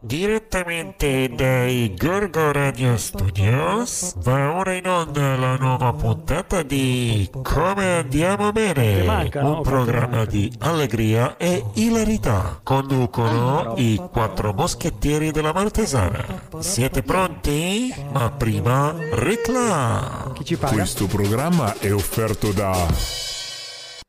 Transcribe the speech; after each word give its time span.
Direttamente 0.00 1.28
dai 1.34 1.92
Gorgo 1.98 2.52
Radio 2.52 2.96
Studios 2.96 4.14
va 4.18 4.54
ora 4.54 4.74
in 4.74 4.86
onda 4.86 5.36
la 5.36 5.56
nuova 5.56 5.92
puntata 5.92 6.62
di 6.62 7.28
Come 7.42 7.96
andiamo 7.96 8.52
bene, 8.52 9.28
un 9.34 9.60
programma 9.62 10.24
di 10.24 10.52
allegria 10.60 11.36
e 11.36 11.64
ilarità. 11.74 12.60
Conducono 12.62 13.74
i 13.76 14.00
quattro 14.12 14.52
moschettieri 14.52 15.32
della 15.32 15.52
Maltesana. 15.52 16.48
Siete 16.60 17.02
pronti? 17.02 17.92
Ma 18.12 18.30
prima 18.30 18.94
reclama. 19.14 20.32
Questo 20.70 21.08
programma 21.08 21.76
è 21.76 21.92
offerto 21.92 22.52
da 22.52 22.86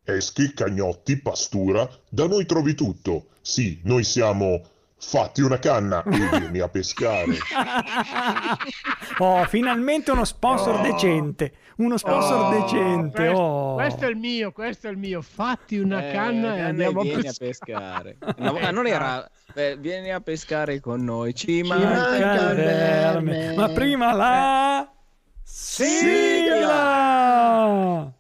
Eschi, 0.03 0.53
cagnotti, 0.53 1.17
pastura, 1.17 1.89
da 2.07 2.27
noi 2.27 2.45
trovi 2.45 2.75
tutto. 2.75 3.25
Sì, 3.41 3.79
noi 3.85 4.03
siamo 4.03 4.61
fatti 5.01 5.41
una 5.41 5.57
canna 5.59 6.03
e 6.03 6.09
vieni 6.39 6.59
a 6.59 6.67
pescare. 6.69 7.37
Oh, 9.21 9.43
finalmente 9.45 10.11
uno 10.11 10.23
sponsor 10.23 10.79
decente. 10.79 11.51
Uno 11.77 11.97
sponsor 11.97 12.45
Oh, 12.45 12.49
decente. 12.61 13.17
Questo, 13.25 13.37
oh. 13.41 13.73
questo 13.75 14.05
è 14.05 14.09
il 14.09 14.15
mio, 14.15 14.51
questo 14.53 14.87
è 14.87 14.91
il 14.91 14.97
mio. 14.97 15.21
Fatti 15.21 15.77
una 15.77 16.07
Eh, 16.07 16.13
canna 16.13 16.55
e 16.55 16.61
andiamo 16.61 17.01
vieni 17.01 17.27
a 17.27 17.31
a 17.31 17.33
pescare. 17.37 18.15
pescare. 18.17 18.35
No, 18.39 18.53
ma 18.59 18.71
non 18.71 18.87
era 18.87 19.29
eh, 19.55 19.75
vieni 19.77 20.13
a 20.13 20.21
pescare 20.21 20.79
con 20.79 21.03
noi. 21.03 21.35
Ci 21.35 21.63
Manca 21.63 21.85
manca 21.89 22.49
il 22.51 22.55
verme. 22.55 23.55
Ma 23.55 23.67
prima 23.69 24.13
la 24.13 24.89
sigla! 26.59 28.13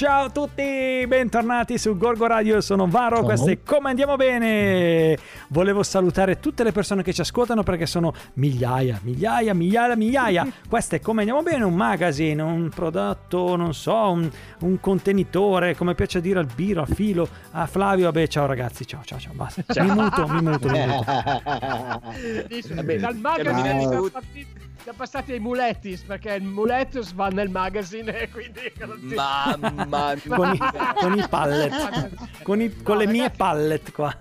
Ciao 0.00 0.24
a 0.24 0.30
tutti, 0.30 1.04
bentornati 1.06 1.76
su 1.76 1.94
Gorgo 1.94 2.26
Radio, 2.26 2.54
io 2.54 2.60
sono 2.62 2.86
Varo, 2.86 3.22
questo 3.22 3.50
è 3.50 3.58
Come 3.62 3.90
Andiamo 3.90 4.16
Bene. 4.16 5.18
Volevo 5.48 5.82
salutare 5.82 6.40
tutte 6.40 6.64
le 6.64 6.72
persone 6.72 7.02
che 7.02 7.12
ci 7.12 7.20
ascoltano 7.20 7.62
perché 7.62 7.84
sono 7.84 8.14
migliaia, 8.36 8.98
migliaia, 9.02 9.52
migliaia, 9.52 9.96
migliaia. 9.96 10.46
Questo 10.66 10.94
è 10.94 11.00
Come 11.02 11.20
Andiamo 11.20 11.42
Bene, 11.42 11.64
un 11.64 11.74
magazine, 11.74 12.40
un 12.40 12.70
prodotto, 12.74 13.56
non 13.56 13.74
so, 13.74 14.10
un, 14.10 14.30
un 14.60 14.80
contenitore, 14.80 15.76
come 15.76 15.94
piace 15.94 16.22
dire 16.22 16.38
al 16.38 16.46
Biro, 16.46 16.80
a 16.80 16.86
Filo, 16.86 17.28
a 17.50 17.66
Flavio. 17.66 18.06
Vabbè, 18.06 18.26
ciao 18.26 18.46
ragazzi, 18.46 18.86
ciao, 18.86 19.02
ciao, 19.04 19.18
ciao, 19.18 19.34
basta. 19.34 19.62
Mi 19.82 19.90
muto, 19.90 20.26
mi 20.28 20.40
muto, 20.40 20.68
mi 20.70 20.86
muto. 20.86 21.22
Bellissimo. 22.48 22.76
Vabbè, 22.80 22.98
Dal 23.00 23.16
magazine 23.16 24.08
partiti- 24.10 24.59
siamo 24.82 24.98
passati 24.98 25.32
ai 25.32 25.40
mulettis 25.40 26.02
perché 26.02 26.32
il 26.34 26.42
mulettis 26.42 27.12
va 27.12 27.28
nel 27.28 27.48
magazine 27.48 28.18
e 28.20 28.28
quindi 28.32 28.72
Mamma 29.14 30.14
Con 30.28 30.48
i, 30.54 30.58
mia. 30.58 30.94
con 30.98 31.18
i 31.18 31.28
pallet, 31.28 32.42
con, 32.42 32.60
i- 32.60 32.76
con 32.82 32.96
le 32.96 33.04
No, 33.04 33.10
mie 33.10 33.20
ragazzi. 33.22 33.36
pallet 33.38 33.92
qua. 33.92 34.16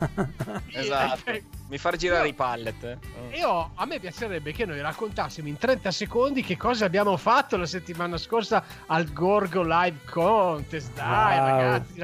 Esatto. 0.71 1.31
Mi 1.69 1.77
far 1.77 1.95
girare 1.97 2.27
i 2.29 2.33
pallet. 2.33 2.83
eh. 2.83 2.97
Io, 3.37 3.71
a 3.75 3.85
me 3.85 3.99
piacerebbe 3.99 4.51
che 4.51 4.65
noi 4.65 4.81
raccontassimo 4.81 5.47
in 5.47 5.57
30 5.57 5.91
secondi 5.91 6.41
che 6.41 6.57
cosa 6.57 6.85
abbiamo 6.85 7.15
fatto 7.15 7.57
la 7.57 7.67
settimana 7.67 8.17
scorsa 8.17 8.63
al 8.87 9.11
Gorgo 9.13 9.61
Live 9.63 9.99
Contest. 10.09 10.93
Dai, 10.93 11.37
Wow. 11.37 11.47
ragazzi, 11.47 11.99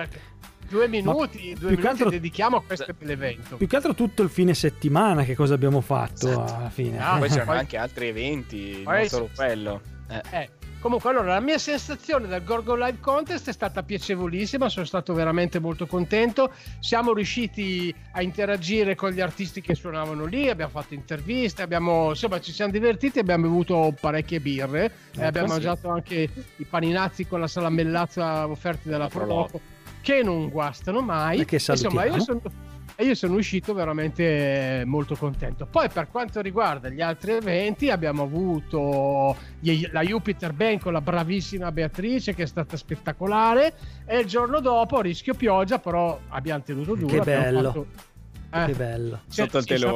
due 0.67 0.87
minuti, 0.87 1.53
due 1.53 1.53
più 1.53 1.67
che 1.67 1.67
minuti 1.67 1.87
altro- 1.87 2.09
dedichiamo 2.09 2.57
a 2.57 2.63
questo 2.63 2.93
bell'evento. 2.97 3.57
Più 3.57 3.67
che 3.67 3.75
altro 3.75 3.93
tutto 3.93 4.21
il 4.23 4.29
fine 4.29 4.53
settimana, 4.53 5.23
che 5.23 5.35
cosa 5.35 5.53
abbiamo 5.53 5.81
fatto 5.81 6.27
Esatto. 6.27 6.55
alla 6.55 6.69
fine. 6.69 6.99
Ah, 6.99 7.17
Poi 7.17 7.29
c'erano 7.29 7.51
anche 7.51 7.77
altri 7.77 8.07
eventi, 8.07 8.81
Poi- 8.83 8.99
non 8.99 9.07
solo 9.07 9.29
quello. 9.35 9.81
Eh. 10.07 10.21
Eh, 10.29 10.49
comunque, 10.79 11.09
allora, 11.09 11.33
la 11.33 11.39
mia 11.39 11.57
sensazione 11.57 12.27
dal 12.27 12.43
Gorgo 12.43 12.75
Live 12.75 12.99
Contest 12.99 13.49
è 13.49 13.51
stata 13.51 13.81
piacevolissima, 13.81 14.69
sono 14.69 14.85
stato 14.85 15.13
veramente 15.15 15.57
molto 15.57 15.87
contento. 15.87 16.51
Siamo 16.79 17.11
riusciti 17.11 17.93
a 18.11 18.21
interagire 18.21 18.93
con 18.93 19.09
gli 19.09 19.19
artisti 19.19 19.61
che 19.61 19.73
suonavano 19.73 20.25
lì, 20.25 20.47
abbiamo 20.47 20.69
fatto 20.71 20.93
interviste, 20.93 21.63
abbiamo, 21.63 22.09
insomma, 22.09 22.39
ci 22.39 22.51
siamo 22.51 22.71
divertiti, 22.71 23.17
abbiamo 23.17 23.43
bevuto 23.47 23.95
parecchie 23.99 24.39
birre, 24.39 24.91
e 25.17 25.23
abbiamo 25.25 25.47
sì. 25.47 25.53
mangiato 25.53 25.89
anche 25.89 26.29
i 26.57 26.65
paninazzi 26.65 27.25
con 27.25 27.39
la 27.39 27.47
salamellazza 27.47 28.47
offerti 28.47 28.87
dalla 28.87 29.07
Proloco, 29.07 29.59
che 30.05 30.21
non 30.21 30.49
guastano 30.49 31.01
mai. 31.01 31.39
E 31.39 31.45
che 31.45 31.55
Insomma, 31.55 32.05
io 32.05 32.11
salutiamo. 32.19 32.23
sono 32.23 32.41
e 32.97 33.03
io 33.03 33.15
sono 33.15 33.35
uscito 33.35 33.73
veramente 33.73 34.83
molto 34.85 35.15
contento. 35.15 35.65
Poi 35.65 35.89
per 35.89 36.07
quanto 36.09 36.39
riguarda 36.41 36.87
gli 36.89 37.01
altri 37.01 37.31
eventi 37.33 37.89
abbiamo 37.89 38.23
avuto 38.23 39.35
gli- 39.59 39.85
la 39.91 40.01
Jupiter 40.01 40.53
Bank 40.53 40.81
con 40.83 40.93
la 40.93 41.01
bravissima 41.01 41.71
Beatrice 41.73 42.33
che 42.35 42.43
è 42.43 42.45
stata 42.45 42.77
spettacolare 42.77 43.73
e 44.05 44.19
il 44.19 44.27
giorno 44.27 44.59
dopo 44.61 45.01
rischio 45.01 45.33
pioggia 45.33 45.79
però 45.79 46.17
abbiamo 46.29 46.61
tenuto 46.63 46.95
duro. 46.95 47.07
Che 47.07 47.19
bello. 47.21 47.61
fatto- 47.63 47.87
eh, 48.53 48.65
Che 48.67 48.73
bello. 48.73 49.19
Sotto 49.27 49.57
il 49.57 49.63
sì, 49.65 49.77
sa- 49.77 49.87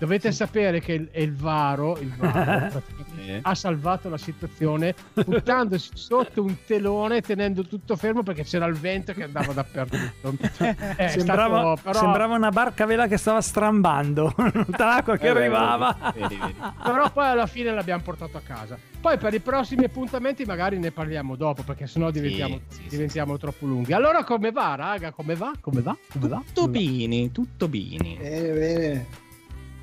Dovete 0.00 0.32
sapere 0.32 0.80
che 0.80 1.10
il, 1.12 1.34
Varo, 1.36 1.98
il 1.98 2.10
Varo 2.16 2.82
Eh. 3.26 3.38
ha 3.42 3.54
salvato 3.54 4.08
la 4.08 4.16
situazione 4.16 4.94
buttandosi 5.12 5.90
sotto 5.92 6.42
un 6.42 6.56
telone 6.66 7.20
tenendo 7.20 7.66
tutto 7.66 7.94
fermo 7.94 8.22
perché 8.22 8.44
c'era 8.44 8.64
il 8.64 8.74
vento 8.76 9.12
che 9.12 9.24
andava 9.24 9.52
dappertutto. 9.52 10.34
Eh, 10.96 11.08
sembrava, 11.10 11.60
stato, 11.74 11.80
però- 11.82 11.98
sembrava 11.98 12.34
una 12.36 12.48
barca 12.48 12.86
vela 12.86 13.06
che 13.08 13.18
stava 13.18 13.42
strambando. 13.42 14.32
Tutta 14.64 14.86
l'acqua 14.86 15.18
che 15.18 15.26
Eh, 15.26 15.30
arrivava. 15.30 16.12
vedi, 16.14 16.36
vedi. 16.36 16.54
però 16.82 17.10
poi 17.12 17.26
alla 17.26 17.46
fine 17.46 17.72
l'abbiamo 17.74 18.02
portato 18.02 18.38
a 18.38 18.42
casa. 18.42 18.78
Poi 19.00 19.18
per 19.18 19.34
i 19.34 19.40
prossimi 19.40 19.84
appuntamenti 19.84 20.44
magari 20.46 20.78
ne 20.78 20.90
parliamo 20.90 21.36
dopo 21.36 21.62
perché 21.62 21.86
sennò 21.86 22.10
diventiamo, 22.10 22.60
sì, 22.68 22.82
sì. 22.84 22.88
diventiamo 22.88 23.36
troppo 23.36 23.66
lunghi. 23.66 23.92
Allora 23.92 24.24
come 24.24 24.50
va, 24.50 24.74
raga? 24.76 25.12
Come 25.12 25.34
va? 25.34 25.52
Come 25.60 25.82
va? 25.82 25.94
Come 26.10 26.28
va? 26.28 26.42
Tutto 26.46 26.68
bini, 26.68 27.30
tutto 27.32 27.68
bini. 27.68 28.16
Bene, 28.18 28.52
bene. 28.52 29.06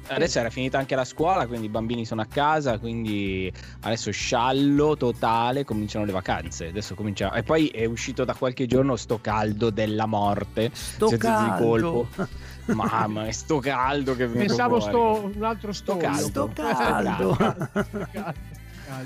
Adesso 0.09 0.39
era 0.39 0.49
finita 0.49 0.77
anche 0.77 0.95
la 0.95 1.03
scuola, 1.05 1.45
quindi 1.47 1.65
i 1.67 1.69
bambini 1.69 2.05
sono 2.05 2.21
a 2.21 2.25
casa, 2.25 2.79
quindi 2.79 3.51
adesso 3.81 4.11
sciallo 4.11 4.95
totale, 4.97 5.63
cominciano 5.65 6.05
le 6.05 6.11
vacanze. 6.11 6.67
Adesso 6.67 6.95
comincia 6.95 7.31
E 7.33 7.43
poi 7.43 7.67
è 7.67 7.85
uscito 7.85 8.23
da 8.23 8.33
qualche 8.33 8.65
giorno 8.65 8.95
sto 8.95 9.19
caldo 9.21 9.69
della 9.69 10.05
morte. 10.05 10.71
Sto 10.73 11.09
di 11.09 11.17
caldo. 11.17 11.63
colpo. 11.63 12.07
Mamma, 12.73 13.27
è 13.27 13.31
sto 13.31 13.59
caldo 13.59 14.15
che 14.15 14.27
Pensavo 14.27 14.79
fuori. 14.81 14.91
sto 14.91 15.31
un 15.37 15.43
altro 15.43 15.71
sto, 15.71 15.93
Sto 15.93 15.97
caldo. 16.01 16.27
Sto 16.27 16.51
Sto 16.53 16.63
caldo. 16.63 17.37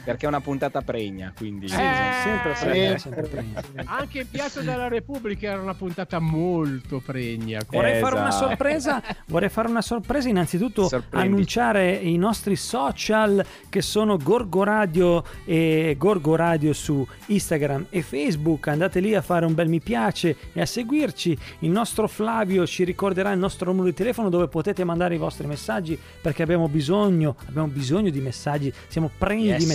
Perché 0.03 0.25
è 0.25 0.27
una 0.27 0.41
puntata 0.41 0.81
pregna, 0.81 1.33
quindi... 1.35 1.65
Eh, 1.65 1.69
sempre 1.69 2.55
sì. 2.55 2.65
prima, 2.65 2.97
sempre 2.97 3.21
prima. 3.27 3.61
Anche 3.85 4.19
in 4.19 4.29
Piazza 4.29 4.61
della 4.61 4.87
Repubblica 4.87 5.47
era 5.51 5.61
una 5.61 5.73
puntata 5.73 6.19
molto 6.19 6.99
pregna. 7.03 7.61
Vorrei 7.69 7.99
fare 7.99 8.15
una 8.15 8.27
Esatto. 8.29 8.45
sorpresa, 8.47 9.01
vorrei 9.27 9.49
fare 9.49 9.67
una 9.67 9.81
sorpresa 9.81 10.29
innanzitutto 10.29 10.87
Sorprendi. 10.87 11.27
annunciare 11.27 11.93
i 11.93 12.17
nostri 12.17 12.55
social 12.55 13.43
che 13.69 13.81
sono 13.81 14.17
Gorgo 14.17 14.63
Radio 14.63 15.23
e 15.45 15.95
Gorgo 15.97 16.35
Radio 16.35 16.73
su 16.73 17.05
Instagram 17.27 17.87
e 17.89 18.01
Facebook. 18.01 18.67
Andate 18.67 18.99
lì 18.99 19.15
a 19.15 19.21
fare 19.21 19.45
un 19.45 19.53
bel 19.53 19.67
mi 19.67 19.79
piace 19.81 20.35
e 20.53 20.61
a 20.61 20.65
seguirci. 20.65 21.37
Il 21.59 21.69
nostro 21.71 22.07
Flavio 22.07 22.65
ci 22.67 22.83
ricorderà 22.83 23.31
il 23.31 23.39
nostro 23.39 23.71
numero 23.71 23.85
di 23.89 23.93
telefono 23.93 24.29
dove 24.29 24.47
potete 24.47 24.83
mandare 24.83 25.15
i 25.15 25.17
vostri 25.17 25.47
messaggi 25.47 25.97
perché 26.21 26.43
abbiamo 26.43 26.67
bisogno, 26.69 27.35
abbiamo 27.47 27.67
bisogno 27.67 28.09
di 28.09 28.19
messaggi, 28.19 28.71
siamo 28.87 29.09
pregni 29.17 29.39
Yes. 29.41 29.57
di 29.57 29.65
messaggi, 29.65 29.70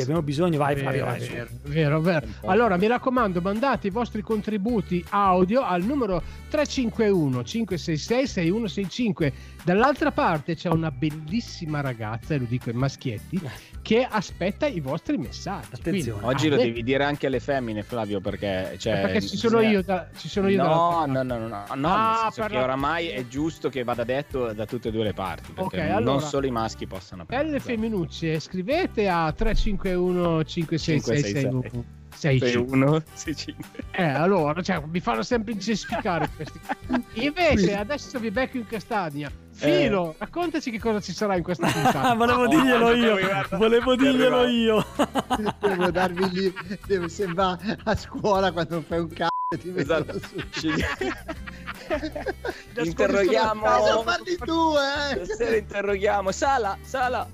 abbiamo 0.00 0.22
bisogno. 0.22 0.58
Vai 0.58 0.74
Vero, 0.74 1.04
vai 1.06 1.20
su. 1.20 1.32
vero, 1.32 1.48
vero, 1.62 2.00
vero. 2.00 2.26
Allora 2.46 2.76
mi 2.76 2.86
raccomando, 2.86 3.40
mandate 3.40 3.88
i 3.88 3.90
vostri 3.90 4.22
contributi 4.22 5.04
audio 5.10 5.62
al 5.62 5.82
numero 5.82 6.22
351 6.48 7.42
566 7.44 8.26
6165. 8.26 9.32
Dall'altra 9.64 10.10
parte 10.12 10.54
c'è 10.56 10.68
una 10.68 10.90
bellissima 10.90 11.80
ragazza, 11.80 12.34
e 12.34 12.38
lo 12.38 12.44
dico 12.44 12.68
ai 12.68 12.76
maschietti, 12.76 13.40
che 13.80 14.06
aspetta 14.08 14.66
i 14.66 14.80
vostri 14.80 15.16
messaggi. 15.16 15.68
Attenzione. 15.72 16.20
Quindi, 16.20 16.34
Oggi 16.34 16.48
lo 16.50 16.56
devi 16.56 16.82
dire 16.82 17.02
anche 17.04 17.28
alle 17.28 17.40
femmine, 17.40 17.82
Flavio, 17.82 18.20
perché... 18.20 18.74
Cioè, 18.78 19.00
perché 19.00 19.22
ci 19.22 19.38
sono 19.38 19.60
io, 19.60 19.82
da, 19.82 20.08
ci 20.18 20.28
sono 20.28 20.48
io 20.50 20.62
no, 20.62 20.68
no, 20.68 20.90
parte. 20.90 21.10
no, 21.12 21.22
no, 21.22 21.38
no, 21.38 21.48
no, 21.48 21.64
Ah, 21.66 21.74
nel 21.76 22.18
senso 22.24 22.40
per 22.42 22.50
che 22.50 22.56
la- 22.56 22.62
oramai 22.64 23.08
è 23.08 23.26
giusto 23.26 23.70
che 23.70 23.84
vada 23.84 24.04
detto 24.04 24.52
da 24.52 24.66
tutte 24.66 24.88
e 24.88 24.92
due 24.92 25.04
le 25.04 25.14
parti, 25.14 25.52
perché 25.52 25.80
Ok, 25.80 25.86
non 25.88 25.96
allora- 25.96 26.20
solo 26.26 26.46
i 26.46 26.50
maschi 26.50 26.86
possano 26.86 27.24
Belle 27.24 27.58
femminucce, 27.58 28.38
scrivete 28.40 29.08
a 29.08 29.32
351 29.32 30.44
566 30.44 31.44
1, 32.56 33.02
6, 33.14 33.34
5. 33.36 33.64
Eh, 33.92 34.02
allora, 34.04 34.60
cioè, 34.62 34.82
mi 34.86 35.00
fanno 35.00 35.22
sempre 35.22 35.52
incessificare 35.52 36.28
questi. 36.36 36.60
Invece, 37.24 37.76
adesso 37.76 38.18
vi 38.20 38.30
becco 38.30 38.56
in 38.58 38.66
castagna. 38.66 39.30
Filo, 39.54 40.14
raccontaci 40.18 40.70
che 40.70 40.78
cosa 40.80 41.00
ci 41.00 41.12
sarà 41.12 41.36
in 41.36 41.42
questa 41.42 41.66
Ah, 41.66 41.70
puntata. 41.72 42.14
volevo 42.14 42.42
Oh, 42.42 42.48
dirglielo 42.48 42.94
io, 42.94 43.16
volevo 43.52 43.96
dirglielo 43.96 44.46
io. 44.46 44.84
Devo 45.60 45.90
darvi 45.90 46.30
lì. 46.30 46.52
Deve 46.86 47.08
sembrare 47.08 47.78
a 47.84 47.94
scuola 47.96 48.50
quando 48.52 48.82
fai 48.82 48.98
un 48.98 49.08
cazzo 49.08 49.30
e 49.54 49.58
ti 49.58 49.72
Esatto. 49.74 50.18
su. 50.18 50.68
Interroghiamo. 52.76 53.62
Cosa 53.62 54.02
parli 54.02 54.36
tu, 54.36 54.72
eh? 54.76 55.24
Stasera 55.24 55.56
interroghiamo. 55.56 56.32
Sala, 56.32 56.78
Sala. 56.82 57.28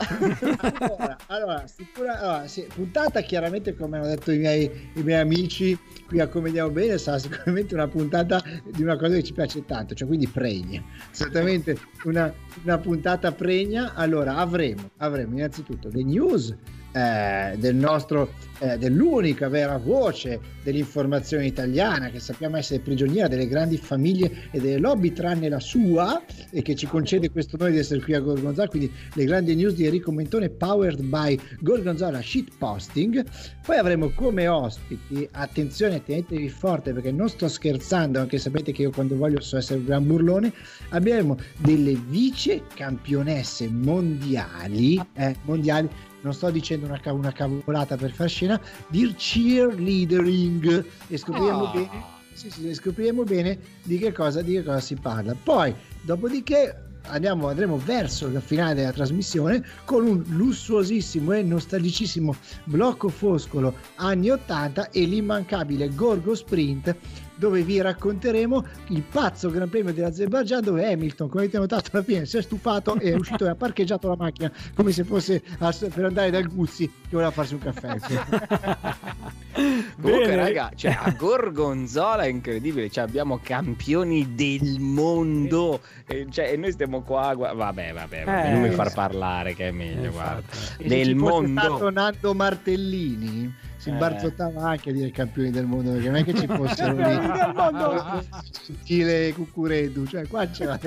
allora, 0.61 1.17
allora, 1.27 1.67
sicura- 1.67 2.19
allora, 2.19 2.47
sì, 2.47 2.67
puntata 2.73 3.21
chiaramente 3.21 3.75
come 3.75 3.99
hanno 3.99 4.07
detto 4.07 4.31
i 4.33 4.39
miei, 4.39 4.91
i 4.95 5.03
miei 5.03 5.21
amici 5.21 5.79
qui 6.07 6.21
a 6.21 6.27
Come 6.27 6.49
Andiamo 6.49 6.71
Bene 6.71 6.99
sarà 6.99 7.19
sicuramente 7.19 7.75
una 7.75 7.87
puntata 7.87 8.43
di 8.65 8.83
una 8.83 8.97
cosa 8.97 9.15
che 9.15 9.23
ci 9.23 9.33
piace 9.33 9.65
tanto 9.65 9.95
cioè 9.95 10.09
quindi 10.09 10.27
pregna 10.27 10.83
certamente 11.13 11.79
una, 12.05 12.33
una 12.65 12.79
puntata 12.79 13.31
pregna 13.31 13.95
allora 13.95 14.37
avremo, 14.37 14.91
avremo 14.97 15.37
innanzitutto 15.37 15.89
le 15.93 16.03
news 16.03 16.55
eh, 16.93 17.57
del 17.57 17.75
nostro 17.75 18.33
eh, 18.61 18.77
dell'unica 18.77 19.49
vera 19.49 19.79
voce 19.79 20.41
dell'informazione 20.63 21.47
italiana 21.47 22.11
che 22.11 22.21
sappiamo 22.21 22.59
essere 22.59 22.81
prigioniera 22.81 23.27
delle 23.27 23.49
grandi 23.49 23.79
famiglie 23.79 24.49
e 24.51 24.61
delle 24.61 24.79
lobby 24.79 25.13
tranne 25.13 25.49
la 25.49 25.61
sua 25.61 26.23
e 26.51 26.61
che 26.61 26.75
ci 26.75 26.87
concede 26.87 27.31
questo 27.31 27.57
onore 27.57 27.73
di 27.73 27.79
essere 27.79 28.01
qui 28.01 28.15
a 28.15 28.21
Gorgonzola 28.21 28.69
quindi 28.69 28.93
le 29.15 29.25
grandi 29.25 29.55
news 29.55 29.75
di 29.75 29.87
Enrico 29.87 30.13
Mentone 30.13 30.51
powered 30.51 31.03
by 31.03 31.39
Gorgonzola 31.61 32.21
Shitposting. 32.21 33.25
Poi 33.65 33.77
avremo 33.79 34.11
come 34.11 34.47
ospiti 34.49 35.27
attenzione 35.33 36.03
tenetevi 36.05 36.49
forte 36.51 36.93
perché 36.93 37.13
non 37.13 37.29
sto 37.29 37.49
scherzando 37.49 38.19
anche 38.21 38.39
sapete 38.39 38.73
che 38.73 38.83
io 38.83 38.91
quando 38.91 39.17
voglio 39.17 39.41
so 39.41 39.57
essere 39.57 39.79
un 39.79 39.87
gran 39.87 40.07
burlone. 40.07 40.53
Abbiamo 40.91 41.39
delle 41.57 41.95
vice 42.09 42.63
campionesse 42.75 43.69
mondiali 43.69 45.01
eh, 45.15 45.37
mondiali 45.45 45.89
non 46.23 46.33
sto 46.35 46.51
dicendo 46.51 46.87
una, 46.87 46.99
cav- 47.01 47.17
una 47.17 47.33
cavolata 47.33 47.97
per 47.97 48.13
far 48.13 48.29
scena, 48.29 48.61
di 48.89 49.13
cheerleadering 49.17 50.85
e 51.09 51.17
scopriremo 51.17 51.65
Ah. 51.65 51.73
bene, 51.73 52.05
sì, 52.33 52.51
sì, 52.51 52.75
scopriremo 52.75 53.25
bene 53.25 53.59
di 53.83 53.99
che, 53.99 54.13
cosa, 54.13 54.43
di 54.43 54.55
che 54.55 54.63
cosa 54.63 54.81
si 54.81 54.95
parla. 54.95 55.35
Poi, 55.41 55.75
dopodiché, 56.03 56.75
andiamo, 57.03 57.49
andremo 57.49 57.79
verso 57.79 58.31
la 58.31 58.41
finale 58.41 58.75
della 58.75 58.93
trasmissione 58.93 59.65
con 59.85 60.07
un 60.07 60.23
lussuosissimo 60.29 61.33
e 61.33 61.43
nostalgicissimo 61.43 62.35
blocco 62.65 63.09
foscolo 63.09 63.75
anni 63.97 64.31
80 64.31 64.91
e 64.91 65.05
l'immancabile 65.05 65.89
Gorgo 65.95 66.35
Sprint 66.35 66.95
dove 67.41 67.63
vi 67.63 67.81
racconteremo 67.81 68.65
il 68.89 69.03
pazzo 69.03 69.51
Gran 69.51 69.69
Premio 69.69 69.93
dell'Azerbaijan 69.95 70.63
dove 70.63 70.93
Hamilton, 70.93 71.29
come 71.29 71.43
avete 71.43 71.59
notato 71.59 71.89
alla 71.93 72.03
fine, 72.05 72.27
si 72.27 72.37
è 72.37 72.43
stufato 72.43 72.97
e 73.01 73.13
è 73.13 73.15
uscito 73.15 73.47
e 73.47 73.49
ha 73.49 73.55
parcheggiato 73.55 74.07
la 74.09 74.17
macchina 74.17 74.53
come 74.75 74.93
se 74.93 75.03
fosse 75.05 75.43
a- 75.59 75.75
per 75.93 76.05
andare 76.05 76.31
dal 76.31 76.47
Guzzi 76.47 76.87
che 76.87 77.09
voleva 77.11 77.31
farsi 77.31 77.55
un 77.55 77.61
caffè. 77.61 77.97
Comunque, 80.01 80.37
raga, 80.37 80.71
cioè, 80.75 80.97
a 80.99 81.11
Gorgonzola 81.17 82.23
è 82.23 82.29
incredibile. 82.29 82.89
Cioè, 82.91 83.05
abbiamo 83.05 83.41
campioni 83.43 84.35
del 84.35 84.79
mondo. 84.79 85.81
E, 86.07 86.27
cioè, 86.31 86.53
e 86.53 86.57
noi 86.57 86.73
stiamo 86.73 87.03
qua. 87.03 87.35
gua- 87.35 87.53
Vabbè, 87.53 87.93
vabbè, 87.93 88.25
vabbè, 88.25 88.47
Eh, 88.49 88.53
non 88.53 88.61
mi 88.63 88.71
far 88.71 88.93
parlare, 88.93 89.55
che 89.55 89.69
è 89.69 89.71
meglio. 89.71 90.11
Guarda. 90.13 90.43
E 90.51 90.89
se 90.89 90.89
Del 90.89 91.15
mondo. 91.17 91.61
stato 91.61 91.91
Nando 91.91 92.35
Martellini 92.35 93.53
si 93.81 93.89
Eh. 93.89 93.93
imbarzottava 93.93 94.69
anche 94.69 94.91
a 94.91 94.93
dire 94.93 95.11
campioni 95.11 95.51
del 95.51 95.65
mondo 95.65 95.93
perché 95.93 96.07
non 96.07 96.17
è 96.17 96.25
che 96.25 96.35
ci 96.35 96.47
fossero 96.53 96.93
lì 96.93 97.03
del 97.03 97.53
mondo. 97.55 98.25
sottile 98.51 99.33
cucureddu 99.33 100.07
cioè 100.07 100.27
qua 100.29 100.47
c'era 100.49 100.79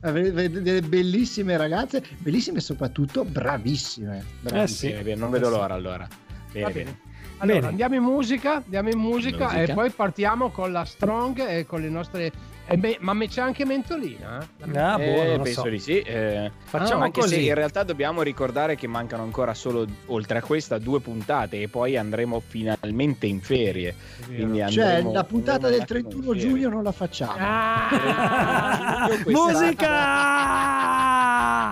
delle 0.00 0.80
bellissime 0.82 1.56
ragazze 1.56 2.02
bellissime 2.18 2.58
e 2.58 2.60
soprattutto 2.60 3.24
bravissime, 3.24 4.24
bravissime. 4.40 5.00
Eh 5.00 5.04
sì. 5.04 5.14
Non 5.18 5.30
vedo 5.30 5.48
l'ora 5.50 5.74
allora. 5.74 6.06
Bene. 6.52 6.72
bene. 6.72 6.98
Allora, 7.38 7.56
Bene. 7.58 7.68
andiamo 7.70 7.94
in 7.94 8.02
musica, 8.02 8.56
andiamo 8.56 8.90
in 8.90 8.98
musica, 8.98 9.44
Musica. 9.46 9.62
e 9.62 9.72
poi 9.74 9.90
partiamo 9.90 10.50
con 10.50 10.72
la 10.72 10.84
Strong 10.84 11.38
e 11.48 11.64
con 11.64 11.80
le 11.80 11.88
nostre... 11.88 12.30
eh, 12.72 12.76
beh, 12.76 12.98
ma 13.00 13.12
me- 13.14 13.26
c'è 13.28 13.40
anche 13.40 13.64
Mentolina? 13.64 14.40
eh? 14.40 14.46
Ah, 14.78 14.96
boh, 14.96 15.02
Eh, 15.02 15.24
non 15.26 15.36
lo 15.38 15.42
penso 15.42 15.62
so. 15.62 15.68
di 15.68 15.78
sì. 15.80 15.98
eh. 16.00 16.50
Facciamo 16.64 17.02
anche 17.04 17.20
così. 17.20 17.34
se 17.34 17.40
in 17.40 17.54
realtà 17.54 17.82
dobbiamo 17.82 18.22
ricordare 18.22 18.76
che 18.76 18.86
mancano 18.86 19.22
ancora 19.24 19.54
solo, 19.54 19.84
oltre 20.06 20.38
a 20.38 20.42
questa, 20.42 20.78
due 20.78 21.00
puntate 21.00 21.62
e 21.62 21.68
poi 21.68 21.96
andremo 21.96 22.40
finalmente 22.46 23.26
in 23.26 23.40
ferie. 23.40 23.94
Cioè 24.26 24.60
andremo- 24.62 25.12
la 25.12 25.24
puntata 25.24 25.68
del 25.68 25.78
un 25.78 25.82
attimo 25.82 26.00
31 26.00 26.32
in 26.32 26.38
ferie. 26.38 26.40
giugno 26.48 26.68
non 26.68 26.82
la 26.84 26.92
facciamo 26.92 27.34
Ah! 27.38 29.08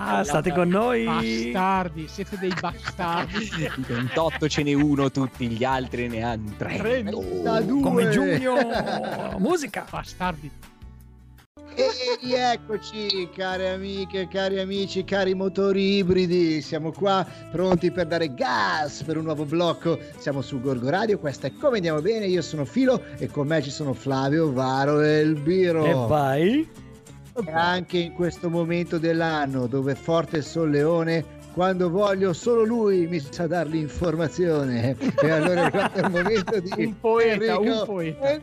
Musica! 0.09 0.23
State 0.23 0.51
con 0.53 0.67
noi. 0.67 1.05
Bastardi, 1.05 2.07
siete 2.07 2.37
dei 2.39 2.53
bastardi. 2.59 3.49
Di 3.55 3.69
28 3.87 4.47
ce 4.49 4.63
n'è 4.63 4.73
uno, 4.73 5.09
tutti 5.11 5.47
gli 5.47 5.63
altri 5.63 6.07
ne 6.07 6.23
hanno 6.23 6.53
tre. 6.57 6.75
32. 6.77 7.81
Come 7.81 8.09
giugno. 8.09 8.55
Musica. 9.37 9.85
Bastardi. 9.89 10.51
E 11.79 12.17
rieccoci, 12.19 13.29
care 13.33 13.69
amiche, 13.69 14.27
cari 14.27 14.59
amici, 14.59 15.05
cari 15.05 15.33
motori 15.33 15.99
ibridi. 15.99 16.61
Siamo 16.61 16.91
qua 16.91 17.25
pronti 17.51 17.89
per 17.89 18.07
dare 18.07 18.33
gas 18.33 19.01
per 19.03 19.15
un 19.15 19.23
nuovo 19.23 19.45
blocco. 19.45 19.97
Siamo 20.17 20.41
su 20.41 20.59
Gorgo 20.59 20.89
Radio. 20.89 21.17
Questa 21.19 21.47
è 21.47 21.53
Come 21.57 21.77
Andiamo 21.77 22.01
Bene. 22.01 22.25
Io 22.25 22.41
sono 22.41 22.65
Filo 22.65 23.01
e 23.17 23.27
con 23.27 23.47
me 23.47 23.61
ci 23.61 23.69
sono 23.69 23.93
Flavio, 23.93 24.51
Varo 24.51 24.99
e 25.01 25.19
Elbiro. 25.19 25.85
E 25.85 25.93
vai. 25.93 26.69
E 27.33 27.51
anche 27.53 27.97
in 27.97 28.11
questo 28.13 28.49
momento 28.49 28.97
dell'anno 28.97 29.65
dove 29.67 29.93
è 29.93 29.95
forte 29.95 30.35
il 30.37 30.43
solleone. 30.43 31.37
Quando 31.53 31.89
voglio, 31.89 32.33
solo 32.33 32.65
lui 32.65 33.07
mi 33.07 33.21
sa 33.21 33.47
dar 33.47 33.67
l'informazione. 33.67 34.97
E 35.21 35.29
allora 35.29 35.53
è 35.53 35.65
arrivato 35.65 35.99
il 35.99 36.09
momento 36.09 36.59
di 36.59 36.71
Un 36.75 36.99
poeta, 36.99 37.53
Enrico 37.53 37.61
un 37.61 37.85
poeta. 37.85 38.41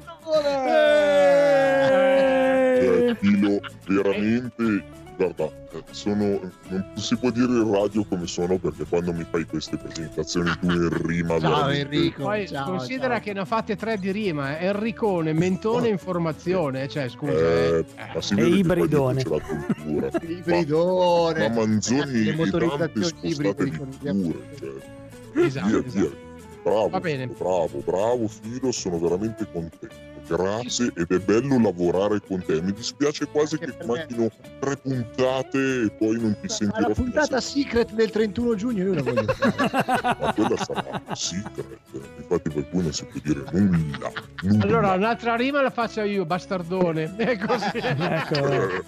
Eh, 3.11 3.15
Filo, 3.17 3.61
veramente, 3.87 4.85
guarda, 5.17 5.45
eh, 5.45 5.83
sono, 5.91 6.41
non 6.69 6.93
si 6.97 7.17
può 7.17 7.31
dire 7.31 7.47
in 7.53 7.71
radio 7.73 8.05
come 8.05 8.27
sono 8.27 8.59
perché 8.59 8.85
quando 8.85 9.13
mi 9.13 9.25
fai 9.29 9.45
queste 9.45 9.77
presentazioni 9.77 10.51
tu 10.61 10.71
in 10.71 10.89
rima 11.07 11.39
Ciao 11.39 11.51
veramente- 11.67 11.81
Enrico. 11.97 12.23
Poi 12.25 12.49
ciao, 12.49 12.71
considera 12.71 13.15
ciao. 13.15 13.21
che 13.23 13.33
ne 13.33 13.41
ha 13.41 13.45
fatte 13.45 13.77
tre 13.77 13.99
di 13.99 14.11
rima, 14.13 14.59
eh. 14.59 14.67
Enricone, 14.67 15.33
Mentone, 15.33 15.89
Informazione, 15.89 16.89
cioè 16.89 17.09
scusa. 17.09 17.33
Eh, 17.33 17.79
eh. 17.79 17.85
ma 18.15 18.21
si 18.21 18.35
E 18.35 18.47
ibridone. 18.47 19.23
qua 19.25 19.41
c'è 19.41 19.47
la 19.55 19.65
cultura. 19.75 20.09
Ibridone. 20.23 21.49
Ma 21.49 21.55
Manzoni 21.55 22.25
Le 22.25 22.31
e 22.31 22.35
motorizzazioni 22.35 23.05
spostate 23.05 23.29
ibride 23.29 23.65
di 23.65 23.71
pure, 24.11 24.39
cioè, 24.59 25.45
Esatto, 25.45 25.67
via, 25.69 25.79
esatto. 25.87 25.99
via. 26.01 26.25
Bravo, 26.63 26.89
Va 26.89 27.01
bene. 27.01 27.27
bravo, 27.29 27.81
bravo 27.85 28.27
Filo, 28.29 28.73
sono 28.73 28.99
veramente 28.99 29.47
contento. 29.53 29.95
Grazie 30.27 30.93
ed 30.97 31.11
è 31.11 31.19
bello 31.19 31.61
lavorare 31.61 32.21
con 32.27 32.43
te. 32.45 32.61
Mi 32.61 32.73
dispiace 32.73 33.27
quasi 33.27 33.57
Anche 33.61 33.77
che 33.77 33.85
manchino 33.87 34.29
tre 34.59 34.77
puntate 34.77 35.83
e 35.85 35.91
poi 35.91 36.21
non 36.21 36.35
ti 36.41 36.47
Ma 36.47 36.53
sentirò 36.53 36.89
la 36.89 36.95
più 36.95 37.03
puntata 37.05 37.41
secret 37.41 37.93
del 37.93 38.11
31 38.11 38.55
giugno 38.57 38.83
io 38.83 38.95
la 38.95 39.03
voglio 39.03 39.25
fare. 39.33 40.17
ma 40.21 40.33
quella 40.35 40.57
sarà 40.57 41.03
secret. 41.15 41.79
Infatti 42.19 42.51
cui 42.51 42.83
non 42.83 42.93
si 42.93 43.05
può 43.05 43.21
dire 43.23 43.45
nulla. 43.53 44.13
nulla. 44.43 44.65
Allora, 44.65 44.93
un'altra 44.95 45.37
rima 45.37 45.63
la 45.63 45.71
faccio 45.71 46.03
io, 46.03 46.25
bastardone. 46.27 47.15
È 47.17 47.39
così. 47.39 47.71
Ecco. 47.75 48.85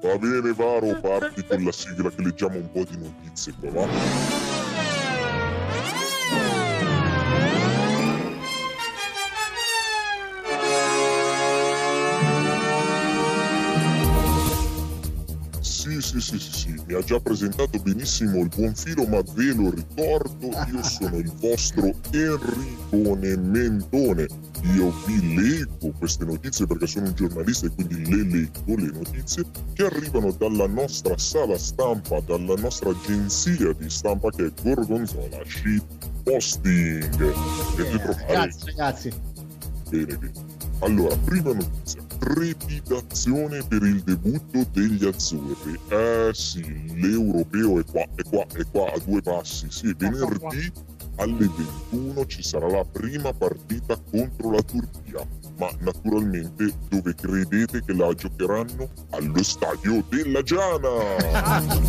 Va 0.00 0.18
bene, 0.18 0.52
Varo, 0.52 1.00
parti 1.00 1.44
con 1.46 1.64
la 1.64 1.72
sigla 1.72 2.10
che 2.10 2.22
leggiamo 2.22 2.56
un 2.56 2.70
po' 2.70 2.84
di 2.84 2.98
notizie 2.98 3.54
qua, 3.58 3.70
va? 3.70 4.43
Sì, 16.14 16.20
sì, 16.20 16.38
sì, 16.38 16.52
sì, 16.52 16.82
mi 16.86 16.94
ha 16.94 17.00
già 17.00 17.18
presentato 17.18 17.76
benissimo 17.80 18.38
il 18.38 18.48
buon 18.54 18.72
filo, 18.76 19.04
ma 19.04 19.20
ve 19.34 19.52
lo 19.52 19.70
ricordo, 19.70 20.46
io 20.72 20.80
sono 20.84 21.16
il 21.16 21.32
vostro 21.40 21.92
Enricone 22.12 23.36
Mentone. 23.36 24.28
Io 24.76 24.94
vi 25.06 25.34
leggo 25.34 25.90
queste 25.98 26.24
notizie 26.24 26.66
perché 26.66 26.86
sono 26.86 27.06
un 27.06 27.14
giornalista 27.14 27.66
e 27.66 27.70
quindi 27.70 28.08
le 28.08 28.22
leggo 28.22 28.76
le 28.76 28.92
notizie 28.92 29.44
che 29.72 29.86
arrivano 29.86 30.30
dalla 30.30 30.68
nostra 30.68 31.18
sala 31.18 31.58
stampa, 31.58 32.20
dalla 32.20 32.54
nostra 32.58 32.90
agenzia 32.90 33.72
di 33.72 33.90
stampa 33.90 34.30
che 34.30 34.46
è 34.46 34.52
Gorgonzola 34.62 35.42
Sheet 35.44 35.84
Posting. 36.22 37.32
Potete 37.74 37.98
trovare 37.98 38.26
Grazie 38.28 38.64
ragazzi. 38.66 39.12
Bene, 39.90 40.16
bene. 40.16 40.53
Allora, 40.80 41.16
prima 41.16 41.52
notizia. 41.52 42.02
Trepidazione 42.18 43.62
per 43.66 43.82
il 43.82 44.02
debutto 44.02 44.66
degli 44.72 45.04
azzurri. 45.04 45.78
Eh 45.88 46.30
sì, 46.32 46.62
l'europeo 46.94 47.80
è 47.80 47.84
qua, 47.84 48.06
è 48.14 48.22
qua, 48.22 48.46
è 48.54 48.64
qua 48.70 48.92
a 48.92 48.98
due 48.98 49.20
passi. 49.22 49.66
Sì, 49.70 49.94
venerdì 49.96 50.72
alle 51.16 51.48
21 51.90 52.26
ci 52.26 52.42
sarà 52.42 52.68
la 52.68 52.84
prima 52.84 53.32
partita 53.32 53.98
contro 54.10 54.50
la 54.50 54.62
Turchia, 54.62 55.26
ma 55.58 55.68
naturalmente 55.80 56.72
dove 56.88 57.14
credete 57.14 57.82
che 57.84 57.92
la 57.94 58.12
giocheranno? 58.14 58.88
Allo 59.10 59.42
stadio 59.42 60.02
della 60.08 60.42
Giana! 60.42 61.16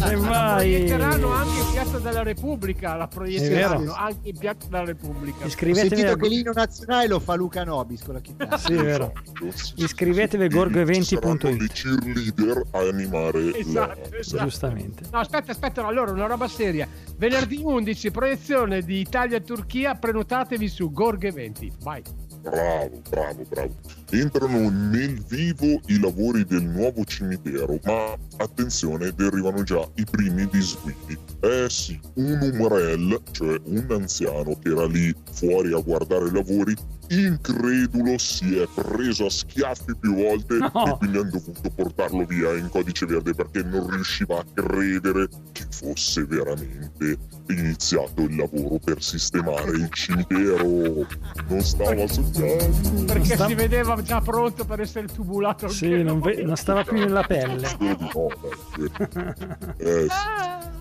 E 0.09 0.15
La 0.15 0.17
vai! 0.17 0.71
proietteranno 0.71 1.31
anche 1.31 1.59
in 1.59 1.71
Piazza 1.71 1.99
della 1.99 2.23
Repubblica, 2.23 2.95
la 2.95 3.07
proietteranno 3.07 3.93
anche 3.93 4.29
in 4.29 4.37
Piazza 4.37 4.67
della 4.69 4.85
Repubblica. 4.85 5.43
Ho 5.43 5.47
Iscrivetevi 5.47 5.89
sentito 5.95 6.11
a, 6.11 6.15
che 6.17 6.27
l'inno 6.27 6.51
nazionale 6.53 7.07
lo 7.07 7.19
fa 7.19 7.35
Luca 7.35 7.63
Nobis 7.63 8.03
con 8.03 8.13
la 8.13 8.19
chitarra. 8.21 8.57
Sì, 8.57 8.73
vero. 8.73 9.13
Esatto. 9.43 9.81
Iscrivetevi 9.81 10.43
a 10.43 10.47
E 10.47 11.67
ci 11.69 11.85
cheerleader 11.85 12.63
a 12.71 12.79
animare 12.79 13.57
Esatto, 13.57 14.09
la... 14.09 14.17
esatto. 14.17 14.43
Giustamente. 14.43 15.03
No, 15.11 15.19
aspetta, 15.19 15.51
aspetta, 15.51 15.85
allora 15.85 16.11
una 16.11 16.27
roba 16.27 16.47
seria. 16.47 16.87
Venerdì 17.17 17.61
11, 17.63 18.11
proiezione 18.11 18.81
di 18.81 19.07
Italia-Turchia, 19.15 19.95
prenotatevi 19.95 20.67
su 20.67 20.91
Gorg 20.91 21.23
Eventi. 21.23 21.71
Vai. 21.83 22.03
Bravo, 22.41 23.01
bravo, 23.09 23.43
bravo. 23.47 23.73
Entrano 24.11 24.69
nel 24.69 25.23
vivo 25.23 25.79
i 25.87 25.99
lavori 26.01 26.43
del 26.43 26.63
nuovo 26.63 27.05
cimitero, 27.05 27.79
ma 27.85 28.13
attenzione, 28.37 29.13
derivano 29.15 29.63
già 29.63 29.89
i 29.95 30.03
primi 30.03 30.45
disguidi. 30.51 31.17
Eh 31.39 31.69
sì, 31.69 31.97
un 32.15 32.39
umrel, 32.41 33.21
cioè 33.31 33.57
un 33.63 33.87
anziano 33.89 34.59
che 34.61 34.69
era 34.69 34.85
lì 34.85 35.15
fuori 35.31 35.73
a 35.73 35.79
guardare 35.79 36.27
i 36.27 36.31
lavori, 36.31 36.75
incredulo 37.09 38.17
si 38.17 38.57
è 38.57 38.67
preso 38.73 39.25
a 39.25 39.29
schiaffi 39.29 39.95
più 39.99 40.15
volte 40.15 40.57
No. 40.57 40.85
e 40.85 40.97
quindi 40.97 41.17
hanno 41.17 41.29
dovuto 41.29 41.69
portarlo 41.69 42.25
via 42.25 42.55
in 42.55 42.69
codice 42.69 43.05
verde 43.05 43.33
perché 43.33 43.63
non 43.63 43.89
riusciva 43.89 44.39
a 44.39 44.45
credere 44.53 45.27
che 45.51 45.65
fosse 45.69 46.25
veramente 46.25 47.17
iniziato 47.49 48.21
il 48.23 48.35
lavoro 48.35 48.79
per 48.83 49.01
sistemare 49.03 49.71
il 49.71 49.89
cimitero. 49.91 51.05
Non 51.47 51.61
stava 51.61 52.07
succedendo. 52.07 53.03
Perché 53.05 53.35
Sta- 53.35 53.47
si 53.47 53.53
vedeva 53.53 54.01
già 54.01 54.19
pronto 54.21 54.65
per 54.65 54.81
essere 54.81 55.07
tubulato. 55.07 55.67
Sì, 55.67 56.01
non, 56.03 56.19
ve- 56.21 56.43
non 56.43 56.55
stava 56.55 56.83
più 56.83 56.97
nella 56.97 57.23
pelle. 57.23 57.67
Eh, 59.77 60.07
sì. 60.09 60.74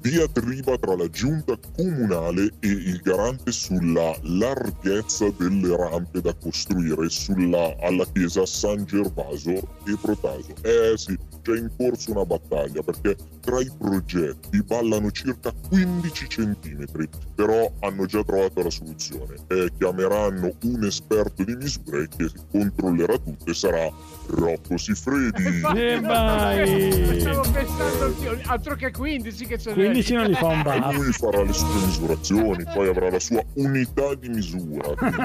Diatriba 0.00 0.76
tra 0.78 0.96
la 0.96 1.08
giunta 1.08 1.58
comunale 1.76 2.50
e 2.60 2.68
il 2.68 3.00
garante 3.02 3.52
sulla 3.52 4.16
larghezza 4.22 5.30
delle 5.36 5.76
rampe 5.76 6.20
da 6.20 6.34
costruire 6.34 7.08
sulla, 7.08 7.76
alla 7.80 8.06
chiesa 8.12 8.46
San 8.46 8.84
Gervaso 8.84 9.52
e 9.52 9.96
Protaso. 10.00 10.54
Eh 10.62 10.96
sì, 10.96 11.16
c'è 11.42 11.56
in 11.56 11.70
corso 11.76 12.12
una 12.12 12.24
battaglia 12.24 12.82
perché 12.82 13.16
tra 13.48 13.60
i 13.60 13.70
progetti 13.78 14.62
ballano 14.62 15.10
circa 15.10 15.50
15 15.70 16.28
centimetri, 16.28 17.08
però 17.34 17.72
hanno 17.80 18.04
già 18.04 18.22
trovato 18.22 18.62
la 18.62 18.68
soluzione. 18.68 19.36
Eh, 19.46 19.70
chiameranno 19.78 20.52
un 20.64 20.84
esperto 20.84 21.44
di 21.44 21.56
misure 21.56 22.08
che 22.14 22.30
controllerà 22.50 23.16
tutto 23.16 23.50
e 23.50 23.54
sarà 23.54 23.90
Rocco 24.26 24.76
Sifredi. 24.76 25.62
E 25.74 25.98
vai! 25.98 27.20
Stavo 27.20 27.40
pensando 27.50 28.04
anch'io, 28.04 28.38
altro 28.48 28.74
che 28.74 28.90
15 28.90 29.46
che 29.46 29.58
ce 29.58 29.70
n'è. 29.70 29.74
15 29.76 30.14
non 30.14 30.26
li 30.26 30.34
fa 30.34 30.46
un 30.48 30.60
baffo. 30.68 30.92
lui 31.02 31.12
farà 31.12 31.42
le 31.42 31.52
sue 31.54 31.86
misurazioni, 31.86 32.64
poi 32.74 32.88
avrà 32.88 33.08
la 33.10 33.18
sua 33.18 33.42
unità 33.54 34.14
di 34.14 34.28
misura, 34.28 34.94
quindi 34.94 35.16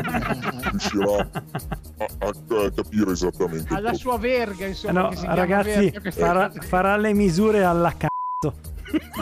riuscirà 0.70 1.30
a, 1.98 2.06
a- 2.20 2.28
a 2.28 2.72
capire 2.72 3.12
esattamente. 3.12 3.74
Alla 3.74 3.94
sua 3.94 4.18
verga, 4.18 4.66
insomma. 4.66 5.02
No, 5.02 5.10
che 5.10 5.16
si 5.16 5.22
chiama 5.24 5.36
ragazzi, 5.36 5.90
verga, 5.90 6.12
farà, 6.12 6.52
farà 6.62 6.96
le 6.96 7.14
misure 7.14 7.64
alla 7.66 7.90
cazzo. 7.92 8.12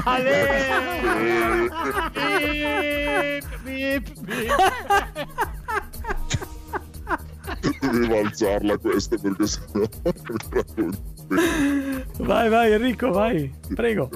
Ale! 0.06 1.70
Beep, 2.14 3.46
beep, 3.64 4.10
beep. 4.22 4.52
Doveva 7.82 8.20
alzarla 8.20 8.78
questa 8.78 9.18
perché 9.18 9.48
sennò 9.48 9.86
Vai, 12.20 12.50
vai, 12.50 12.74
Enrico, 12.74 13.12
vai. 13.12 13.54
Prego. 13.76 14.10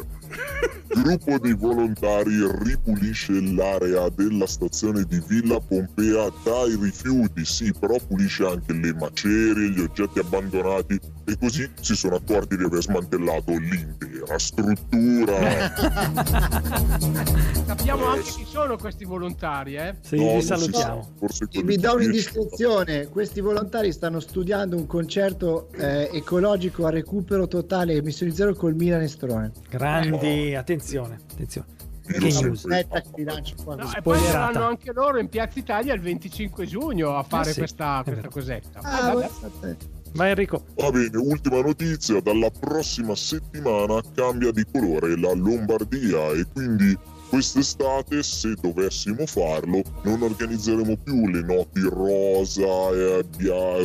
Gruppo 1.01 1.37
di 1.39 1.53
volontari 1.53 2.35
ripulisce 2.63 3.33
l'area 3.41 4.07
della 4.09 4.47
stazione 4.47 5.03
di 5.03 5.21
Villa 5.27 5.59
Pompea 5.59 6.31
dai 6.43 6.77
rifiuti, 6.81 7.43
sì, 7.43 7.73
però 7.77 7.95
pulisce 8.07 8.45
anche 8.45 8.71
le 8.73 8.93
macerie, 8.93 9.69
gli 9.71 9.81
oggetti 9.81 10.19
abbandonati 10.19 10.97
e 11.25 11.37
così 11.37 11.69
si 11.81 11.95
sono 11.95 12.15
accorti 12.15 12.55
di 12.55 12.63
aver 12.63 12.81
smantellato 12.81 13.51
l'intera 13.51 14.37
struttura. 14.39 15.33
Sappiamo 17.65 18.05
anche 18.05 18.29
chi 18.29 18.45
sono 18.45 18.77
questi 18.77 19.05
volontari, 19.05 19.75
eh? 19.75 19.95
Sì, 20.01 20.15
No, 20.17 20.39
si 20.39 20.45
salutiamo. 20.47 21.01
sa, 21.03 21.09
forse 21.17 21.47
quelli 21.47 21.65
mi 21.65 21.77
do 21.77 21.89
di- 21.89 21.95
un'indiscrezione, 22.05 23.07
questi 23.07 23.41
volontari 23.41 23.91
stanno 23.91 24.19
studiando 24.19 24.77
un 24.77 24.85
concerto 24.85 25.67
eh, 25.77 26.09
ecologico 26.13 26.85
a 26.85 26.89
recupero 26.89 27.47
totale 27.47 27.93
emissioni 27.95 28.33
zero 28.33 28.53
col 28.53 28.75
Milan 28.75 29.01
Estrone. 29.01 29.51
Grandi, 29.69 30.55
attenzione, 30.55 30.83
attenzione. 31.31 31.73
News. 32.07 32.65
Aspetta 32.65 33.01
ti 33.01 33.23
lancio 33.23 33.55
No, 33.65 33.91
e 33.95 34.01
poi 34.01 34.19
saranno 34.19 34.63
anche 34.65 34.93
loro 34.93 35.17
in 35.17 35.27
Piazza 35.27 35.57
Italia 35.57 35.93
il 35.95 36.01
25 36.01 36.65
giugno 36.67 37.15
a 37.17 37.23
fare 37.23 37.49
Eh 37.49 37.53
sì, 37.53 37.59
questa, 37.59 38.01
questa 38.05 38.27
cosetta. 38.29 38.79
Ah, 38.83 39.13
vabbè. 39.13 39.29
guardate. 39.39 39.77
Vai, 40.13 40.29
Enrico. 40.29 40.65
Va 40.75 40.91
bene, 40.91 41.17
ultima 41.17 41.61
notizia, 41.61 42.21
dalla 42.21 42.49
prossima 42.51 43.15
settimana 43.15 44.01
cambia 44.13 44.51
di 44.51 44.63
colore 44.71 45.19
la 45.19 45.33
Lombardia 45.33 46.29
e 46.29 46.45
quindi 46.53 46.97
quest'estate, 47.35 48.23
se 48.23 48.55
dovessimo 48.61 49.25
farlo, 49.25 49.81
non 50.03 50.21
organizzeremo 50.21 50.95
più 51.03 51.27
le 51.27 51.41
notti 51.41 51.81
rosa 51.81 52.91
e 52.93 53.25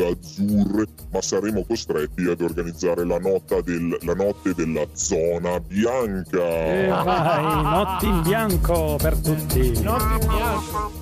azzurre, 0.09 0.87
ma 1.11 1.21
saremo 1.21 1.65
costretti 1.65 2.29
ad 2.29 2.41
organizzare 2.43 3.05
la, 3.05 3.19
nota 3.19 3.61
del- 3.61 3.99
la 4.03 4.15
notte 4.15 4.55
della 4.55 4.87
zona 4.93 5.59
bianca. 5.59 6.39
E 6.39 6.87
vai, 6.87 7.63
notti 7.63 8.07
in 8.07 8.23
bianco 8.23 8.97
per 9.03 9.17
tutti. 9.19 9.83
Notti 9.83 10.13
in 10.13 10.29
bianco. 10.29 10.93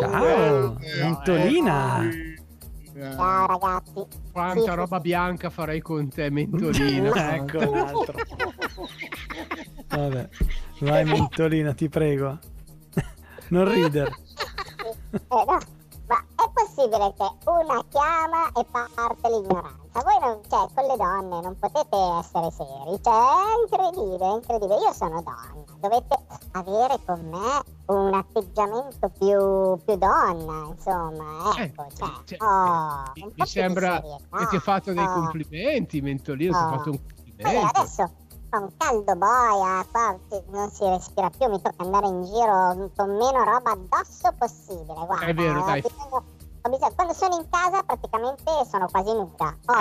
Ciao, 0.00 0.78
Mentolina. 0.98 2.08
Ciao 2.94 3.46
ragazzi. 3.46 4.06
Quanta 4.32 4.74
roba 4.74 4.98
bianca 4.98 5.50
farei 5.50 5.82
con 5.82 6.08
te, 6.08 6.30
mentolina. 6.30 7.34
ecco 7.36 7.70
un 7.70 7.76
altro. 7.76 8.14
Vabbè, 9.92 10.28
vai 10.82 11.04
Mentolina, 11.08 11.72
ti 11.74 11.88
prego. 11.88 12.38
Non 13.48 13.70
ridere. 13.70 14.10
Eh, 15.12 15.20
no, 15.28 15.58
ma 16.08 16.16
è 16.36 16.50
possibile 16.54 17.12
che 17.16 17.28
una 17.44 17.84
chiama 17.90 18.48
e 18.58 18.64
parte 18.64 19.28
l'ignoranza? 19.28 19.80
Voi 20.02 20.18
non, 20.22 20.40
cioè, 20.48 20.66
con 20.74 20.84
le 20.86 20.96
donne 20.96 21.40
non 21.42 21.58
potete 21.58 21.96
essere 22.18 22.50
seri, 22.50 22.98
cioè 23.02 23.12
è 23.12 23.60
incredibile, 23.62 24.24
è 24.26 24.32
incredibile. 24.32 24.78
Io 24.80 24.92
sono 24.94 25.22
donna, 25.22 25.64
dovete 25.80 26.16
avere 26.52 26.98
con 27.04 27.20
me 27.28 27.62
un 27.94 28.14
atteggiamento 28.14 29.08
più, 29.18 29.84
più 29.84 29.96
donna, 29.96 30.68
insomma, 30.74 31.54
ecco, 31.58 31.84
Eh, 31.84 31.94
cioè, 31.94 32.08
cioè, 32.24 32.38
oh, 32.40 33.02
mi, 33.14 33.46
sembra 33.46 34.00
che 34.00 34.46
ti 34.48 34.56
ho 34.56 34.60
fatto 34.60 34.94
dei 34.94 35.04
Oh. 35.04 35.12
complimenti, 35.12 36.00
mentolino, 36.00 36.52
ti 36.52 36.58
ho 36.58 36.66
Oh. 36.66 36.70
fatto 36.78 36.90
un 36.90 36.98
complimento. 37.04 37.78
adesso 37.78 38.10
fa 38.52 38.58
un 38.58 38.68
caldo 38.76 39.16
boia, 39.16 39.86
qua 39.90 40.14
eh, 40.28 40.42
non 40.50 40.70
si 40.70 40.84
respira 40.84 41.30
più, 41.30 41.48
mi 41.48 41.58
tocca 41.62 41.82
andare 41.84 42.06
in 42.06 42.22
giro 42.24 42.90
con 42.94 43.08
meno 43.16 43.44
roba 43.44 43.70
addosso 43.70 44.30
possibile. 44.38 44.92
Guarda, 45.06 45.24
È 45.24 45.32
vero, 45.32 45.60
ho 45.62 45.64
dai. 45.64 45.80
bisogno- 45.80 46.24
ho 46.64 46.68
bisogno- 46.68 46.92
quando 46.94 47.12
sono 47.14 47.36
in 47.36 47.46
casa 47.48 47.82
praticamente 47.82 48.50
sono 48.70 48.88
quasi 48.90 49.12
nuda. 49.14 49.56
Oh, 49.64 49.72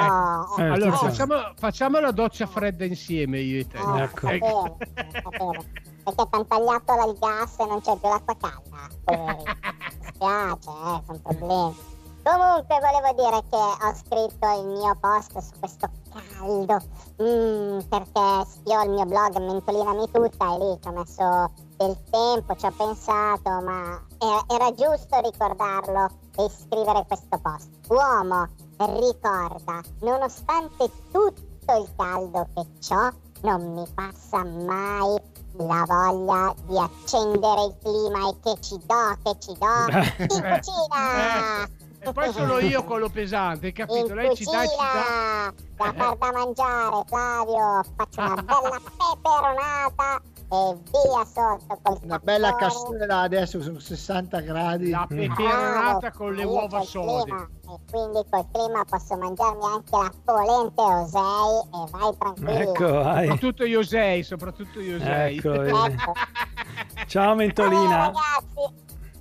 Eh, 0.57 0.61
Allora, 0.63 0.71
attenzione. 0.71 0.97
facciamo, 0.97 1.35
facciamo 1.57 1.99
la 1.99 2.11
doccia 2.11 2.45
fredda 2.47 2.85
insieme 2.85 3.39
io 3.41 3.59
e 3.59 3.67
te. 3.67 3.77
oh, 3.77 3.97
Ecco. 3.97 4.27
va 4.27 4.37
bene, 4.37 4.75
va 5.21 5.29
bene. 5.37 5.65
Perché 6.03 6.23
ti 6.23 6.29
hanno 6.31 6.45
tagliato 6.47 6.93
il 7.11 7.17
gas 7.19 7.59
e 7.59 7.65
non 7.65 7.81
c'è 7.81 7.97
più 7.97 8.07
l'acqua 8.09 8.35
calda. 8.39 8.87
Mi 9.99 10.07
spiace, 10.15 10.69
eh, 10.69 11.01
sono 11.05 11.19
problemi. 11.21 11.75
Comunque 12.23 12.79
volevo 12.79 13.13
dire 13.15 13.41
che 13.49 13.57
ho 13.57 13.95
scritto 13.95 14.47
il 14.59 14.67
mio 14.67 14.95
post 14.99 15.35
su 15.39 15.59
questo 15.59 15.89
caldo 16.13 16.77
mm, 17.19 17.79
perché 17.89 18.47
io 18.65 18.79
ho 18.79 18.83
il 18.83 18.89
mio 18.91 19.05
blog 19.05 19.37
Mentolinami 19.39 20.05
tutta 20.11 20.53
e 20.53 20.57
lì 20.59 20.79
ci 20.79 20.87
ho 20.87 20.91
messo 20.91 21.51
del 21.77 21.97
tempo, 22.11 22.55
ci 22.55 22.65
ho 22.67 22.71
pensato, 22.77 23.49
ma 23.61 23.99
era, 24.19 24.43
era 24.49 24.71
giusto 24.75 25.19
ricordarlo 25.19 26.09
e 26.37 26.49
scrivere 26.49 27.05
questo 27.07 27.39
post. 27.41 27.69
Uomo, 27.87 28.47
ricorda, 28.77 29.81
nonostante 30.01 30.91
tutto 31.11 31.75
il 31.75 31.89
caldo 31.95 32.47
che 32.53 32.93
ho, 32.93 33.11
non 33.41 33.73
mi 33.73 33.85
passa 33.95 34.43
mai 34.43 35.19
la 35.53 35.83
voglia 35.87 36.53
di 36.67 36.77
accendere 36.77 37.63
il 37.63 37.75
clima 37.81 38.29
e 38.29 38.39
che 38.43 38.61
ci 38.61 38.77
do, 38.85 39.17
che 39.23 39.39
ci 39.39 39.57
do 39.57 39.87
in 40.35 40.59
cucina. 40.59 41.80
E 42.03 42.11
poi 42.13 42.31
sono 42.33 42.57
io 42.57 42.83
quello 42.83 43.09
pesante, 43.09 43.67
hai 43.67 43.73
capito? 43.73 44.07
In 44.07 44.15
Lei 44.15 44.35
ci 44.35 44.43
dà, 44.43 44.65
ci 44.65 44.75
dà. 44.75 45.53
cucina 45.53 45.93
da 45.93 45.93
far 45.93 46.17
da 46.17 46.31
mangiare, 46.31 47.03
Flavio. 47.05 47.83
Faccio 47.95 48.21
una 48.21 48.41
bella 48.41 48.81
peperonata 48.97 50.21
e 50.53 50.77
via 50.91 51.25
sotto 51.25 51.79
col 51.83 51.99
Una 52.01 52.17
bella 52.19 52.55
cassera 52.55 53.19
adesso 53.19 53.61
sono 53.61 53.77
60 53.77 54.39
gradi. 54.39 54.89
La 54.89 55.05
Bravo, 55.07 55.21
peperonata 55.35 56.11
con 56.11 56.33
le 56.33 56.41
io 56.41 56.49
uova 56.49 56.81
sode. 56.81 57.31
E 57.31 57.77
quindi 57.91 58.21
col 58.31 58.47
clima 58.51 58.83
posso 58.83 59.15
mangiarmi 59.17 59.63
anche 59.63 59.91
la 59.91 60.11
polente 60.25 60.81
Osei 60.81 61.59
e 61.71 61.91
vai 61.91 62.17
tranquillo. 62.17 62.49
Ecco, 62.49 62.91
vai. 62.91 63.27
Soprattutto 63.27 63.63
Iosei, 63.65 64.23
soprattutto 64.23 64.79
Iosei. 64.79 65.37
Ecco, 65.37 65.51
vedi. 65.51 65.69
Ecco. 65.93 66.13
Ciao 67.05 67.27
Vabbè, 67.27 67.35
Mentolina. 67.45 67.97
ragazzi, 68.11 68.73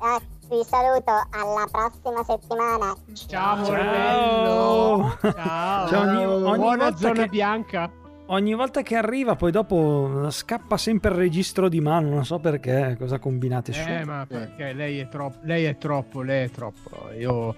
eh, 0.02 0.38
vi 0.50 0.62
saluto 0.64 1.10
alla 1.30 1.66
prossima 1.70 2.22
settimana. 2.24 2.94
Ciao 3.14 3.54
amore 3.54 3.80
Ciao. 3.82 5.16
bello. 5.22 5.32
Ciao. 5.34 5.86
Cioè, 5.88 5.98
ogni- 5.98 6.24
ogni 6.26 6.56
Buona 6.58 6.96
zona 6.96 7.22
che- 7.22 7.28
bianca. 7.28 7.90
Ogni 8.26 8.54
volta 8.54 8.82
che 8.82 8.94
arriva, 8.94 9.34
poi 9.34 9.50
dopo 9.50 10.28
scappa 10.30 10.76
sempre 10.76 11.10
il 11.10 11.16
registro 11.16 11.68
di 11.68 11.80
mano. 11.80 12.10
Non 12.10 12.24
so 12.24 12.38
perché, 12.38 12.94
cosa 12.96 13.18
combinate 13.18 13.72
su. 13.72 13.80
Eh, 13.88 14.04
ma 14.04 14.24
perché 14.28 14.72
lei 14.72 15.00
è 15.00 15.08
troppo, 15.08 15.38
lei 15.42 15.64
è 15.64 15.76
troppo, 15.78 16.22
lei 16.22 16.44
è 16.46 16.50
troppo. 16.50 17.10
Io 17.18 17.52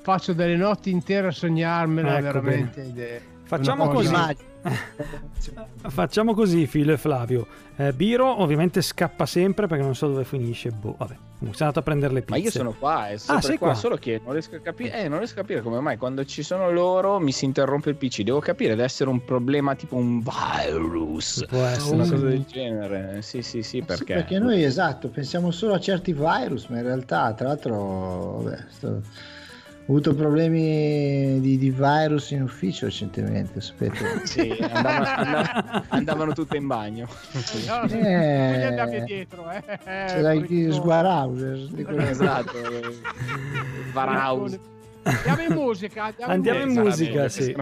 faccio 0.00 0.32
delle 0.32 0.56
notti 0.56 0.90
intere 0.90 1.26
a 1.26 1.30
sognarmela 1.30 2.14
Ecco 2.14 2.22
veramente. 2.22 3.22
Facciamo 3.44 3.88
così. 3.88 4.14
Immagini. 4.64 5.66
Facciamo 5.88 6.34
così, 6.34 6.66
Filo 6.66 6.92
e 6.92 6.96
Flavio. 6.96 7.46
Eh, 7.76 7.92
Biro 7.92 8.40
ovviamente 8.40 8.80
scappa 8.82 9.26
sempre 9.26 9.66
perché 9.66 9.82
non 9.84 9.94
so 9.94 10.08
dove 10.08 10.24
finisce. 10.24 10.70
Boh, 10.70 10.94
vabbè. 10.96 11.14
Comunque, 11.38 11.56
sei 11.58 11.66
andato 11.66 11.78
a 11.80 11.82
prendere 11.82 12.14
le 12.14 12.22
pizze. 12.22 12.38
Ma 12.38 12.44
io 12.44 12.50
sono 12.50 12.72
qua, 12.78 13.08
è 13.08 13.14
Ah, 13.26 13.40
sei 13.42 13.58
qua, 13.58 13.68
qua. 13.70 13.74
solo 13.74 13.96
che 13.96 14.20
non 14.24 14.32
riesco 14.32 14.54
a 14.56 14.60
capire, 14.60 15.02
eh, 15.02 15.08
non 15.08 15.18
riesco 15.18 15.34
a 15.34 15.42
capire 15.42 15.60
come 15.60 15.80
mai 15.80 15.96
quando 15.98 16.24
ci 16.24 16.42
sono 16.42 16.70
loro 16.70 17.18
mi 17.18 17.32
si 17.32 17.44
interrompe 17.44 17.90
il 17.90 17.96
PC. 17.96 18.22
Devo 18.22 18.40
capire, 18.40 18.70
deve 18.70 18.84
essere 18.84 19.10
un 19.10 19.22
problema 19.24 19.74
tipo 19.74 19.96
un 19.96 20.22
virus, 20.22 21.44
Può 21.48 21.62
essere. 21.64 21.94
una 21.94 22.08
cosa 22.08 22.26
del 22.26 22.44
genere. 22.46 23.20
Sì, 23.22 23.42
sì, 23.42 23.62
sì, 23.62 23.80
Sì, 23.80 23.82
perché? 23.82 24.14
perché 24.14 24.38
noi 24.38 24.62
esatto, 24.64 25.08
pensiamo 25.08 25.50
solo 25.50 25.74
a 25.74 25.80
certi 25.80 26.12
virus, 26.12 26.66
ma 26.68 26.78
in 26.78 26.84
realtà, 26.84 27.32
tra 27.34 27.48
l'altro, 27.48 28.40
vabbè, 28.42 28.64
sto- 28.68 29.02
ho 29.86 29.92
avuto 29.92 30.14
problemi 30.14 31.40
di, 31.40 31.58
di 31.58 31.70
virus 31.70 32.30
in 32.30 32.42
ufficio 32.42 32.86
recentemente, 32.86 33.60
sapete? 33.60 33.98
Sì, 34.24 34.56
andavano, 34.60 35.04
andavano- 35.06 35.84
andavano 35.88 36.32
tutte 36.32 36.56
in 36.56 36.66
bagno. 36.66 37.06
No, 37.66 37.82
Eh. 37.82 37.96
non 37.98 38.58
gli 38.58 38.62
andavi 38.62 39.04
dietro, 39.04 39.50
eh. 39.50 39.62
C'era 39.84 40.32
il. 40.32 40.72
Sguarauser. 40.72 41.68
esatto. 42.08 42.52
Varhouse. 43.92 44.58
Andiamo 45.02 45.42
in 45.42 45.52
musica. 45.52 46.04
Andiamo, 46.04 46.32
Andiamo 46.32 46.60
in 46.62 46.70
in 46.70 46.80
musica. 46.80 47.22
musica, 47.24 47.28
sì. 47.28 47.54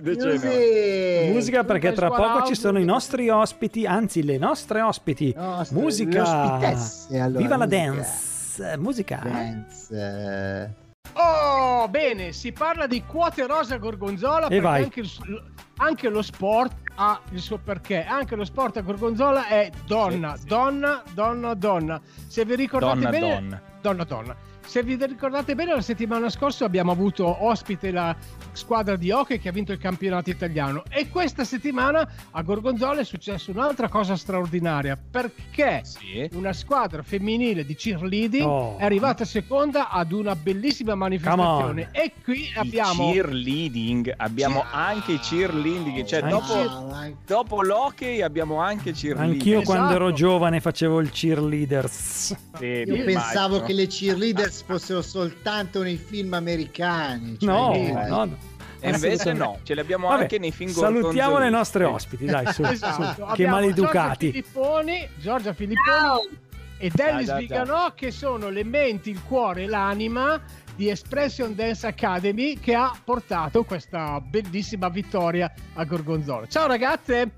Music! 0.00 1.30
Musica 1.30 1.64
perché 1.64 1.92
tra 1.92 2.08
poco 2.08 2.46
ci 2.46 2.54
sono 2.54 2.78
i 2.78 2.84
nostri 2.86 3.28
ospiti, 3.28 3.84
anzi 3.84 4.22
le 4.22 4.38
nostre 4.38 4.80
ospiti. 4.80 5.34
No, 5.36 5.62
st- 5.62 5.72
musica. 5.74 6.22
allora, 6.24 7.38
Viva 7.38 7.56
la 7.58 7.66
musica. 7.66 7.66
dance. 7.66 8.76
Musica. 8.78 9.20
Dance. 9.22 10.74
Oh, 11.18 11.88
bene, 11.88 12.32
si 12.32 12.52
parla 12.52 12.86
di 12.86 13.02
quote 13.04 13.46
rosa 13.46 13.78
gorgonzola 13.78 14.48
perché 14.48 14.60
vai. 14.60 14.82
anche, 14.82 15.00
il- 15.00 15.42
anche 15.78 16.08
lo 16.10 16.20
sport 16.22 16.74
ha 16.96 17.18
il 17.30 17.40
suo 17.40 17.56
perché. 17.58 18.04
Anche 18.04 18.36
lo 18.36 18.44
sport 18.44 18.76
a 18.76 18.80
gorgonzola 18.82 19.46
è 19.46 19.70
donna, 19.86 20.34
Sì, 20.34 20.42
sì. 20.42 20.46
donna, 20.48 21.02
donna, 21.12 21.54
donna. 21.54 22.00
Se 22.26 22.44
vi 22.44 22.54
ricordate 22.54 22.94
Donna, 23.00 23.10
bene, 23.10 23.28
donna. 23.34 23.62
donna, 23.80 24.04
donna. 24.04 24.36
Se 24.66 24.82
vi 24.82 24.96
ricordate 25.00 25.54
bene, 25.54 25.72
la 25.74 25.80
settimana 25.80 26.28
scorsa 26.28 26.64
abbiamo 26.66 26.90
avuto 26.92 27.44
ospite 27.46 27.90
la 27.92 28.14
squadra 28.52 28.96
di 28.96 29.10
hockey 29.10 29.38
che 29.38 29.48
ha 29.48 29.52
vinto 29.52 29.72
il 29.72 29.78
campionato 29.78 30.28
italiano. 30.28 30.82
E 30.90 31.08
questa 31.08 31.44
settimana 31.44 32.06
a 32.32 32.42
Gorgonzola 32.42 33.00
è 33.00 33.04
successa 33.04 33.50
un'altra 33.52 33.88
cosa 33.88 34.16
straordinaria 34.16 34.98
perché 35.10 35.80
Sì. 35.84 36.28
una 36.32 36.52
squadra 36.52 37.02
femminile 37.02 37.64
di 37.64 37.74
cheerleading 37.74 38.44
Oh. 38.44 38.76
è 38.78 38.84
arrivata 38.84 39.24
seconda 39.24 39.88
ad 39.88 40.12
una 40.12 40.34
bellissima 40.36 40.94
manifestazione. 40.94 41.88
E 41.92 42.12
qui 42.22 42.50
abbiamo. 42.56 43.06
Il 43.08 43.12
cheerleading, 43.14 44.14
abbiamo 44.16 44.64
anche 44.70 45.12
i 45.12 45.18
cheerleading, 45.18 46.04
cioè 46.04 46.20
Anche- 46.22 46.28
dopo, 46.30 47.14
dopo 47.24 47.62
l'hockey 47.62 48.20
abbiamo 48.20 48.60
anche 48.60 48.92
cheerleading. 48.92 49.34
Anch'io 49.40 49.60
Esatto. 49.60 49.78
quando 49.78 49.94
ero 49.94 50.12
giovane 50.12 50.60
facevo 50.60 51.00
il 51.00 51.10
cheerleaders. 51.10 52.36
Vedi, 52.58 52.90
Io 52.92 53.04
pensavo 53.04 53.56
immagino. 53.56 53.66
che 53.66 53.72
le 53.72 53.86
cheerleaders 53.86 54.55
fossero 54.64 55.02
soltanto 55.02 55.82
nei 55.82 55.96
film 55.96 56.34
americani. 56.34 57.38
cioè, 57.38 57.48
No, 57.50 57.72
eh, 57.74 57.92
no, 57.92 58.24
no. 58.24 58.36
E 58.78 58.90
invece 58.90 59.32
no, 59.32 59.58
ce 59.62 59.74
li 59.74 59.80
abbiamo 59.80 60.08
Vabbè, 60.08 60.22
anche 60.22 60.38
nei 60.38 60.52
film 60.52 60.70
Salutiamo 60.70 61.38
le 61.38 61.48
nostre 61.50 61.84
ospiti, 61.84 62.26
dai, 62.26 62.52
su, 62.52 62.62
Esatto. 62.66 63.26
su. 63.28 63.32
Che 63.34 63.46
maleducati. 63.46 64.30
Giorgia 64.30 64.42
Filipponi, 64.42 65.08
Giorgia 65.18 65.52
Filipponi 65.54 66.38
e 66.78 66.90
Dennis 66.94 67.26
già. 67.26 67.36
Viganò 67.36 67.94
che 67.94 68.10
sono 68.10 68.50
le 68.50 68.64
menti, 68.64 69.10
il 69.10 69.22
cuore 69.24 69.62
e 69.62 69.66
l'anima 69.66 70.40
di 70.74 70.90
Expression 70.90 71.54
Dance 71.54 71.86
Academy 71.86 72.58
che 72.60 72.74
ha 72.74 72.92
portato 73.02 73.64
questa 73.64 74.20
bellissima 74.20 74.88
vittoria 74.90 75.50
a 75.74 75.84
Gorgonzola. 75.84 76.46
Ciao 76.46 76.66
ragazze! 76.66 77.30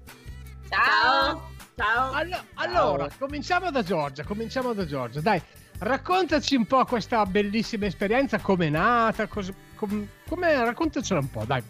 Ciao. 0.69 1.49
Ciao. 1.77 2.13
Allo- 2.13 2.45
allora, 2.55 3.09
cominciamo 3.17 3.71
da 3.71 3.83
Giorgia, 3.85 4.25
cominciamo 4.25 4.73
da 4.73 4.85
Giorgia. 4.85 5.21
Dai, 5.21 5.41
raccontaci 5.79 6.57
un 6.57 6.67
po' 6.67 6.85
questa 6.85 7.25
bellissima 7.27 7.87
esperienza, 7.87 8.39
com'è 8.39 8.69
nata, 8.69 9.27
cos- 9.27 9.53
com- 9.77 10.09
com'è, 10.29 10.59
raccontacela 10.59 11.21
un 11.21 11.31
po', 11.31 11.45
dai. 11.45 11.63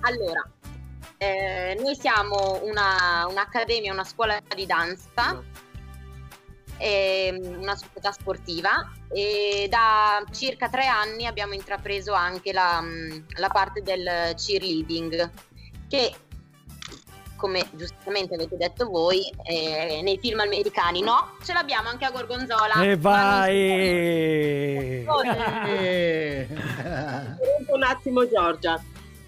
Allora, 0.00 0.48
eh, 1.18 1.78
noi 1.80 1.96
siamo 1.96 2.60
una, 2.62 3.26
un'accademia, 3.28 3.92
una 3.92 4.04
scuola 4.04 4.38
di 4.54 4.66
danza, 4.66 5.42
ehm, 6.76 7.58
una 7.60 7.76
società 7.76 8.12
sportiva 8.12 8.92
e 9.10 9.66
da 9.70 10.22
circa 10.30 10.68
tre 10.68 10.86
anni 10.86 11.26
abbiamo 11.26 11.54
intrapreso 11.54 12.12
anche 12.12 12.52
la, 12.52 12.80
mh, 12.80 13.26
la 13.36 13.48
parte 13.48 13.82
del 13.82 14.34
cheerleading 14.34 15.30
che 15.88 16.12
come 17.36 17.66
giustamente 17.72 18.34
avete 18.34 18.56
detto 18.56 18.88
voi 18.88 19.30
eh, 19.44 20.00
nei 20.02 20.18
film 20.18 20.40
americani 20.40 21.00
no, 21.00 21.36
ce 21.42 21.52
l'abbiamo 21.52 21.88
anche 21.88 22.04
a 22.04 22.10
Gorgonzola 22.10 22.82
E 22.82 22.96
vai! 22.96 23.56
Eh. 25.76 26.46
un 27.74 27.82
attimo 27.82 28.28
Giorgia. 28.28 28.82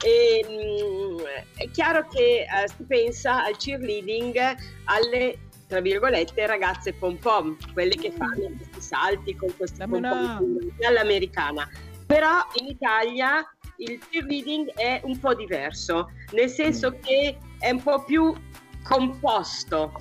Ehm, 0.04 1.22
è 1.56 1.70
chiaro 1.70 2.06
che 2.08 2.42
eh, 2.42 2.68
si 2.68 2.84
pensa 2.84 3.44
al 3.44 3.56
cheerleading 3.56 4.36
alle 4.84 5.38
tra 5.66 5.80
virgolette 5.80 6.46
ragazze 6.46 6.92
pom 6.92 7.16
pom, 7.16 7.56
quelle 7.72 7.96
che 7.96 8.12
fanno 8.12 8.52
questi 8.56 8.80
salti 8.80 9.34
con 9.34 9.52
questi 9.56 9.78
Dammi 9.78 10.00
pom 10.00 10.36
pom 10.36 10.58
all'americana. 10.86 11.68
Però 12.06 12.46
in 12.60 12.66
Italia 12.66 13.44
il 13.78 13.98
cheerleading 14.08 14.72
è 14.74 15.00
un 15.04 15.18
po' 15.18 15.34
diverso, 15.34 16.10
nel 16.32 16.48
senso 16.48 16.96
che 17.02 17.36
è 17.58 17.70
un 17.70 17.82
po' 17.82 18.02
più 18.04 18.34
composto, 18.82 19.92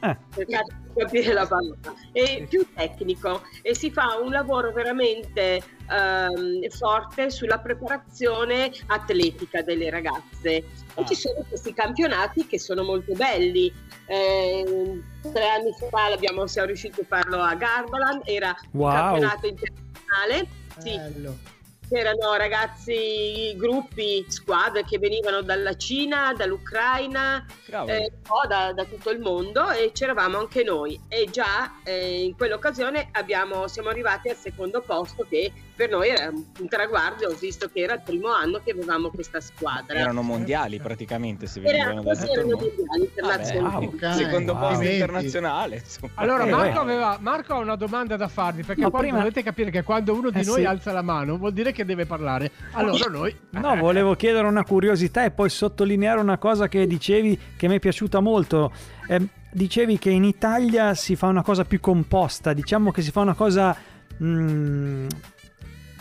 Eh, 0.00 0.16
cercate 0.32 0.74
di 0.84 0.92
capire 0.96 1.32
la 1.32 1.44
parola, 1.46 1.74
è 2.12 2.46
più 2.48 2.64
tecnico 2.72 3.42
e 3.62 3.74
si 3.74 3.90
fa 3.90 4.16
un 4.22 4.30
lavoro 4.30 4.70
veramente 4.72 5.60
ehm, 5.90 6.68
forte 6.68 7.30
sulla 7.30 7.58
preparazione 7.58 8.70
atletica 8.86 9.62
delle 9.62 9.90
ragazze. 9.90 10.50
E 10.50 10.64
Ah. 10.94 11.04
ci 11.04 11.14
sono 11.14 11.44
questi 11.48 11.72
campionati 11.72 12.46
che 12.46 12.58
sono 12.60 12.84
molto 12.84 13.12
belli. 13.14 13.72
Eh, 14.06 15.00
tre 15.32 15.48
anni 15.48 15.72
fa 15.90 16.08
l'abbiamo, 16.10 16.46
siamo 16.46 16.68
riusciti 16.68 17.00
a 17.00 17.04
farlo 17.04 17.40
a 17.40 17.54
Gardaland, 17.54 18.22
era 18.24 18.54
un 18.72 18.80
Wow. 18.80 18.92
campionato 18.92 19.46
internazionale. 19.48 20.48
Sì, 20.78 20.96
Bello. 20.96 21.36
C'erano 21.88 22.34
ragazzi, 22.34 23.54
gruppi, 23.56 24.24
squadre 24.28 24.84
che 24.84 24.98
venivano 24.98 25.42
dalla 25.42 25.76
Cina, 25.76 26.32
dall'Ucraina, 26.34 27.44
eh, 27.86 28.12
da, 28.46 28.72
da 28.72 28.84
tutto 28.84 29.10
il 29.10 29.20
mondo 29.20 29.70
e 29.70 29.92
c'eravamo 29.92 30.38
anche 30.38 30.62
noi. 30.62 31.00
E 31.08 31.28
già 31.30 31.80
eh, 31.84 32.22
in 32.22 32.36
quell'occasione 32.36 33.08
abbiamo, 33.12 33.66
siamo 33.68 33.88
arrivati 33.88 34.28
al 34.28 34.36
secondo 34.36 34.80
posto 34.82 35.26
che 35.28 35.52
per 35.78 35.90
noi 35.90 36.08
era 36.08 36.28
un 36.32 36.68
traguardo 36.68 37.32
visto 37.40 37.68
che 37.72 37.82
era 37.82 37.94
il 37.94 38.00
primo 38.04 38.32
anno 38.32 38.60
che 38.64 38.72
avevamo 38.72 39.10
questa 39.10 39.40
squadra. 39.40 39.96
Erano 39.96 40.22
mondiali 40.22 40.80
praticamente 40.80 41.46
se 41.46 41.60
venivano 41.60 42.02
da 42.02 42.16
tutto 42.16 42.32
erano 42.32 42.56
mondiali 42.56 43.02
internazionali. 43.04 43.86
Vabbè, 43.86 44.06
Ok, 44.08 44.14
secondo 44.16 44.52
wow. 44.54 44.60
posto 44.68 44.82
internazionale. 44.84 45.76
insomma. 45.76 46.12
Allora, 46.16 46.44
Eh, 46.46 46.50
Marco, 46.50 46.72
beh. 46.72 46.78
aveva, 46.92 47.18
Marco 47.20 47.52
ha 47.54 47.58
una 47.58 47.76
domanda 47.76 48.16
da 48.16 48.26
farvi 48.26 48.64
perché 48.64 48.80
No, 48.80 48.90
poi 48.90 49.02
prima- 49.02 49.18
dovete 49.18 49.44
capire 49.44 49.70
che 49.70 49.84
quando 49.84 50.14
uno 50.14 50.30
di 50.30 50.40
Eh, 50.40 50.44
noi 50.44 50.54
sì. 50.60 50.64
alza 50.64 50.90
la 50.90 51.02
mano 51.02 51.36
vuol 51.38 51.52
dire 51.52 51.70
che 51.70 51.84
deve 51.84 52.06
parlare. 52.06 52.50
Allora 52.72 53.08
noi... 53.08 53.36
No, 53.50 53.76
volevo 53.76 54.16
chiedere 54.16 54.48
una 54.48 54.64
curiosità 54.64 55.22
e 55.24 55.30
poi 55.30 55.48
sottolineare 55.48 56.18
una 56.18 56.38
cosa 56.38 56.66
che 56.66 56.88
dicevi 56.88 57.38
che 57.56 57.68
mi 57.68 57.76
è 57.76 57.78
piaciuta 57.78 58.18
molto. 58.18 58.72
Eh, 59.06 59.24
dicevi 59.52 59.96
che 59.96 60.10
in 60.10 60.24
Italia 60.24 60.94
si 60.94 61.14
fa 61.14 61.28
una 61.28 61.42
cosa 61.42 61.64
più 61.64 61.78
composta, 61.78 62.52
diciamo 62.52 62.90
che 62.90 63.00
si 63.02 63.12
fa 63.12 63.20
una 63.20 63.34
cosa 63.34 63.76
mm, 64.20 65.06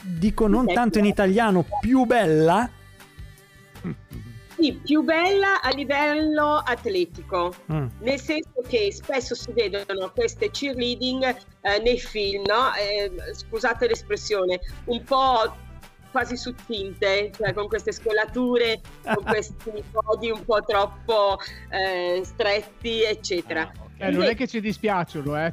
dico 0.07 0.47
non 0.47 0.65
tanto 0.67 0.99
in 0.99 1.05
italiano, 1.05 1.65
più 1.81 2.05
bella? 2.05 2.69
Sì, 4.59 4.73
più 4.83 5.03
bella 5.03 5.61
a 5.61 5.69
livello 5.69 6.55
atletico, 6.55 7.53
Mm. 7.71 7.87
nel 7.99 8.19
senso 8.19 8.63
che 8.67 8.91
spesso 8.91 9.35
si 9.35 9.51
vedono 9.51 10.11
queste 10.15 10.49
cheerleading 10.49 11.23
eh, 11.61 11.79
nei 11.79 11.99
film, 11.99 12.43
no? 12.47 12.73
Eh, 12.73 13.11
scusate 13.33 13.87
l'espressione, 13.87 14.59
un 14.85 15.03
po' 15.03 15.55
quasi 16.09 16.35
succinte, 16.37 17.29
cioè 17.37 17.53
con 17.53 17.67
queste 17.67 17.91
scolature, 17.91 18.81
con 19.03 19.23
questi 19.25 19.83
podi 19.91 20.31
un 20.31 20.43
po' 20.43 20.63
troppo 20.65 21.37
eh, 21.69 22.21
stretti, 22.25 23.03
eccetera. 23.03 23.71
Eh, 23.99 24.12
non 24.12 24.23
è 24.23 24.36
che 24.36 24.47
ci 24.47 24.62
dispiacciono, 24.62 25.36
eh. 25.45 25.51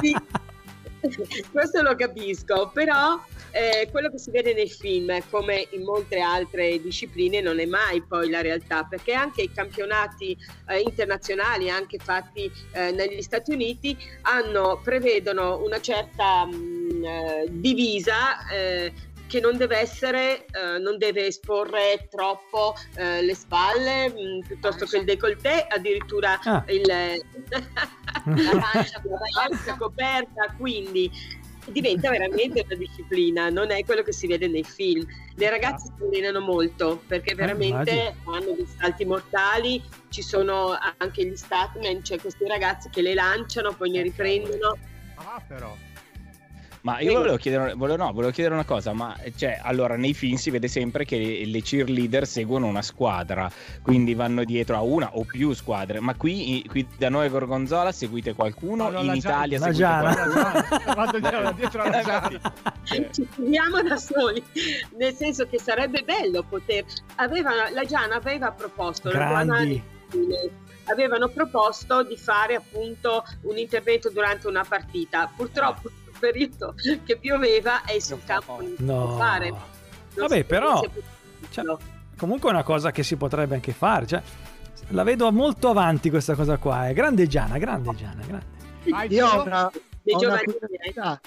Sì. 0.00 0.16
Questo 1.52 1.80
lo 1.82 1.94
capisco, 1.94 2.70
però 2.72 3.20
eh, 3.52 3.88
quello 3.90 4.10
che 4.10 4.18
si 4.18 4.30
vede 4.30 4.52
nei 4.52 4.68
film, 4.68 5.16
come 5.30 5.68
in 5.70 5.82
molte 5.82 6.18
altre 6.18 6.80
discipline, 6.80 7.40
non 7.40 7.60
è 7.60 7.66
mai 7.66 8.02
poi 8.02 8.30
la 8.30 8.40
realtà, 8.40 8.84
perché 8.84 9.12
anche 9.12 9.42
i 9.42 9.52
campionati 9.52 10.36
eh, 10.68 10.80
internazionali, 10.80 11.70
anche 11.70 11.98
fatti 11.98 12.50
eh, 12.72 12.90
negli 12.90 13.22
Stati 13.22 13.52
Uniti, 13.52 13.96
hanno, 14.22 14.80
prevedono 14.82 15.62
una 15.62 15.80
certa 15.80 16.44
mh, 16.46 17.04
eh, 17.04 17.46
divisa. 17.48 18.46
Eh, 19.28 19.30
che 19.30 19.40
non 19.40 19.56
deve 19.56 19.78
essere, 19.78 20.46
eh, 20.46 20.78
non 20.80 20.98
deve 20.98 21.26
esporre 21.26 22.08
troppo 22.10 22.74
eh, 22.96 23.22
le 23.22 23.34
spalle 23.34 24.08
mh, 24.08 24.46
piuttosto 24.46 24.86
che 24.86 24.98
il 24.98 25.04
décolleté, 25.04 25.66
addirittura 25.68 26.38
Ah. 26.44 26.64
il, 26.68 26.82
la 26.86 28.58
pancia, 28.72 29.02
la 29.04 29.46
pancia 29.46 29.76
coperta, 29.76 30.54
quindi 30.56 31.10
diventa 31.70 32.10
veramente 32.10 32.64
una 32.64 32.76
disciplina, 32.76 33.50
non 33.50 33.70
è 33.70 33.84
quello 33.84 34.02
che 34.02 34.12
si 34.12 34.26
vede 34.26 34.48
nei 34.48 34.64
film. 34.64 35.06
Le 35.34 35.50
ragazze 35.50 35.92
si 35.96 36.02
allenano 36.02 36.40
molto 36.40 37.02
perché 37.06 37.34
veramente 37.34 37.90
immagino. 37.90 38.32
hanno 38.34 38.52
dei 38.54 38.66
salti 38.78 39.04
mortali, 39.04 39.82
ci 40.08 40.22
sono 40.22 40.76
anche 40.96 41.26
gli 41.26 41.36
statmen, 41.36 42.02
cioè 42.02 42.18
questi 42.18 42.46
ragazzi 42.46 42.88
che 42.88 43.02
le 43.02 43.14
lanciano, 43.14 43.74
poi 43.74 43.90
ne 43.90 44.02
riprendono. 44.02 44.76
Ah, 45.16 45.42
però. 45.46 45.76
Ma 46.82 47.00
io 47.00 47.14
volevo 47.14 47.36
chiedere, 47.36 47.74
volevo, 47.74 48.04
no, 48.04 48.12
volevo 48.12 48.32
chiedere 48.32 48.54
una 48.54 48.64
cosa, 48.64 48.92
ma 48.92 49.14
cioè, 49.36 49.58
allora 49.62 49.96
nei 49.96 50.14
film 50.14 50.36
si 50.36 50.50
vede 50.50 50.68
sempre 50.68 51.04
che 51.04 51.42
le 51.44 51.60
cheerleader 51.60 52.26
seguono 52.26 52.66
una 52.66 52.82
squadra, 52.82 53.50
quindi 53.82 54.14
vanno 54.14 54.44
dietro 54.44 54.76
a 54.76 54.82
una 54.82 55.16
o 55.16 55.24
più 55.24 55.52
squadre, 55.54 55.98
ma 56.00 56.14
qui, 56.14 56.64
qui 56.68 56.86
da 56.96 57.08
noi 57.08 57.26
a 57.26 57.30
Gorgonzola 57.30 57.90
seguite 57.92 58.34
qualcuno, 58.34 58.84
No, 58.84 58.90
no, 58.90 59.00
in 59.00 59.06
la 59.06 59.14
Italia 59.14 59.58
La 59.58 59.72
seguite 59.72 59.82
Giana. 59.84 60.14
qualcuno? 60.14 60.94
Vado 60.94 61.18
dietro- 61.18 61.52
dietro 61.52 61.82
alla 61.82 62.02
Giana. 62.02 62.52
ci 63.10 63.28
troviamo 63.34 63.82
da 63.82 63.96
soli, 63.96 64.42
nel 64.96 65.14
senso 65.14 65.46
che 65.48 65.58
sarebbe 65.58 66.02
bello 66.02 66.44
poter. 66.48 66.84
Aveva, 67.16 67.50
la 67.72 67.84
Giana 67.84 68.14
aveva 68.16 68.52
proposto, 68.52 69.10
la 69.10 69.18
Giana 69.18 69.44
Grandi. 69.44 69.82
avevano 70.84 71.28
proposto 71.28 72.02
di 72.02 72.16
fare 72.16 72.54
appunto 72.54 73.24
un 73.42 73.58
intervento 73.58 74.10
durante 74.10 74.46
una 74.46 74.64
partita. 74.66 75.30
Purtroppo 75.34 75.90
periodo 76.18 76.74
che 77.04 77.16
pioveva 77.16 77.84
e 77.84 78.00
sul 78.00 78.22
campo 78.24 78.60
No. 78.78 79.16
fare. 79.16 79.50
Non 79.50 79.60
Vabbè, 80.14 80.44
però, 80.44 80.82
cioè, 81.50 81.64
comunque 82.16 82.50
è 82.50 82.52
una 82.52 82.62
cosa 82.62 82.90
che 82.90 83.02
si 83.02 83.16
potrebbe 83.16 83.54
anche 83.54 83.72
fare. 83.72 84.06
Cioè, 84.06 84.22
la 84.88 85.02
vedo 85.02 85.30
molto 85.30 85.68
avanti 85.68 86.10
questa 86.10 86.34
cosa 86.34 86.56
qua. 86.56 86.88
È 86.88 86.92
grande 86.92 87.26
Giana, 87.26 87.58
grande 87.58 87.94
Giana, 87.94 88.22
grande. 88.26 89.14
Io 89.14 89.26
ho 89.26 89.42
una, 89.42 89.66
ho 89.66 90.18
una 90.26 90.40
curiosità. 90.40 91.20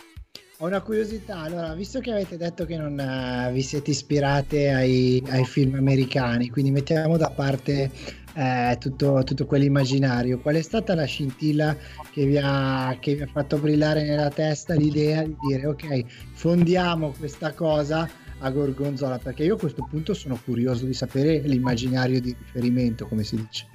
Ho 0.62 0.67
una 0.67 0.82
curiosità. 0.82 1.39
Allora, 1.39 1.74
visto 1.74 2.00
che 2.00 2.12
avete 2.12 2.38
detto 2.38 2.65
che 2.65 2.78
non 2.78 3.00
eh, 3.00 3.52
vi 3.52 3.63
siete 3.63 3.89
ispirate 3.89 4.69
ai, 4.69 5.24
ai 5.30 5.43
film 5.43 5.74
americani, 5.74 6.50
quindi 6.50 6.69
mettiamo 6.69 7.17
da 7.17 7.32
parte 7.32 7.89
eh, 8.36 8.78
tutto, 8.80 9.24
tutto 9.24 9.47
quell'immaginario, 9.47 10.39
qual 10.39 10.54
è 10.58 10.62
stata 10.62 10.93
la 10.93 11.06
scintilla 11.06 11.76
che 12.12 12.28
vi, 12.28 12.38
ha, 12.38 12.95
che 13.00 13.15
vi 13.15 13.24
ha 13.24 13.28
fatto 13.28 13.58
brillare 13.58 14.04
nella 14.04 14.30
testa 14.30 14.76
l'idea 14.76 15.24
di 15.24 15.36
dire 15.47 15.65
ok, 15.65 16.06
fondiamo 16.34 17.12
questa 17.17 17.54
cosa 17.54 18.08
a 18.38 18.50
Gorgonzola? 18.52 19.17
Perché 19.17 19.43
io 19.43 19.56
a 19.56 19.60
questo 19.60 19.88
punto 19.89 20.13
sono 20.13 20.39
curioso 20.45 20.86
di 20.86 20.93
sapere 20.93 21.39
l'immaginario 21.39 22.21
di 22.21 22.36
riferimento, 22.38 23.08
come 23.08 23.24
si 23.24 23.36
dice. 23.36 23.65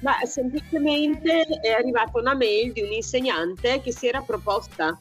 Ma 0.00 0.12
semplicemente 0.24 1.42
è 1.60 1.68
arrivata 1.68 2.18
una 2.18 2.34
mail 2.34 2.72
di 2.72 2.80
un 2.80 2.92
insegnante 2.92 3.82
che 3.82 3.92
si 3.92 4.06
era 4.08 4.22
proposta. 4.22 4.98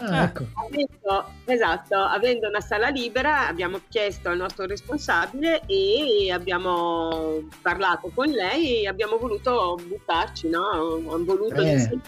Ah, 0.00 0.24
ecco. 0.24 0.46
Avendo, 0.54 1.32
esatto, 1.44 1.96
avendo 1.96 2.48
una 2.48 2.60
sala 2.60 2.88
libera 2.88 3.46
abbiamo 3.48 3.80
chiesto 3.88 4.30
al 4.30 4.38
nostro 4.38 4.66
responsabile 4.66 5.62
e 5.66 6.30
abbiamo 6.32 7.42
parlato 7.60 8.10
con 8.14 8.28
lei 8.28 8.82
e 8.82 8.88
abbiamo 8.88 9.18
voluto 9.18 9.78
buttarci, 9.86 10.48
no? 10.48 10.70
Hanno 10.70 11.24
voluto 11.24 11.62
Bene. 11.62 12.00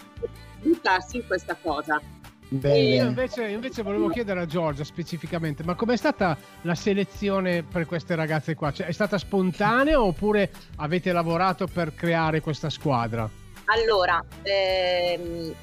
buttarsi 0.61 1.17
in 1.17 1.27
questa 1.27 1.55
cosa. 1.61 2.01
Bene, 2.47 2.77
Io 2.79 2.97
bene. 2.97 3.07
invece, 3.09 3.47
invece 3.47 3.81
volevo 3.81 4.07
chiedere 4.09 4.41
a 4.41 4.45
Giorgia 4.45 4.83
specificamente, 4.83 5.63
ma 5.63 5.75
com'è 5.75 5.97
stata 5.97 6.37
la 6.61 6.75
selezione 6.75 7.63
per 7.63 7.85
queste 7.85 8.15
ragazze 8.15 8.55
qua? 8.55 8.71
Cioè, 8.71 8.87
è 8.87 8.91
stata 8.91 9.17
spontanea 9.17 9.99
oppure 10.01 10.51
avete 10.77 11.11
lavorato 11.11 11.67
per 11.67 11.93
creare 11.95 12.41
questa 12.41 12.69
squadra? 12.69 13.27
Allora, 13.65 14.23
ehm, 14.43 15.53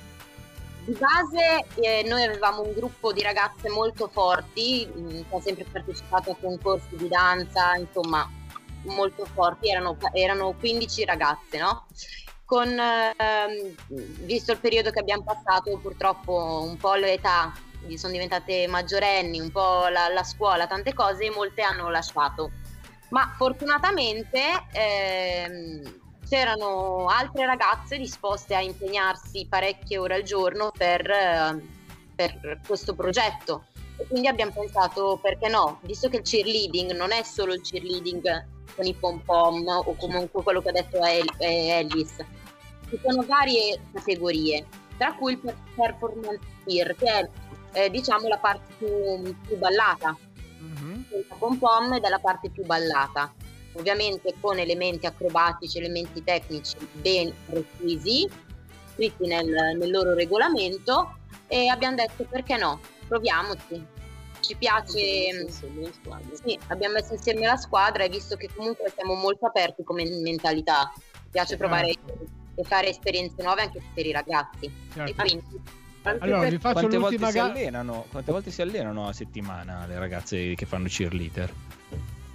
di 0.85 0.97
base 0.99 1.64
eh, 1.77 2.03
noi 2.09 2.25
avevamo 2.25 2.62
un 2.62 2.73
gruppo 2.73 3.12
di 3.12 3.23
ragazze 3.23 3.68
molto 3.68 4.09
forti, 4.09 4.87
mh, 4.87 5.29
che 5.29 5.37
ha 5.37 5.40
sempre 5.40 5.64
partecipato 5.71 6.33
a 6.33 6.37
concorsi 6.40 6.97
di 6.97 7.09
danza, 7.09 7.77
insomma, 7.77 8.29
molto 8.85 9.25
forti, 9.25 9.71
erano, 9.71 9.97
erano 10.12 10.55
15 10.59 11.05
ragazze, 11.05 11.59
no? 11.59 11.87
Con, 12.45 12.68
ehm, 12.68 13.75
visto 14.25 14.53
il 14.53 14.59
periodo 14.59 14.90
che 14.90 14.99
abbiamo 14.99 15.23
passato, 15.23 15.79
purtroppo 15.79 16.64
un 16.66 16.77
po' 16.77 16.95
l'età, 16.95 17.53
sono 17.95 18.12
diventate 18.12 18.66
maggiorenni, 18.66 19.40
un 19.40 19.51
po' 19.51 19.87
la, 19.88 20.09
la 20.09 20.25
scuola, 20.25 20.66
tante 20.66 20.92
cose, 20.92 21.31
molte 21.31 21.62
hanno 21.62 21.88
lasciato. 21.90 22.51
Ma 23.11 23.33
fortunatamente 23.37 24.40
ehm, 24.73 26.02
c'erano 26.33 27.09
altre 27.09 27.45
ragazze 27.45 27.99
disposte 27.99 28.55
a 28.55 28.62
impegnarsi 28.62 29.47
parecchie 29.47 29.99
ore 29.99 30.14
al 30.14 30.23
giorno 30.23 30.73
per, 30.75 31.07
eh, 31.11 31.62
per 32.14 32.59
questo 32.66 32.95
progetto. 32.95 33.64
E 33.99 34.07
quindi 34.07 34.29
abbiamo 34.29 34.51
pensato, 34.51 35.18
perché 35.21 35.49
no? 35.49 35.79
Visto 35.83 36.09
che 36.09 36.16
il 36.16 36.23
cheerleading 36.23 36.92
non 36.92 37.12
è 37.12 37.23
solo 37.23 37.53
il 37.53 37.61
cheerleading 37.61 38.47
con 38.75 38.87
i 38.87 38.95
pom 38.95 39.18
pom 39.18 39.62
o 39.66 39.95
comunque 39.97 40.42
quello 40.42 40.62
che 40.62 40.71
ha 40.71 40.73
detto 40.73 41.05
El- 41.05 41.35
Ellis, 41.37 42.16
ci 42.88 42.99
sono 43.07 43.27
varie 43.27 43.79
categorie, 43.92 44.66
tra 44.97 45.12
cui 45.12 45.33
il 45.33 45.38
per- 45.38 45.57
performance 45.77 46.40
cheer, 46.64 46.97
che 46.97 47.11
è 47.11 47.29
eh, 47.73 47.90
diciamo 47.90 48.27
la 48.29 48.38
parte 48.38 48.73
più, 48.79 49.37
più 49.47 49.59
ballata, 49.59 50.16
senza 51.11 51.35
pom 51.38 51.59
pom 51.59 51.95
è 51.95 52.09
la 52.09 52.18
parte 52.21 52.49
più 52.49 52.64
ballata 52.64 53.31
ovviamente 53.75 54.35
con 54.41 54.59
elementi 54.59 55.07
acrobatici, 55.07 55.79
elementi 55.79 56.23
tecnici 56.23 56.77
ben 56.93 57.33
precisi, 57.47 58.29
scritti 58.93 59.27
nel, 59.27 59.77
nel 59.77 59.91
loro 59.91 60.15
regolamento 60.15 61.19
e 61.47 61.69
abbiamo 61.69 61.97
detto 61.97 62.25
perché 62.25 62.57
no, 62.57 62.81
proviamoci. 63.09 64.01
Ci 64.41 64.57
piace, 64.57 65.49
sì, 65.51 66.59
abbiamo 66.67 66.95
messo 66.95 67.13
insieme 67.13 67.47
la 67.47 67.57
squadra 67.57 68.03
e 68.03 68.09
visto 68.09 68.35
che 68.35 68.49
comunque 68.53 68.93
siamo 68.93 69.15
molto 69.15 69.47
aperti 69.47 69.85
come 69.85 70.05
mentalità, 70.05 70.93
ci 70.97 71.29
piace 71.31 71.57
provare 71.57 71.95
e 72.55 72.65
fare 72.65 72.89
esperienze 72.89 73.41
nuove 73.43 73.63
anche 73.63 73.81
per 73.95 74.05
i 74.05 74.11
ragazzi. 74.11 74.71
Certo. 74.93 75.11
E 75.11 75.15
quindi 75.15 75.61
Allora, 76.03 76.49
vi 76.49 76.59
faccio 76.59 76.81
Quante 76.81 76.99
volte, 76.99 77.17
gara. 77.19 77.45
allenano, 77.45 78.07
quante 78.11 78.33
volte 78.33 78.51
si 78.51 78.63
allenano 78.63 79.07
a 79.07 79.13
settimana 79.13 79.87
le 79.87 79.99
ragazze 79.99 80.55
che 80.57 80.67
fanno 80.67 80.89
cheerleader? 80.89 81.53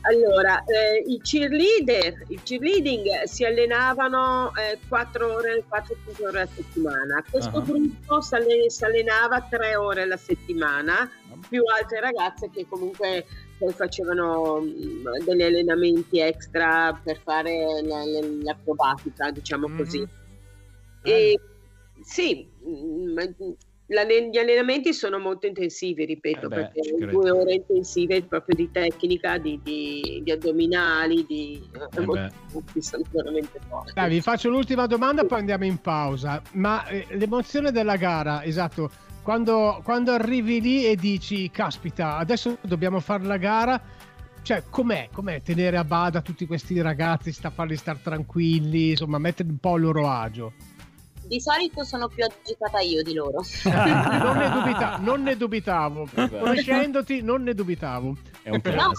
Allora, 0.09 0.63
eh, 0.63 1.03
i 1.05 1.19
cheerleader, 1.21 2.23
il 2.29 2.41
cheerleading 2.43 3.23
si 3.23 3.43
allenavano 3.43 4.51
4 4.87 5.33
ore, 5.35 5.63
4-5 5.67 6.25
ore 6.25 6.41
a 6.41 6.45
settimana. 6.47 7.23
Questo 7.29 7.57
Ah. 7.57 7.61
gruppo 7.61 8.21
si 8.21 8.35
alle- 8.35 8.69
si 8.69 8.85
allenava 8.85 9.41
3 9.41 9.75
ore 9.75 10.03
alla 10.03 10.15
settimana, 10.17 11.09
più 11.49 11.61
altre 11.65 11.99
ragazze 11.99 12.49
che 12.49 12.65
comunque 12.69 13.25
poi 13.57 13.73
facevano 13.73 14.59
mh, 14.61 15.23
degli 15.25 15.41
allenamenti 15.41 16.19
extra 16.19 16.97
per 17.03 17.19
fare 17.21 17.81
la- 17.83 18.05
la- 18.05 18.27
l'acrobatica, 18.43 19.31
diciamo 19.31 19.67
Mhm. 19.67 19.77
così. 19.77 20.07
E 21.03 21.39
sì, 22.01 22.47
mh, 22.63 23.13
l'allen- 23.13 23.57
gli 23.89 24.37
allenamenti 24.37 24.93
sono 24.93 25.17
molto 25.17 25.47
intensivi, 25.47 26.03
ripeto, 26.03 26.47
Eh 26.47 26.49
beh, 26.49 26.55
perché 26.55 27.05
due 27.05 27.31
ore 27.31 27.53
intensive 27.53 28.21
proprio 28.23 28.57
di 28.57 28.69
tecnica, 28.69 29.37
di, 29.37 29.59
di- 29.63 30.21
di 30.23 30.31
addominali, 30.31 31.25
di... 31.25 31.61
Eh 31.95 32.03
beh. 32.03 32.29
molti 32.51 32.81
sono 32.81 33.03
veramente 33.11 33.59
forti. 33.69 33.93
Dai, 33.93 34.09
vi 34.09 34.21
faccio 34.21 34.49
l'ultima 34.49 34.87
domanda, 34.87 35.23
poi 35.23 35.39
andiamo 35.39 35.63
in 35.63 35.77
pausa. 35.77 36.41
Ma 36.53 36.85
eh, 36.87 37.07
l'emozione 37.11 37.71
della 37.71 37.95
gara, 37.95 38.43
esatto, 38.43 38.91
quando, 39.23 39.79
quando 39.83 40.11
arrivi 40.11 40.59
lì 40.59 40.85
e 40.85 40.97
dici, 40.97 41.49
caspita, 41.49 42.17
adesso 42.17 42.57
dobbiamo 42.61 42.99
fare 42.99 43.23
la 43.23 43.37
gara, 43.37 43.81
cioè 44.41 44.63
com'è? 44.69 45.07
Com'è 45.13 45.41
tenere 45.41 45.77
a 45.77 45.85
bada 45.85 46.21
tutti 46.21 46.45
questi 46.45 46.81
ragazzi, 46.81 47.31
sta, 47.31 47.49
farli 47.49 47.77
stare 47.77 47.99
tranquilli, 48.03 48.89
insomma, 48.89 49.17
mettere 49.17 49.47
un 49.47 49.59
po' 49.59 49.73
a 49.73 49.77
loro 49.77 50.09
agio? 50.09 50.75
Di 51.27 51.41
solito 51.41 51.83
sono 51.83 52.07
più 52.07 52.23
agitata 52.23 52.79
io 52.79 53.03
di 53.03 53.13
loro. 53.13 53.41
non, 53.63 54.37
ne 54.37 54.49
dubita- 54.49 54.97
non 55.01 55.23
ne 55.23 55.35
dubitavo, 55.37 56.07
conoscendoti 56.13 57.21
non 57.21 57.43
ne 57.43 57.53
dubitavo. 57.53 58.15
È 58.41 58.49
un 58.49 58.61
No, 58.63 58.91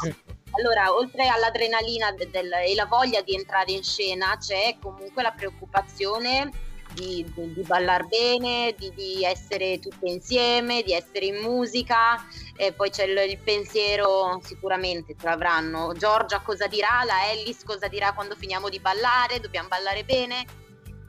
allora, 0.52 0.94
oltre 0.94 1.26
all'adrenalina 1.28 2.12
de- 2.12 2.28
del- 2.30 2.52
e 2.52 2.74
la 2.74 2.86
voglia 2.86 3.22
di 3.22 3.34
entrare 3.34 3.72
in 3.72 3.82
scena, 3.82 4.36
c'è 4.38 4.76
comunque 4.80 5.22
la 5.22 5.30
preoccupazione 5.32 6.50
di, 6.94 7.24
di, 7.34 7.52
di 7.52 7.62
ballar 7.62 8.06
bene, 8.06 8.74
di, 8.76 8.90
di 8.94 9.24
essere 9.24 9.78
tutte 9.78 10.08
insieme, 10.08 10.82
di 10.82 10.92
essere 10.92 11.26
in 11.26 11.36
musica. 11.36 12.22
E 12.56 12.72
poi 12.72 12.90
c'è 12.90 13.04
il, 13.04 13.30
il 13.30 13.38
pensiero, 13.38 14.40
sicuramente 14.42 15.14
ce 15.18 15.26
l'avranno. 15.26 15.92
Giorgia 15.96 16.40
cosa 16.40 16.66
dirà, 16.66 17.02
la 17.04 17.30
Ellis 17.30 17.62
cosa 17.64 17.88
dirà 17.88 18.12
quando 18.12 18.34
finiamo 18.36 18.68
di 18.68 18.80
ballare, 18.80 19.40
dobbiamo 19.40 19.68
ballare 19.68 20.02
bene. 20.04 20.44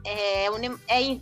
È, 0.02 0.46
un- 0.48 0.78
è 0.86 0.94
in- 0.94 1.20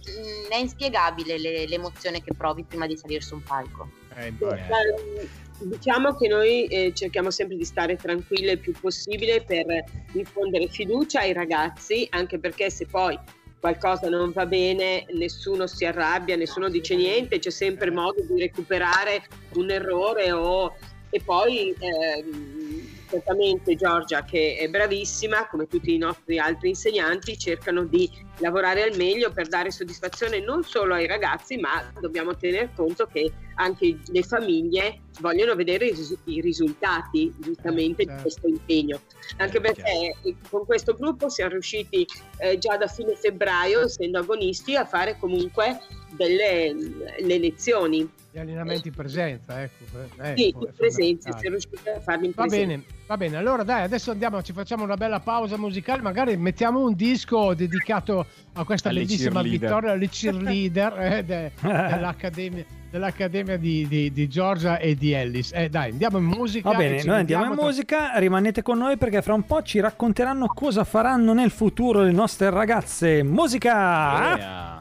è 0.48 0.56
inspiegabile 0.56 1.38
le- 1.38 1.66
l'emozione 1.66 2.22
che 2.22 2.32
provi 2.34 2.64
prima 2.64 2.86
di 2.86 2.96
salire 2.96 3.20
su 3.20 3.34
un 3.34 3.42
palco. 3.42 3.88
Eh, 4.16 4.26
Eh, 4.28 5.28
Diciamo 5.60 6.14
che 6.16 6.28
noi 6.28 6.66
eh, 6.66 6.92
cerchiamo 6.94 7.32
sempre 7.32 7.56
di 7.56 7.64
stare 7.64 7.96
tranquille 7.96 8.52
il 8.52 8.58
più 8.60 8.72
possibile 8.80 9.42
per 9.42 9.66
infondere 10.12 10.68
fiducia 10.68 11.18
ai 11.20 11.32
ragazzi, 11.32 12.06
anche 12.10 12.38
perché 12.38 12.70
se 12.70 12.86
poi 12.86 13.18
qualcosa 13.58 14.08
non 14.08 14.30
va 14.30 14.46
bene 14.46 15.04
nessuno 15.14 15.66
si 15.66 15.84
arrabbia, 15.84 16.36
nessuno 16.36 16.68
dice 16.68 16.94
niente, 16.94 17.40
c'è 17.40 17.50
sempre 17.50 17.90
modo 17.90 18.22
di 18.22 18.38
recuperare 18.40 19.26
un 19.54 19.68
errore 19.70 20.30
o... 20.30 20.76
e 21.10 21.20
poi 21.24 21.74
ehm, 21.76 22.88
certamente 23.09 23.75
Giorgia 23.75 24.23
che 24.23 24.57
è 24.57 24.68
bravissima 24.68 25.49
come 25.49 25.66
tutti 25.66 25.94
i 25.94 25.99
nostri 25.99 26.38
altri 26.38 26.71
insegnanti 26.71 27.38
cercano 27.38 27.85
di 27.85 28.11
lavorare 28.38 28.83
al 28.83 28.97
meglio 28.97 29.31
per 29.31 29.49
dare 29.49 29.71
soddisfazione 29.71 30.40
non 30.40 30.62
solo 30.62 30.94
ai 30.94 31.07
ragazzi 31.07 31.57
ma 31.57 31.90
dobbiamo 32.01 32.37
tener 32.37 32.71
conto 32.75 33.07
che 33.07 33.33
anche 33.59 33.99
le 34.07 34.23
famiglie 34.23 35.01
vogliono 35.21 35.55
vedere 35.55 35.87
i, 35.87 35.94
risu- 35.94 36.18
i 36.25 36.40
risultati 36.40 37.35
giustamente 37.38 38.05
certo. 38.05 38.16
di 38.16 38.23
questo 38.23 38.47
impegno. 38.47 39.01
Anche 39.38 39.61
perché 39.61 40.14
eh, 40.23 40.37
con 40.49 40.64
questo 40.64 40.94
gruppo 40.94 41.29
siamo 41.29 41.53
riusciti 41.53 42.07
eh, 42.38 42.59
già 42.59 42.77
da 42.77 42.87
fine 42.87 43.16
febbraio 43.16 43.83
essendo 43.83 44.21
agonisti 44.21 44.77
a 44.77 44.85
fare 44.85 45.18
comunque 45.18 45.81
delle 46.16 46.73
le 46.73 47.38
lezioni 47.38 48.09
Gli 48.38 48.42
allenamenti 48.42 48.88
in 48.88 48.94
presenza, 48.94 49.62
ecco. 49.62 49.85
eh, 50.22 50.35
sì, 50.37 50.48
ecco, 50.48 50.62
in 50.62 50.68
è 50.68 50.72
presenza 50.77 51.37
siamo 51.37 51.57
riusciti 51.57 51.88
a 51.88 52.01
farli 52.01 52.27
in 52.27 52.33
Va 52.37 52.42
presenza 52.42 52.66
bene, 52.66 52.83
va 53.07 53.16
bene. 53.16 53.37
Allora 53.37 53.62
dai, 53.64 53.83
adesso 53.83 54.12
andiamo, 54.12 54.40
ci 54.42 54.53
facciamo 54.53 54.85
una 54.85 54.96
bella 54.96 55.18
pausa 55.18 55.57
musicale, 55.57 56.03
magari 56.03 56.37
mettiamo 56.37 56.85
un 56.85 56.94
disco 56.94 57.55
dedicato 57.55 58.24
a 58.53 58.64
questa 58.64 58.90
Alle 58.90 59.01
bellissima 59.01 59.42
vittoria, 59.42 59.92
alle 59.92 60.09
cheerleader 60.09 60.98
eh, 61.03 61.24
de- 61.24 61.51
dell'Accademia, 61.61 62.64
dell'Accademia 62.90 63.57
di, 63.57 63.87
di- 63.88 64.12
di 64.12 64.29
Georgia 64.29 64.79
e 64.79 64.94
di 64.94 65.12
Ellis. 65.12 65.51
Eh, 65.53 65.68
dai, 65.68 65.90
andiamo 65.90 66.18
in 66.18 66.24
musica. 66.24 66.70
Va 66.70 66.77
bene, 66.77 67.03
noi 67.03 67.18
andiamo 67.18 67.46
in 67.46 67.55
tra- 67.55 67.64
musica, 67.64 68.18
rimanete 68.18 68.62
con 68.62 68.79
noi 68.79 68.96
perché 68.96 69.20
fra 69.20 69.35
un 69.35 69.44
po' 69.44 69.62
ci 69.62 69.81
racconteranno 69.81 70.46
cosa 70.46 70.85
faranno 70.85 71.33
nel 71.33 71.51
futuro 71.51 72.03
le 72.03 72.12
nostre 72.12 72.51
ragazze. 72.51 73.22
Musica! 73.24 74.37
Yeah. 74.37 74.77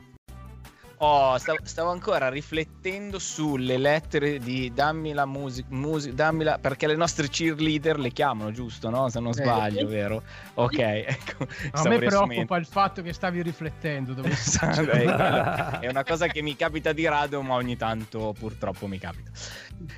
Oh, 1.00 1.38
stavo, 1.38 1.60
stavo 1.62 1.92
ancora 1.92 2.28
riflettendo 2.28 3.20
sulle 3.20 3.78
lettere 3.78 4.40
di 4.40 4.74
dammi 4.74 5.14
la 5.14 5.28
musica, 5.28 5.68
dammi 6.12 6.44
la, 6.44 6.58
perché 6.58 6.88
le 6.88 6.96
nostre 6.96 7.28
cheerleader 7.28 8.00
le 8.00 8.12
chiamano, 8.12 8.52
giusto? 8.52 8.90
No? 8.90 9.08
Se 9.08 9.20
non 9.20 9.30
Eh. 9.30 9.34
sbaglio, 9.44 9.88
vero? 9.88 10.24
Ok, 10.56 10.80
ecco. 10.80 11.46
A 11.74 11.88
me 11.88 12.00
preoccupa 12.00 12.58
il 12.58 12.66
fatto 12.66 13.04
che 13.04 13.14
stavi 13.14 13.44
riflettendo. 13.44 14.14
Dove 14.14 14.30
Esatto, 14.30 14.90
è. 14.90 15.80
È 15.82 15.88
una 15.88 16.04
cosa 16.04 16.26
che 16.26 16.42
mi 16.42 16.56
capita 16.56 16.94
di 16.94 17.06
rado, 17.08 17.44
ma 17.44 17.54
ogni 17.54 17.78
tanto 17.78 18.34
purtroppo 18.38 18.88
mi 18.88 18.98
capita. 18.98 19.30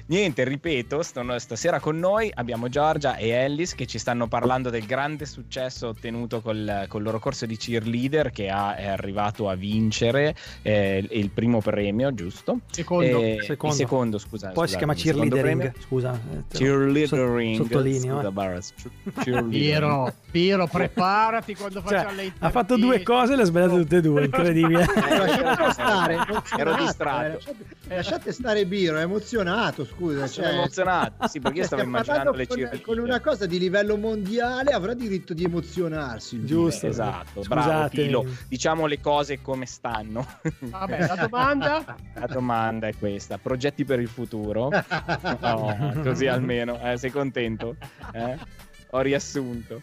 Niente, 0.08 0.44
ripeto, 0.44 1.02
sto- 1.04 1.40
stasera 1.40 1.80
con 1.80 1.98
noi 1.98 2.30
abbiamo 2.34 2.68
Giorgia 2.70 3.16
e 3.16 3.30
Ellis 3.30 3.76
che 3.76 3.86
ci 3.86 3.98
stanno 3.98 4.28
parlando 4.28 4.70
del 4.70 4.86
grande 4.86 5.26
successo 5.26 5.88
ottenuto 5.88 6.42
col, 6.42 6.86
col 6.88 7.02
loro 7.04 7.20
corso 7.20 7.46
di 7.46 7.56
cheerleader 7.58 8.30
che 8.32 8.50
ha- 8.50 8.76
è 8.76 8.88
arrivato 8.88 9.50
a 9.50 9.56
vincere 9.56 10.36
eh, 10.62 11.06
il 11.12 11.30
primo 11.30 11.62
premio, 11.62 12.14
giusto? 12.14 12.60
Secondo. 12.72 13.22
Eh, 13.22 13.38
Secondo. 13.42 13.76
Il 13.76 13.82
secondo, 13.82 14.18
scusa. 14.18 14.50
Poi 14.50 14.68
si 14.68 14.74
scusate, 14.74 14.78
chiama 14.78 14.94
il 14.94 15.00
secondo 15.00 15.36
cheerleadering, 15.36 15.74
scusa. 15.82 16.20
eh, 16.34 16.58
Cheerleadering. 16.58 17.56
so- 17.58 17.64
sottolineo, 17.64 18.16
scusa, 18.16 18.28
eh. 18.28 18.32
Barras. 18.32 18.74
Piero, 19.50 20.14
Piero, 20.32 20.68
preparati 20.68 21.56
quando 21.56 21.82
Cioè, 21.82 21.98
facciamo 21.98 22.16
le 22.16 22.34
ha 22.40 22.50
fatto 22.50 22.78
due 22.78 23.02
cose 23.04 23.34
e 23.34 23.36
le 23.36 23.42
ha 23.44 23.46
sbagliate 23.46 23.76
tutte 23.82 23.98
e 23.98 24.02
due, 24.02 24.24
incredibile. 24.26 24.84
Eh, 24.84 25.18
lasciate 25.18 25.72
stare, 25.72 26.18
Ero 26.58 26.76
distratto. 26.76 27.26
eh, 27.26 27.32
lasciate, 27.34 27.66
lasciate 27.88 28.32
stare 28.32 28.66
Biro, 28.66 28.98
è 28.98 29.02
emozionato, 29.02 29.69
scusa. 29.72 30.28
Sono 30.28 30.48
cioè, 30.48 30.56
emozionato. 30.56 31.28
Sì, 31.28 31.40
perché 31.40 31.60
io 31.60 31.66
stavo 31.66 31.82
immaginando 31.84 32.32
le 32.32 32.48
con, 32.48 32.58
cheerleader. 32.58 32.86
con 32.86 32.98
una 33.00 33.20
cosa 33.20 33.46
di 33.46 33.60
livello 33.60 33.98
mondiale 33.98 34.72
avrà 34.72 34.94
diritto 34.94 35.34
di 35.34 35.44
emozionarsi. 35.44 36.44
Giusto. 36.46 36.88
Biro. 36.88 36.92
Esatto, 36.92 37.44
Scusate. 37.44 37.68
bravo 37.68 37.90
Filo. 37.90 38.26
Diciamo 38.48 38.86
le 38.86 39.00
cose 39.00 39.42
come 39.42 39.66
stanno. 39.66 40.26
Vabbè, 40.60 41.08
la 41.08 41.16
domanda? 41.16 41.96
La 42.14 42.28
domanda 42.28 42.88
è 42.88 42.96
questa: 42.98 43.38
progetti 43.38 43.86
per 43.86 44.00
il 44.00 44.10
futuro? 44.10 44.70
No, 45.40 45.94
così 46.04 46.28
almeno. 46.28 46.80
Eh, 46.82 46.98
sei 46.98 47.12
contento? 47.12 47.76
Eh? 48.14 48.38
Ho 48.92 49.02
riassunto. 49.02 49.82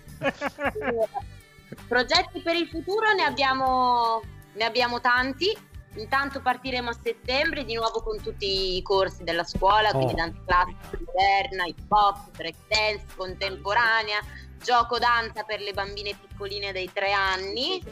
Progetti 1.88 2.40
per 2.40 2.54
il 2.56 2.68
futuro 2.68 3.12
ne 3.12 3.24
abbiamo, 3.24 4.20
ne 4.54 4.64
abbiamo 4.64 5.00
tanti. 5.00 5.56
Intanto 5.96 6.40
partiremo 6.40 6.90
a 6.90 6.96
settembre 7.02 7.64
di 7.64 7.74
nuovo 7.74 8.02
con 8.02 8.20
tutti 8.22 8.76
i 8.76 8.82
corsi 8.82 9.24
della 9.24 9.44
scuola, 9.44 9.90
quindi 9.92 10.12
Oh. 10.12 10.16
danza 10.16 10.40
classica 10.46 10.98
moderna, 11.04 11.64
hip 11.66 11.90
hop, 11.92 12.36
break 12.36 12.54
dance, 12.68 13.04
contemporanea, 13.16 14.20
gioco 14.62 14.98
danza 14.98 15.42
per 15.44 15.60
le 15.60 15.72
bambine 15.72 16.14
piccoline 16.14 16.72
dei 16.72 16.90
tre 16.92 17.12
anni, 17.12 17.82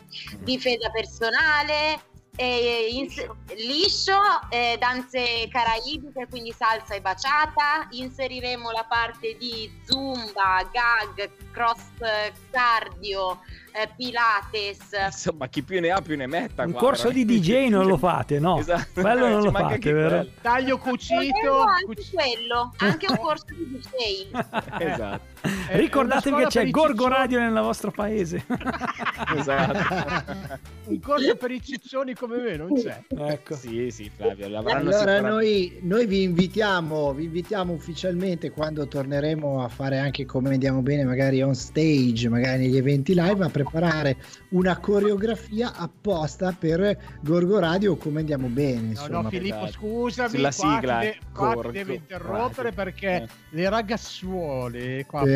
difesa 0.40 0.90
personale, 0.90 2.12
e 2.36 2.88
ins- 2.90 3.24
liscio, 3.54 4.18
eh, 4.50 4.76
danze 4.76 5.46
caraibiche, 5.48 6.26
quindi 6.28 6.50
salsa 6.50 6.94
e 6.94 7.00
baciata. 7.00 7.86
Inseriremo 7.90 8.72
la 8.72 8.84
parte 8.88 9.36
di 9.36 9.70
zumba, 9.86 10.68
gag, 10.72 11.30
cross 11.52 11.84
eh, 12.00 12.32
cardio, 12.50 13.38
eh, 13.76 13.88
pilates. 13.96 14.78
Insomma, 15.06 15.48
chi 15.48 15.62
più 15.62 15.80
ne 15.80 15.90
ha 15.90 16.00
più 16.00 16.16
ne 16.16 16.26
metta. 16.28 16.62
Un 16.64 16.70
qua, 16.70 16.80
corso 16.80 17.10
di. 17.10 17.24
DJ 17.24 17.66
non 17.68 17.86
lo 17.86 17.96
fate, 17.98 18.38
no? 18.38 18.58
Esatto. 18.58 19.00
Quello 19.00 19.28
non 19.28 19.40
Ci 19.40 19.46
lo 19.46 19.52
fate, 19.52 19.92
vero? 19.92 20.26
Taglio 20.40 20.78
cucito. 20.78 21.60
Anche 21.60 21.84
cuci- 21.84 22.10
quello, 22.12 22.72
anche 22.76 23.06
un 23.08 23.18
corso 23.18 23.46
di 23.48 23.80
DJ. 23.80 24.28
Esatto. 24.78 25.33
È- 25.68 25.76
Ricordatevi 25.76 26.36
che 26.42 26.46
c'è 26.46 26.70
Gorgo. 26.70 27.08
Radio 27.08 27.38
nel 27.40 27.52
vostro 27.52 27.90
paese. 27.90 28.44
esatto. 29.36 30.58
Un 30.86 31.00
corso 31.00 31.36
per 31.36 31.50
i 31.50 31.62
ciccioni 31.62 32.14
come 32.14 32.36
me 32.38 32.56
non 32.56 32.74
c'è. 32.74 33.02
ecco. 33.08 33.54
Sì, 33.54 33.90
sì, 33.90 34.10
Flavio. 34.14 34.46
Allora 34.68 35.20
noi, 35.20 35.78
noi 35.82 36.06
vi 36.06 36.22
invitiamo, 36.22 37.12
vi 37.12 37.24
invitiamo 37.24 37.72
ufficialmente 37.72 38.50
quando 38.50 38.86
torneremo 38.86 39.62
a 39.62 39.68
fare 39.68 39.98
anche 39.98 40.24
come 40.26 40.52
andiamo 40.52 40.82
bene, 40.82 41.04
magari 41.04 41.42
on 41.42 41.54
stage, 41.54 42.28
magari 42.28 42.58
negli 42.66 42.76
eventi 42.76 43.14
live, 43.14 43.44
a 43.44 43.48
preparare 43.48 44.16
una 44.50 44.78
coreografia 44.78 45.74
apposta 45.74 46.54
per 46.58 46.96
Gorgo 47.20 47.58
Radio 47.58 47.92
o 47.92 47.96
come 47.96 48.20
andiamo 48.20 48.48
bene. 48.48 48.80
No, 48.80 48.88
Insomma. 48.88 49.20
no, 49.22 49.28
Filippo, 49.28 49.56
esatto. 49.64 49.72
scusami, 49.72 50.38
qua, 50.40 50.50
sigla, 50.50 50.98
ti, 51.00 51.06
de- 51.06 51.18
qua 51.32 51.54
ti 51.62 51.70
devo 51.70 51.92
interrompere 51.92 52.70
Radio. 52.70 52.84
perché 52.84 53.08
Eh. 53.22 53.28
le 53.50 53.68
ragazzuole 53.68 55.04
qua 55.06 55.22
Sì, 55.24 55.33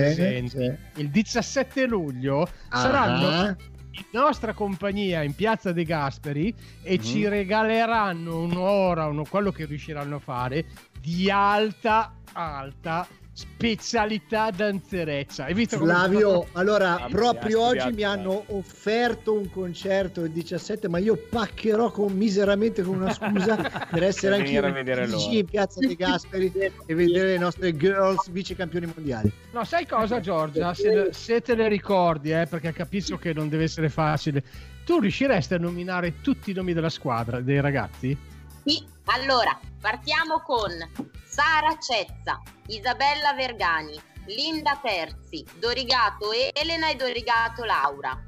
sì. 0.49 1.01
il 1.01 1.09
17 1.11 1.87
luglio 1.87 2.49
Ah. 2.69 2.79
saranno 2.81 3.57
in 3.91 4.05
nostra 4.13 4.53
compagnia 4.53 5.23
in 5.23 5.35
Piazza 5.35 5.73
De 5.73 5.85
Gasperi 5.85 6.55
e 6.83 6.95
Mhm. 6.97 7.03
ci 7.03 7.27
regaleranno 7.29 8.41
un'ora, 8.43 9.07
uno, 9.07 9.25
quello 9.29 9.51
che 9.51 9.65
riusciranno 9.65 10.17
a 10.17 10.21
fare, 10.21 10.67
di 11.01 11.31
alta, 11.31 12.15
alta 12.33 13.07
specialità 13.38 14.51
danzerezza. 14.51 15.44
Hai 15.44 15.55
visto 15.55 15.79
come 15.79 15.92
Flavio, 15.92 16.48
allora 16.53 17.05
Ah, 17.05 17.09
proprio 17.09 17.61
oggi 17.61 17.79
studiato, 17.79 17.94
mi 17.94 18.03
hanno 18.03 18.44
offerto 18.48 19.33
un 19.33 19.48
concerto 19.48 20.24
il 20.24 20.33
17, 20.33 20.88
ma 20.88 20.98
io 20.98 21.16
paccherò 21.16 21.92
con, 21.92 22.12
miseramente 22.12 22.83
con 22.83 22.96
una 22.96 23.12
scusa 23.12 23.57
per 23.90 24.03
essere 24.03 24.37
anche 24.37 24.51
in 24.51 25.44
Piazza 25.44 25.79
De 25.79 25.94
Gasperi 25.94 26.51
e 26.87 26.94
vedere 26.94 27.29
le 27.29 27.38
nostre 27.38 27.77
girls 27.77 28.29
vice 28.31 28.57
campioni 28.57 28.90
mondiali. 28.92 29.31
No, 29.53 29.62
sai 29.62 29.87
cosa, 29.87 30.18
Giorgia? 30.18 30.74
Se, 30.74 31.11
se 31.12 31.40
te 31.40 31.55
le 31.55 31.68
ricordi, 31.68 32.33
eh, 32.33 32.46
perché 32.46 32.72
capisco 32.72 33.18
che 33.18 33.33
non 33.33 33.48
deve 33.48 33.64
essere 33.64 33.88
facile, 33.88 34.42
tu 34.85 34.98
riusciresti 34.98 35.55
a 35.55 35.59
nominare 35.59 36.20
tutti 36.22 36.51
i 36.51 36.55
nomi 36.55 36.72
della 36.72 36.90
squadra, 36.90 37.40
dei 37.40 37.61
ragazzi? 37.61 38.16
Sì, 38.64 38.85
allora 39.09 39.59
partiamo 39.81 40.40
con 40.40 40.71
Sara 41.25 41.77
Cezza, 41.79 42.40
Isabella 42.66 43.33
Vergani, 43.35 44.01
Linda 44.27 44.79
Terzi, 44.83 45.44
Dorigato 45.59 46.31
Elena 46.33 46.90
e 46.90 46.97
Dorigato 46.97 47.64
Laura, 47.64 48.18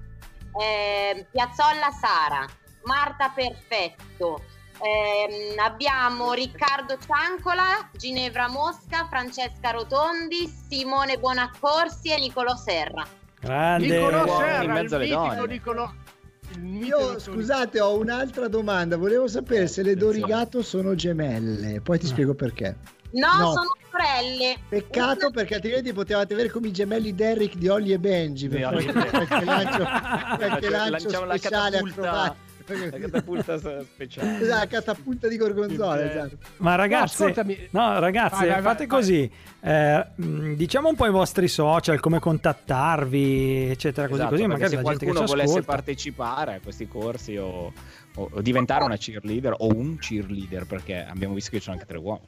ehm, 0.60 1.26
Piazzolla 1.30 1.90
Sara, 1.90 2.46
Marta 2.84 3.30
Perfetto, 3.30 4.42
ehm, 4.80 5.58
abbiamo 5.58 6.32
Riccardo 6.32 6.96
Ciancola, 6.98 7.90
Ginevra 7.92 8.48
Mosca, 8.48 9.06
Francesca 9.08 9.70
Rotondi, 9.70 10.46
Simone 10.46 11.18
Buonaccorsi 11.18 12.10
e 12.12 12.18
Nicolò 12.18 12.54
Serra. 12.56 13.06
Grande. 13.40 13.86
Nicolò 13.86 14.38
Serra, 14.38 14.72
mezzo 14.72 14.96
il 14.96 15.02
alle 15.02 15.16
mitico 15.16 15.34
donne. 15.34 15.52
Nicolò. 15.52 15.92
Io 16.62 17.18
scusate, 17.18 17.80
ho 17.80 17.98
un'altra 17.98 18.48
domanda. 18.48 18.96
Volevo 18.96 19.26
sapere 19.28 19.66
se 19.66 19.82
le. 19.82 19.94
Dorigato 19.94 20.62
sono 20.62 20.94
gemelle, 20.94 21.80
poi 21.80 21.98
ti 21.98 22.06
spiego 22.06 22.34
perché. 22.34 22.76
No, 23.12 23.28
No. 23.38 23.52
sono 23.52 23.76
sorelle. 23.90 24.56
Peccato 24.68 25.30
perché 25.30 25.54
altrimenti 25.56 25.92
potevate 25.92 26.32
avere 26.32 26.48
come 26.50 26.68
i 26.68 26.72
gemelli 26.72 27.14
Derrick 27.14 27.56
di 27.56 27.68
Olly 27.68 27.92
e 27.92 27.98
Benji 27.98 28.48
per 28.48 28.58
Di 28.58 28.62
fare 28.64 28.76
Olly 28.76 28.92
Benji. 28.92 29.08
qualche 29.10 29.44
lancio, 29.44 29.78
qualche 30.36 30.68
lancio 30.70 30.90
Lanciamo 30.90 31.24
la 31.26 31.36
speciale 31.36 31.76
a 31.76 31.80
catapulta- 31.82 31.92
trovare. 32.02 32.34
La 32.90 32.98
catapulta 32.98 33.58
speciale. 33.58 34.46
La 34.46 34.66
catapulta 34.68 35.28
di 35.28 35.36
Gorgonzola, 35.36 35.96
Sì, 35.98 36.06
esatto. 36.16 36.38
Ma 36.58 36.74
ragazzi, 36.74 37.22
No, 37.70 37.88
no, 37.92 37.98
ragazzi, 37.98 38.34
Vai, 38.36 38.48
vai, 38.48 38.62
fate 38.62 38.86
vai, 38.86 38.98
così. 38.98 39.30
eh, 39.60 40.06
mh, 40.14 40.52
diciamo 40.54 40.88
un 40.88 40.94
po' 40.96 41.06
i 41.06 41.10
vostri 41.10 41.48
social, 41.48 41.98
come 42.00 42.18
contattarvi, 42.18 43.70
eccetera, 43.70 44.06
così 44.08 44.20
Esatto, 44.20 44.34
così. 44.36 44.46
Magari 44.46 44.70
se 44.70 44.76
la 44.76 44.82
gente 44.82 44.98
che 44.98 45.04
qualcuno 45.10 45.26
volesse 45.26 45.50
ascolta. 45.58 45.72
partecipare 45.72 46.54
a 46.54 46.60
questi 46.60 46.86
corsi 46.88 47.36
o, 47.36 47.72
o- 48.14 48.30
o 48.32 48.40
diventare 48.40 48.84
una 48.84 48.96
cheerleader 48.96 49.54
o 49.58 49.66
un 49.68 49.98
cheerleader, 49.98 50.66
perché 50.66 51.04
abbiamo 51.04 51.34
visto 51.34 51.50
che 51.50 51.56
ci 51.58 51.64
sono 51.64 51.76
anche 51.76 51.86
tre 51.88 51.98
uomini. 51.98 52.26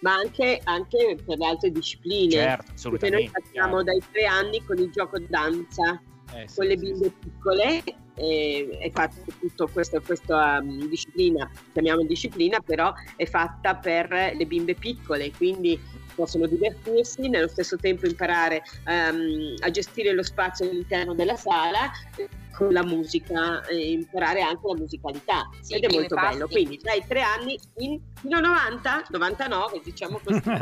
ma 0.00 0.14
anche, 0.14 0.60
anche 0.64 1.16
per 1.24 1.38
le 1.38 1.46
altre 1.46 1.70
discipline. 1.70 2.30
Certo, 2.30 2.64
Perché 2.90 3.08
noi 3.08 3.24
assolutamente. 3.24 3.30
facciamo 3.40 3.82
dai 3.82 4.02
tre 4.12 4.26
anni 4.26 4.62
con 4.64 4.76
il 4.78 4.90
gioco 4.90 5.18
danza 5.28 5.98
Eh, 6.34 6.46
sì, 6.48 6.56
con 6.56 6.66
le 6.66 6.76
sì, 6.78 6.84
bimbe 6.84 7.10
piccole 7.20 7.82
e 8.14 8.78
è 8.80 8.90
fatto 8.90 9.20
tutto 9.38 9.68
questo, 9.68 10.00
questa 10.00 10.58
um, 10.60 10.88
disciplina, 10.88 11.50
chiamiamo 11.72 12.04
disciplina, 12.04 12.60
però 12.60 12.92
è 13.16 13.26
fatta 13.26 13.74
per 13.76 14.08
le 14.10 14.46
bimbe 14.46 14.74
piccole, 14.74 15.32
quindi 15.32 15.80
possono 16.14 16.46
divertirsi, 16.46 17.28
nello 17.28 17.48
stesso 17.48 17.76
tempo 17.76 18.06
imparare 18.06 18.62
um, 18.86 19.54
a 19.60 19.70
gestire 19.70 20.12
lo 20.12 20.22
spazio 20.22 20.68
all'interno 20.68 21.14
della 21.14 21.36
sala 21.36 21.90
eh, 22.16 22.28
con 22.54 22.72
la 22.72 22.84
musica 22.84 23.64
e 23.66 23.92
imparare 23.92 24.40
anche 24.42 24.60
la 24.66 24.76
musicalità 24.76 25.48
Sì, 25.60 25.74
ed 25.74 25.84
è 25.84 25.92
molto 25.92 26.14
passi. 26.14 26.34
bello 26.34 26.48
quindi 26.48 26.78
dai 26.82 27.02
tre 27.06 27.20
anni 27.22 27.58
in- 27.78 28.00
fino 28.20 28.36
a 28.36 28.40
90 28.40 29.04
99 29.10 29.80
diciamo 29.82 30.20
così 30.24 30.40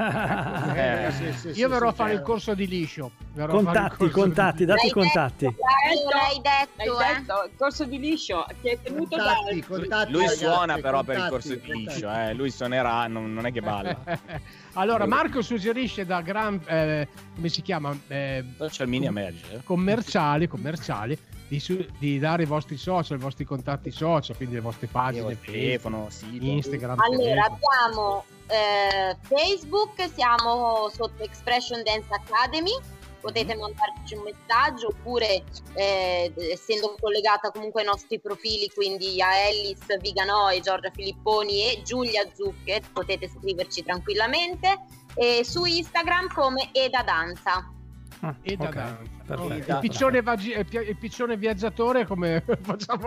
Eh, 0.74 1.10
sì, 1.12 1.32
sì, 1.32 1.46
Io 1.48 1.52
sì, 1.54 1.62
verrò 1.66 1.86
sì, 1.86 1.92
a 1.92 1.92
fare 1.92 2.12
il 2.14 2.22
corso 2.22 2.54
di 2.54 2.66
liscio. 2.66 3.10
Verrò 3.34 3.52
contatti, 3.54 4.08
contatti, 4.10 4.64
dati 4.64 4.86
i 4.86 4.90
L'hai 4.90 4.90
contatti. 4.92 5.44
detto, 5.44 6.08
l'hai 6.10 6.40
detto, 6.40 6.98
L'hai 6.98 7.10
eh. 7.12 7.18
detto, 7.20 7.44
il 7.44 7.50
corso 7.56 7.84
di 7.84 7.98
liscio 7.98 8.46
che 8.60 8.70
è 8.72 8.78
tenuto 8.82 9.16
da 9.16 9.34
Contatti, 9.34 9.62
contatti, 9.62 10.12
Lui 10.12 10.20
ragazzi, 10.22 10.44
suona 10.44 10.78
però 10.78 11.02
per 11.02 11.16
il 11.16 11.22
contatti, 11.22 11.30
corso 11.30 11.48
di 11.48 11.60
contatti. 11.72 11.94
liscio, 11.94 12.12
eh. 12.12 12.34
lui 12.34 12.50
suonerà, 12.50 13.06
non, 13.06 13.32
non 13.32 13.46
è 13.46 13.52
che 13.52 13.60
balla. 13.60 13.96
allora, 14.74 15.06
Marco 15.06 15.42
suggerisce 15.42 16.04
da 16.06 16.20
gran, 16.20 16.60
eh, 16.66 17.08
come 17.34 17.48
si 17.48 17.62
chiama, 17.62 17.96
Eh, 18.08 18.44
Social 18.58 18.88
media 18.88 19.10
manager. 19.12 19.62
commerciali, 19.64 20.46
commerciali 20.48 21.18
di, 21.52 21.60
su- 21.60 21.86
di 21.98 22.18
dare 22.18 22.44
i 22.44 22.46
vostri 22.46 22.78
social, 22.78 23.18
i 23.18 23.20
vostri 23.20 23.44
contatti 23.44 23.90
social, 23.90 24.34
quindi 24.36 24.54
le 24.54 24.62
vostre 24.62 24.86
pagine, 24.86 25.38
telefono, 25.38 26.06
sito. 26.08 26.42
Instagram, 26.46 26.98
Allora, 26.98 27.18
telefono. 27.18 27.58
abbiamo 27.84 28.24
eh, 28.46 29.16
Facebook, 29.20 30.10
siamo 30.14 30.88
sotto 30.88 31.22
Expression 31.22 31.82
Dance 31.82 32.08
Academy, 32.08 32.70
potete 33.20 33.54
mandarci 33.54 34.14
un 34.14 34.22
messaggio 34.22 34.88
oppure 34.88 35.44
eh, 35.74 36.32
essendo 36.50 36.96
collegata 36.98 37.50
comunque 37.50 37.82
ai 37.82 37.86
nostri 37.86 38.18
profili, 38.18 38.70
quindi 38.74 39.20
a 39.20 39.36
Ellis 39.36 39.80
Viganò 40.00 40.50
e 40.50 40.60
Giorgia 40.60 40.90
Filipponi 40.90 41.64
e 41.70 41.82
Giulia 41.82 42.26
Zucche, 42.34 42.80
potete 42.94 43.28
scriverci 43.28 43.82
tranquillamente 43.82 44.80
e 45.16 45.44
su 45.44 45.66
Instagram 45.66 46.28
come 46.32 46.70
Eda 46.72 47.02
Danza. 47.02 47.70
Ah, 48.24 48.34
E 48.40 48.56
da 48.56 48.64
ok, 48.68 48.74
danza. 48.74 49.21
Perfetto. 49.36 49.72
Il 49.72 49.78
piccione, 49.80 50.22
vagi- 50.22 50.52
il 50.56 50.64
pi- 50.66 50.76
il 50.88 50.96
piccione 50.96 51.36
viaggiatore 51.36 52.06
come 52.06 52.42
facciamo 52.62 53.06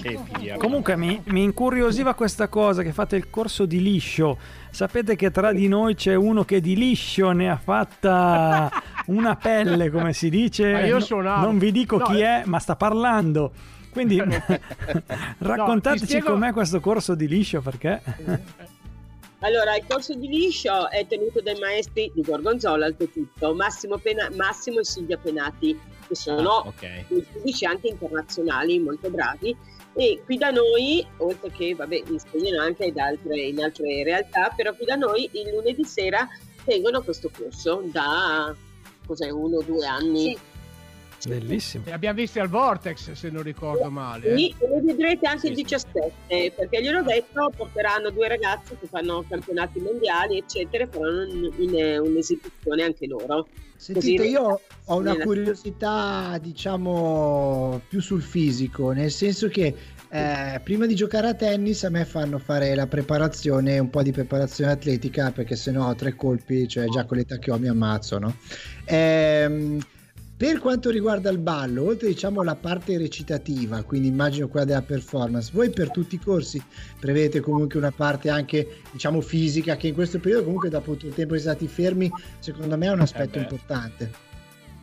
Che 0.00 0.18
via. 0.38 0.56
Comunque 0.56 0.96
mi, 0.96 1.20
mi 1.26 1.42
incuriosiva 1.42 2.14
questa 2.14 2.48
cosa 2.48 2.82
che 2.82 2.92
fate 2.92 3.16
il 3.16 3.30
corso 3.30 3.66
di 3.66 3.80
liscio. 3.82 4.38
Sapete 4.70 5.16
che 5.16 5.30
tra 5.30 5.52
di 5.52 5.68
noi 5.68 5.94
c'è 5.94 6.14
uno 6.14 6.44
che 6.44 6.60
di 6.60 6.74
liscio 6.76 7.32
ne 7.32 7.50
ha 7.50 7.56
fatta 7.56 8.70
una 9.06 9.36
pelle, 9.36 9.90
come 9.90 10.12
si 10.12 10.30
dice. 10.30 10.72
Ma 10.72 10.84
io 10.84 10.94
No- 10.94 11.00
suonavo. 11.00 11.44
Non 11.46 11.58
vi 11.58 11.72
dico 11.72 11.98
No, 11.98 12.04
chi 12.06 12.20
eh. 12.20 12.24
è, 12.24 12.42
ma 12.46 12.58
sta 12.58 12.76
parlando. 12.76 13.52
Quindi 13.90 14.16
raccontateci 15.38 16.06
spiego- 16.06 16.30
com'è 16.32 16.52
questo 16.52 16.80
corso 16.80 17.14
di 17.14 17.28
liscio 17.28 17.60
perché 17.60 18.00
Allora, 19.44 19.74
il 19.76 19.84
corso 19.88 20.14
di 20.14 20.28
liscio 20.28 20.88
è 20.88 21.04
tenuto 21.08 21.40
dai 21.40 21.58
maestri 21.58 22.10
di 22.14 22.22
Gorgonzola, 22.22 22.86
oltretutto, 22.86 23.54
Massimo, 23.54 23.98
Pena- 23.98 24.30
Massimo 24.36 24.78
e 24.78 24.84
Silvia 24.84 25.16
Penati, 25.18 25.76
che 26.06 26.14
sono 26.14 26.58
Ah, 26.58 26.68
ok. 26.68 27.04
dei 27.08 27.26
giudici 27.32 27.64
anche 27.64 27.88
internazionali 27.88 28.78
molto 28.78 29.10
bravi. 29.10 29.56
E 29.94 30.22
qui 30.24 30.38
da 30.38 30.50
noi, 30.50 31.04
oltre 31.18 31.50
che, 31.50 31.74
vabbè, 31.74 32.02
insegnano 32.06 32.62
anche 32.62 32.84
in 32.84 33.00
altre, 33.00 33.40
in 33.40 33.60
altre 33.60 34.04
realtà, 34.04 34.52
però 34.56 34.72
qui 34.74 34.84
da 34.86 34.94
noi 34.94 35.28
il 35.32 35.50
lunedì 35.52 35.84
sera 35.84 36.26
tengono 36.64 37.02
questo 37.02 37.28
corso 37.36 37.82
da 37.86 38.54
cos'è, 39.04 39.28
uno 39.28 39.56
o 39.58 39.62
due 39.62 39.84
anni. 39.84 40.38
Bellissimo. 41.28 41.84
Li 41.86 41.92
abbiamo 41.92 42.16
visti 42.16 42.38
al 42.38 42.48
Vortex, 42.48 43.12
se 43.12 43.30
non 43.30 43.42
ricordo 43.42 43.90
male. 43.90 44.26
eh. 44.34 44.36
Sì, 44.38 44.54
e 44.58 44.68
lo 44.68 44.80
vedrete 44.82 45.26
anche 45.26 45.48
il 45.48 45.56
Sì, 45.56 45.64
sì. 45.66 45.74
17 45.76 46.52
perché 46.56 46.82
gliel'ho 46.82 47.02
detto 47.02 47.52
porteranno 47.56 48.10
due 48.10 48.28
ragazzi 48.28 48.76
che 48.78 48.86
fanno 48.88 49.24
campionati 49.28 49.78
mondiali 49.80 50.38
eccetera 50.38 50.84
e 50.84 50.88
faranno 50.90 51.22
un- 51.56 52.08
un'esibizione 52.08 52.82
anche 52.82 53.06
loro 53.06 53.48
Sentite, 53.76 54.16
Così- 54.16 54.30
io 54.30 54.60
ho 54.84 54.96
una 54.96 55.16
curiosità, 55.18 56.38
diciamo, 56.40 57.80
più 57.88 58.00
sul 58.00 58.22
fisico, 58.22 58.92
nel 58.92 59.10
senso 59.10 59.48
che 59.48 59.74
eh, 60.08 60.60
prima 60.62 60.86
di 60.86 60.94
giocare 60.94 61.26
a 61.28 61.34
tennis 61.34 61.82
a 61.82 61.88
me 61.88 62.04
fanno 62.04 62.38
fare 62.38 62.74
la 62.76 62.86
preparazione, 62.86 63.80
un 63.80 63.90
po' 63.90 64.02
di 64.02 64.12
preparazione 64.12 64.70
atletica, 64.70 65.32
perché 65.32 65.56
se 65.56 65.72
no 65.72 65.88
ho 65.88 65.94
tre 65.96 66.14
colpi, 66.14 66.68
cioè 66.68 66.86
già 66.86 67.04
con 67.06 67.16
l'età 67.16 67.38
che 67.38 67.50
ho 67.50 67.58
mi 67.58 67.66
ammazzo, 67.66 68.18
no? 68.20 68.36
Ehm, 68.84 69.80
per 70.42 70.58
quanto 70.58 70.90
riguarda 70.90 71.30
il 71.30 71.38
ballo, 71.38 71.84
oltre 71.84 72.08
diciamo 72.08 72.42
la 72.42 72.56
parte 72.56 72.98
recitativa, 72.98 73.84
quindi 73.84 74.08
immagino 74.08 74.48
quella 74.48 74.64
della 74.64 74.82
performance, 74.82 75.52
voi 75.54 75.70
per 75.70 75.92
tutti 75.92 76.16
i 76.16 76.18
corsi 76.18 76.60
prevedete 76.98 77.38
comunque 77.38 77.78
una 77.78 77.92
parte 77.92 78.28
anche 78.28 78.80
diciamo 78.90 79.20
fisica 79.20 79.76
che 79.76 79.86
in 79.86 79.94
questo 79.94 80.18
periodo 80.18 80.42
comunque 80.42 80.68
dopo 80.68 80.94
tutto 80.94 81.06
il 81.06 81.14
tempo 81.14 81.34
che 81.34 81.38
siete 81.38 81.56
stati 81.56 81.72
fermi, 81.72 82.10
secondo 82.40 82.76
me 82.76 82.86
è 82.86 82.90
un 82.90 83.02
aspetto 83.02 83.38
beh. 83.38 83.38
importante. 83.38 84.12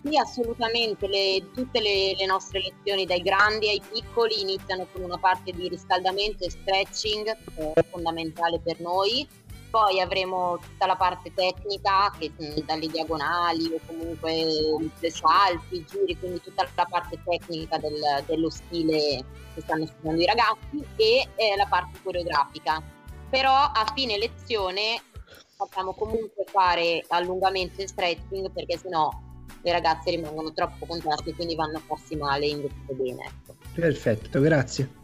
Sì, 0.02 0.18
assolutamente. 0.18 1.08
Le- 1.08 1.44
tutte 1.54 1.82
le, 1.82 2.16
le 2.16 2.26
nostre 2.26 2.62
lezioni 2.62 3.06
dai 3.06 3.20
grandi 3.20 3.68
ai 3.68 3.82
piccoli 3.92 4.40
iniziano 4.40 4.88
con 4.94 5.04
una 5.04 5.18
parte 5.18 5.52
di 5.52 5.68
riscaldamento 5.68 6.46
e 6.46 6.52
stretching, 6.52 7.26
che 7.26 7.74
è 7.74 7.84
fondamentale 7.84 8.62
per 8.64 8.80
noi. 8.80 9.28
Poi 9.70 10.00
avremo 10.00 10.58
tutta 10.58 10.88
la 10.88 10.96
parte 10.96 11.32
tecnica, 11.34 12.12
che 12.18 12.32
mh, 12.36 12.62
dalle 12.66 12.88
diagonali 12.88 13.72
o 13.72 13.80
comunque 13.86 14.34
i 14.34 14.92
salti, 15.12 15.76
i 15.76 15.86
giri, 15.86 16.18
quindi 16.18 16.42
tutta 16.42 16.68
la 16.76 16.86
parte 16.90 17.22
tecnica 17.24 17.78
del- 17.78 18.24
dello 18.26 18.50
stile 18.50 19.24
che 19.54 19.62
stanno 19.62 19.86
studiando 19.86 20.22
i 20.22 20.26
ragazzi 20.26 20.86
e 20.96 21.28
eh, 21.36 21.56
la 21.56 21.68
parte 21.68 22.00
coreografica. 22.02 22.82
Però 23.30 23.54
a 23.54 23.86
fine 23.94 24.18
lezione 24.18 25.02
facciamo 25.56 25.94
comunque 25.94 26.46
fare 26.48 27.06
allungamento 27.10 27.82
e 27.82 27.88
stretching 27.88 28.52
perché 28.52 28.78
sennò 28.78 29.10
le 29.62 29.72
ragazze 29.72 30.10
rimangono 30.12 30.54
troppo 30.54 30.86
contratte 30.86 31.30
e 31.30 31.36
quindi 31.36 31.54
vanno 31.56 31.78
a 31.78 31.82
farsi 31.86 32.16
male 32.16 32.48
invece 32.48 32.74
bene. 32.88 33.26
Ecco. 33.26 33.56
Perfetto, 33.76 34.40
grazie. 34.40 34.99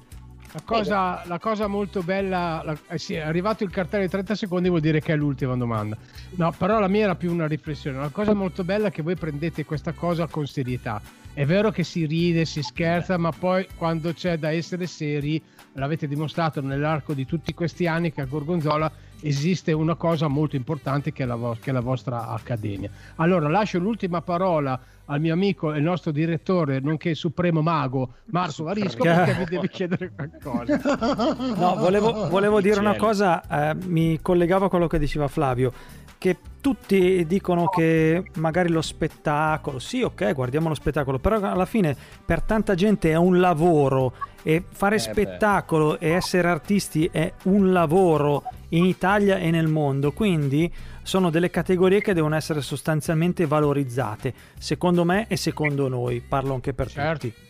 La 0.56 0.62
cosa, 0.64 1.22
la 1.26 1.38
cosa 1.38 1.68
molto 1.68 2.02
bella, 2.02 2.62
la- 2.64 2.78
eh 2.88 2.98
sì, 2.98 3.16
è 3.16 3.20
arrivato 3.20 3.66
il 3.66 3.70
cartello 3.72 4.04
di 4.04 4.10
30 4.10 4.36
secondi, 4.36 4.70
vuol 4.70 4.80
dire 4.80 5.02
che 5.02 5.12
è 5.12 5.16
l'ultima 5.18 5.54
domanda. 5.58 5.98
No, 6.36 6.54
però 6.58 6.80
la 6.80 6.88
mia 6.88 7.04
era 7.04 7.16
più 7.16 7.30
una 7.30 7.46
riflessione. 7.46 7.98
La 7.98 8.08
cosa 8.08 8.34
molto 8.34 8.64
bella 8.64 8.88
è 8.88 8.92
che 8.92 9.02
voi 9.02 9.18
prendete 9.18 9.66
questa 9.66 9.92
cosa 9.92 10.28
con 10.28 10.48
serietà. 10.48 11.02
È 11.34 11.46
vero 11.46 11.72
che 11.72 11.84
si 11.84 12.06
ride, 12.06 12.46
si 12.46 12.64
scherza, 12.64 13.18
ma 13.18 13.34
poi 13.34 13.68
quando 13.76 14.14
c'è 14.14 14.38
da 14.38 14.50
essere 14.50 14.88
seri, 14.88 15.44
l'avete 15.74 16.08
dimostrato 16.08 16.62
nell'arco 16.62 17.14
di 17.14 17.26
tutti 17.26 17.54
questi 17.54 17.86
anni 17.86 18.14
che 18.14 18.22
a 18.22 18.26
Gorgonzola 18.26 18.90
esiste 19.22 19.72
una 19.72 19.96
cosa 19.96 20.28
molto 20.28 20.56
importante 20.56 21.12
che 21.12 21.24
è 21.24 21.26
la, 21.26 21.36
vo- 21.36 21.58
che 21.60 21.70
è 21.70 21.74
la 21.74 21.80
vostra 21.82 22.28
accademia. 22.30 22.90
Allora 23.16 23.48
lascio 23.50 23.80
l'ultima 23.80 24.22
parola 24.22 24.80
al 25.06 25.20
mio 25.20 25.34
amico 25.34 25.72
e 25.74 25.80
nostro 25.80 26.12
direttore, 26.12 26.80
nonché 26.80 27.14
supremo 27.14 27.62
mago 27.62 28.10
Marco 28.26 28.64
Varisco, 28.64 29.04
perché 29.04 29.36
mi 29.38 29.46
devi 29.46 29.70
chiedere 29.70 30.12
qualcosa. 30.16 30.80
No, 31.56 31.76
volevo, 31.76 32.28
volevo 32.30 32.60
dire 32.62 32.80
una 32.80 32.96
cosa, 32.96 33.70
eh, 33.72 33.76
mi 33.86 34.20
collegavo 34.22 34.66
a 34.66 34.70
quello 34.70 34.88
che 34.88 34.98
diceva 35.00 35.28
Flavio, 35.28 35.72
che 36.18 36.38
tutti 36.60 37.26
dicono 37.28 37.68
che 37.68 38.32
magari 38.38 38.70
lo 38.70 38.82
spettacolo, 38.82 39.78
sì 39.80 40.02
ok, 40.02 40.34
guardiamo 40.34 40.70
lo 40.70 40.74
spettacolo, 40.74 41.20
però 41.20 41.38
alla 41.40 41.66
fine 41.66 41.96
per 42.26 42.42
tanta 42.42 42.74
gente 42.74 43.12
è 43.12 43.16
un 43.16 43.40
lavoro 43.40 44.14
e 44.42 44.64
fare 44.68 44.96
Eh 44.96 44.98
beh. 44.98 45.04
spettacolo 45.04 46.00
e 46.00 46.10
essere 46.10 46.48
artisti 46.48 47.08
è 47.12 47.32
un 47.44 47.72
lavoro 47.72 48.44
in 48.76 48.86
Italia 48.86 49.38
e 49.38 49.52
nel 49.52 49.68
mondo, 49.68 50.12
quindi 50.12 50.72
sono 51.02 51.30
delle 51.30 51.50
categorie 51.50 52.02
che 52.02 52.14
devono 52.14 52.36
essere 52.36 52.62
sostanzialmente 52.62 53.46
valorizzate, 53.46 54.34
secondo 54.60 55.04
me 55.06 55.28
e 55.30 55.38
secondo 55.38 55.88
noi, 55.88 56.20
parlo 56.22 56.54
anche 56.54 56.74
per 56.74 56.90
Certo. 56.90 57.28
tutti. 57.28 57.44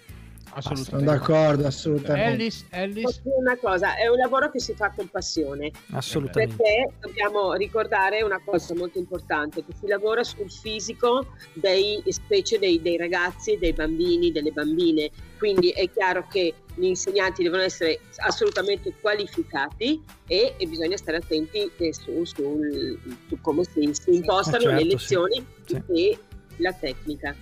Sono 0.57 0.73
Assolutamente. 0.79 1.11
d'accordo, 1.11 1.67
assolutamente. 1.67 2.31
Ellis, 2.31 2.65
Ellis. 2.69 3.21
Una 3.23 3.57
cosa, 3.57 3.97
è 3.97 4.07
un 4.07 4.15
lavoro 4.15 4.49
che 4.49 4.61
si 4.61 4.73
fa 4.73 4.89
con 4.95 5.09
passione, 5.09 5.69
Assolutamente. 5.91 6.55
perché 6.55 6.93
dobbiamo 7.01 7.51
ricordare 7.55 8.21
una 8.21 8.39
cosa 8.41 8.73
molto 8.73 8.97
importante, 8.97 9.65
che 9.65 9.73
si 9.77 9.85
lavora 9.87 10.23
sul 10.23 10.49
fisico 10.49 11.25
dei, 11.53 12.01
specie 12.07 12.57
dei, 12.57 12.81
dei 12.81 12.95
ragazzi, 12.95 13.57
dei 13.57 13.73
bambini, 13.73 14.31
delle 14.31 14.51
bambine, 14.51 15.09
quindi 15.37 15.69
è 15.71 15.89
chiaro 15.91 16.27
che 16.29 16.53
gli 16.75 16.85
insegnanti 16.85 17.43
devono 17.43 17.61
essere 17.61 17.99
assolutamente 18.17 18.93
qualificati 18.99 20.03
e, 20.27 20.55
e 20.57 20.67
bisogna 20.67 20.97
stare 20.97 21.17
attenti 21.17 21.71
eh, 21.77 21.93
su, 21.93 22.23
sul- 22.25 22.99
su 23.27 23.39
come 23.41 23.63
si, 23.63 23.89
si 23.93 24.15
impostano 24.15 24.63
certo, 24.63 24.75
le 24.75 24.81
sì. 24.83 24.89
lezioni 24.89 25.45
Sì. 25.65 25.81
e 25.93 26.19
la 26.57 26.73
tecnica. 26.73 27.35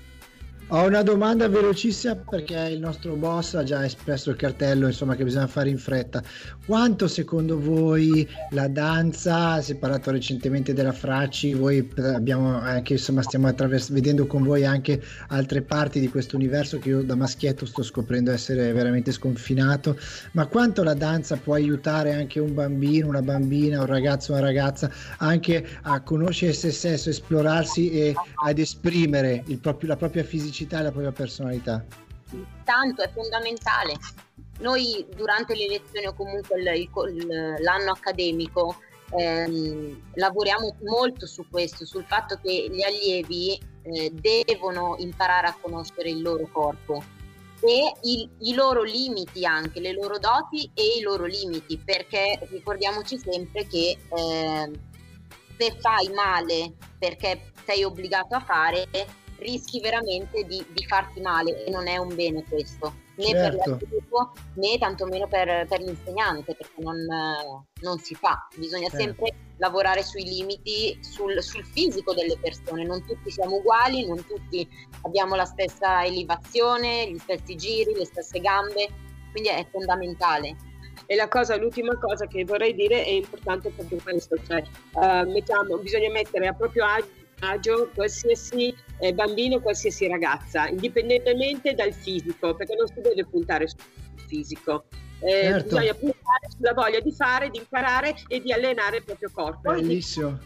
Ho 0.70 0.88
una 0.88 1.03
domanda 1.03 1.47
velocissima 1.47 2.16
perché 2.16 2.55
il 2.72 2.80
nostro 2.80 3.14
boss 3.16 3.53
ha 3.53 3.64
già 3.64 3.86
espresso 3.86 4.32
il 4.32 4.38
cartello, 4.38 4.88
insomma, 4.88 5.16
che 5.16 5.24
bisogna 5.24 5.45
fare 5.45 5.70
in 5.70 5.78
fretta. 5.78 6.24
Quanto 6.66 7.07
secondo 7.07 7.59
voi 7.59 8.28
la 8.51 8.68
danza, 8.68 9.61
si 9.61 9.74
è 9.74 9.76
parlato 9.76 10.09
recentemente 10.09 10.74
della 10.74 10.93
Fracci, 10.93 11.53
voi 11.53 11.88
abbiamo 11.97 12.57
anche, 12.57 12.93
insomma, 12.93 13.22
stiamo 13.22 13.47
attravers- 13.47 13.91
vedendo 13.91 14.26
con 14.26 14.41
voi 14.41 14.66
anche 14.66 14.99
altre 15.28 15.61
parti 15.61 15.99
di 15.99 16.07
questo 16.07 16.38
universo 16.38 16.80
che 16.80 16.89
io 16.89 17.03
da 17.03 17.16
maschietto 17.16 17.68
sto 17.68 17.84
scoprendo 17.84 18.32
essere 18.32 18.72
veramente 18.74 19.11
sconfinato, 19.11 19.95
ma 20.32 20.47
quanto 20.47 20.82
la 20.82 20.95
danza 20.95 21.36
può 21.36 21.53
aiutare 21.53 22.14
anche 22.14 22.39
un 22.39 22.53
bambino, 22.55 23.09
una 23.09 23.22
bambina, 23.22 23.82
un 23.82 23.86
ragazzo, 23.86 24.32
una 24.32 24.41
ragazza 24.41 24.89
anche 25.18 25.68
a 25.84 26.01
conoscere 26.01 26.53
se 26.53 26.72
stesso, 26.72 27.09
esplorarsi 27.09 27.91
e 27.91 28.16
ad 28.43 28.57
esprimere 28.57 29.43
proprio- 29.61 29.89
la 29.89 29.97
propria 29.97 30.24
fisicità 30.24 30.61
e 30.80 30.84
la 30.84 30.91
propria 30.91 31.11
personalità. 31.11 31.86
tanto 32.64 33.03
è 33.03 33.09
fondamentale. 33.11 33.93
Noi 34.59 35.05
durante 35.16 35.53
le 35.55 35.68
lezioni 35.68 36.07
o 36.07 36.14
comunque 36.14 36.59
il- 36.59 36.89
il- 37.16 37.55
l'anno 37.59 37.91
accademico 37.91 38.78
ehm, 39.16 40.14
lavoriamo 40.16 40.76
molto 40.86 41.28
su 41.28 41.45
questo, 41.47 41.86
sul 41.86 42.03
fatto 42.05 42.39
che 42.41 42.68
gli 42.72 42.82
allievi 42.82 43.61
eh, 43.84 44.11
devono 44.11 44.95
imparare 44.97 45.45
a 45.47 45.57
conoscere 45.61 46.09
il 46.09 46.22
loro 46.24 46.47
corpo 46.51 47.03
e 47.61 47.93
il- 48.03 48.28
i 48.39 48.53
loro 48.55 48.82
limiti 48.82 49.45
anche, 49.45 49.80
le 49.80 49.91
loro 49.93 50.18
doti 50.18 50.72
e 50.74 50.97
i 50.97 51.01
loro 51.01 51.26
limiti, 51.26 51.78
perché 51.78 52.39
ricordiamoci 52.49 53.20
sempre 53.20 53.68
che 53.68 53.97
ehm, 54.18 54.74
se 55.59 55.76
fai 55.80 56.09
male 56.09 56.74
perché 56.97 57.51
sei 57.66 57.84
obbligato 57.84 58.34
a 58.36 58.39
fare, 58.39 58.88
rischi 59.43 59.79
veramente 59.79 60.43
di, 60.45 60.65
di 60.69 60.85
farti 60.85 61.21
male 61.21 61.63
e 61.65 61.69
non 61.69 61.87
è 61.87 61.97
un 61.97 62.15
bene 62.15 62.43
questo, 62.45 62.93
né 63.15 63.31
per 63.31 63.53
Certo. 63.53 63.57
l'allievo 63.57 64.33
né 64.55 64.77
tantomeno 64.79 65.27
per, 65.27 65.67
per 65.67 65.81
l'insegnante, 65.81 66.55
perché 66.55 66.81
non, 66.81 66.97
non 67.81 67.99
si 67.99 68.15
fa. 68.15 68.47
Bisogna 68.55 68.89
Certo. 68.89 69.03
sempre 69.03 69.35
lavorare 69.57 70.03
sui 70.03 70.23
limiti, 70.23 70.97
sul, 71.01 71.41
sul 71.43 71.63
fisico 71.63 72.13
delle 72.13 72.37
persone. 72.41 72.83
Non 72.83 73.05
tutti 73.05 73.29
siamo 73.29 73.57
uguali, 73.57 74.07
non 74.07 74.25
tutti 74.25 74.67
abbiamo 75.01 75.35
la 75.35 75.45
stessa 75.45 76.03
elevazione, 76.03 77.11
gli 77.11 77.17
stessi 77.19 77.55
giri, 77.55 77.93
le 77.93 78.05
stesse 78.05 78.39
gambe, 78.39 78.89
quindi 79.31 79.49
è 79.49 79.65
fondamentale. 79.71 80.55
E 81.05 81.15
la 81.15 81.27
cosa, 81.27 81.57
l'ultima 81.57 81.97
cosa 81.97 82.27
che 82.27 82.45
vorrei 82.45 82.73
dire 82.73 83.03
è 83.03 83.09
importante 83.09 83.69
proprio 83.69 83.99
questo, 84.01 84.37
cioè 84.47 84.63
eh, 85.01 85.23
mettiamo, 85.25 85.77
bisogna 85.77 86.09
mettere 86.09 86.47
a 86.47 86.53
proprio 86.53 86.85
ag- 86.85 87.21
agio 87.43 87.89
qualsiasi 87.93 88.73
eh, 88.99 89.13
bambino, 89.13 89.59
qualsiasi 89.59 90.07
ragazza, 90.07 90.67
indipendentemente 90.67 91.73
dal 91.73 91.93
fisico, 91.93 92.55
perché 92.55 92.75
non 92.75 92.87
si 92.87 93.01
deve 93.01 93.25
puntare 93.25 93.67
sul 93.67 93.79
fisico. 94.27 94.85
Eh, 95.19 95.43
Certo. 95.43 95.75
Bisogna 95.75 95.93
puntare 95.93 96.49
sulla 96.55 96.73
voglia 96.73 96.99
di 96.99 97.11
fare, 97.11 97.49
di 97.49 97.57
imparare 97.57 98.15
e 98.27 98.41
di 98.41 98.51
allenare 98.51 98.97
il 98.97 99.03
proprio 99.03 99.29
corpo. 99.31 99.71
Bellissimo. 99.71 100.37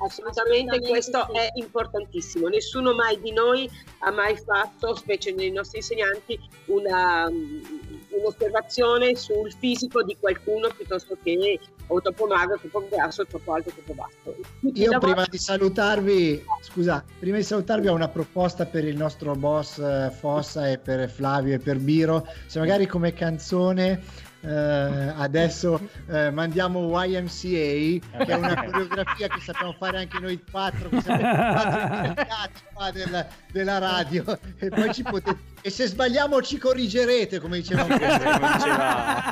Assolutamente, 0.00 0.76
Assolutamente 0.76 0.88
questo 0.88 1.26
sì. 1.30 1.38
è 1.38 1.50
importantissimo. 1.54 2.48
Nessuno 2.48 2.94
mai 2.94 3.20
di 3.20 3.32
noi 3.32 3.68
ha 4.00 4.12
mai 4.12 4.36
fatto, 4.36 4.94
specie 4.94 5.32
nei 5.32 5.50
nostri 5.50 5.78
insegnanti, 5.78 6.38
una, 6.66 7.28
mm, 7.28 7.62
un'osservazione 8.10 9.16
sul 9.16 9.52
fisico 9.52 10.04
di 10.04 10.16
qualcuno 10.18 10.68
piuttosto 10.68 11.16
che 11.20 11.58
o 11.88 12.00
troppo 12.00 12.26
magro, 12.26 12.58
troppo 12.58 12.86
grasso, 12.90 13.24
troppo 13.26 13.54
alto, 13.54 13.70
troppo 13.70 13.94
basso. 13.94 14.36
Tutti 14.60 14.80
Io 14.80 14.98
prima 14.98 15.26
di 15.28 15.38
salutarvi, 15.38 16.44
scusa, 16.60 17.04
prima 17.18 17.36
di 17.36 17.42
salutarvi 17.42 17.88
ho 17.88 17.94
una 17.94 18.08
proposta 18.08 18.66
per 18.66 18.84
il 18.84 18.96
nostro 18.96 19.34
boss 19.34 19.78
eh, 19.78 20.10
Fossa 20.16 20.68
e 20.68 20.78
per 20.78 21.08
Flavio 21.10 21.54
e 21.54 21.58
per 21.58 21.78
Biro. 21.78 22.26
Se 22.46 22.58
magari 22.58 22.86
come 22.86 23.12
canzone 23.12 24.26
eh, 24.40 25.12
adesso 25.16 25.80
eh, 26.08 26.30
mandiamo 26.30 26.90
YMCA, 27.02 28.24
che 28.24 28.24
è 28.24 28.34
una 28.34 28.54
coreografia 28.64 29.26
che 29.28 29.40
sappiamo 29.40 29.72
fare 29.72 29.98
anche 29.98 30.18
noi 30.20 30.40
quattro, 30.48 30.88
che 30.88 31.02
del- 32.92 33.26
della 33.50 33.78
radio. 33.78 34.38
E 34.58 34.68
poi 34.68 34.92
ci 34.94 35.02
potete. 35.02 35.56
E 35.60 35.70
se 35.70 35.86
sbagliamo 35.86 36.40
ci 36.42 36.58
corrigerete, 36.58 37.40
come 37.40 37.58
dicevamo 37.58 37.96
prima. 37.96 39.26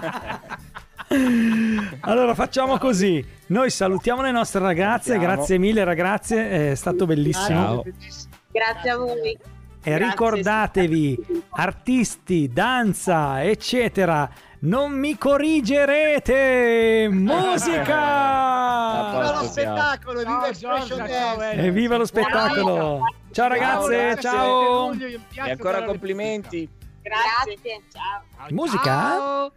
Allora 2.01 2.35
facciamo 2.35 2.79
così, 2.79 3.25
noi 3.49 3.71
salutiamo 3.71 4.23
le 4.23 4.33
nostre 4.33 4.61
ragazze, 4.61 5.11
Salutiamo. 5.13 5.35
grazie 5.35 5.59
mille 5.59 5.85
ragazze, 5.85 6.71
è 6.71 6.75
stato 6.75 7.07
bellissimo. 7.07 7.47
Ciao. 7.47 7.85
Grazie 8.51 8.91
a 8.91 8.97
voi. 8.97 9.39
E 9.83 9.99
ricordatevi, 9.99 11.45
artisti, 11.51 12.51
danza, 12.53 13.45
eccetera, 13.45 14.29
non 14.61 14.91
mi 14.93 15.17
corrigerete! 15.17 17.07
Musica! 17.09 17.85
Viva 19.13 19.41
lo 19.41 19.47
spettacolo, 19.47 20.19
viva 20.19 20.31
Ciao, 20.41 20.47
Expression 20.47 20.99
Giorgia, 20.99 21.07
Dance! 21.07 21.13
ciao, 21.13 21.41
Elio. 21.41 21.65
Evviva 21.65 21.97
lo 21.99 22.07
spettacolo! 22.07 23.01
Ciao 23.31 23.49
ragazze, 23.49 23.97
grazie. 23.97 24.21
ciao! 24.23 24.93
E 24.93 25.21
ancora 25.51 25.85
complimenti. 25.85 26.69
Grazie. 27.03 27.83
Ciao. 27.93 28.23
Musica? 28.51 29.53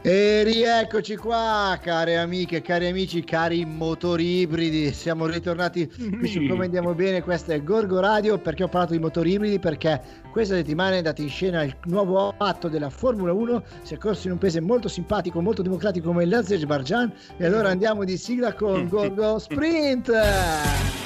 E 0.00 0.42
rieccoci 0.44 1.16
qua, 1.16 1.78
care 1.82 2.16
amiche, 2.16 2.62
cari 2.62 2.86
amici, 2.86 3.24
cari 3.24 3.64
motori 3.64 4.40
ibridi. 4.40 4.92
Siamo 4.92 5.26
ritornati 5.26 5.88
qui 5.88 6.28
su 6.28 6.46
Come 6.46 6.66
Andiamo 6.66 6.94
Bene. 6.94 7.22
Questo 7.22 7.52
è 7.52 7.62
Gorgo 7.62 8.00
Radio. 8.00 8.38
Perché 8.38 8.62
ho 8.62 8.68
parlato 8.68 8.92
di 8.92 9.00
motori 9.00 9.32
ibridi? 9.32 9.58
Perché 9.58 10.00
questa 10.30 10.54
settimana 10.54 10.94
è 10.94 10.98
andato 10.98 11.20
in 11.20 11.28
scena 11.28 11.62
il 11.62 11.76
nuovo 11.84 12.32
atto 12.36 12.68
della 12.68 12.90
Formula 12.90 13.32
1. 13.32 13.62
Si 13.82 13.94
è 13.94 13.98
corso 13.98 14.28
in 14.28 14.34
un 14.34 14.38
paese 14.38 14.60
molto 14.60 14.88
simpatico, 14.88 15.40
molto 15.40 15.62
democratico 15.62 16.06
come 16.08 16.24
l'Azerbaijan. 16.24 17.12
E 17.36 17.44
allora 17.44 17.70
andiamo 17.70 18.04
di 18.04 18.16
sigla 18.16 18.54
con 18.54 18.88
Gorgo 18.88 19.38
Sprint. 19.38 20.12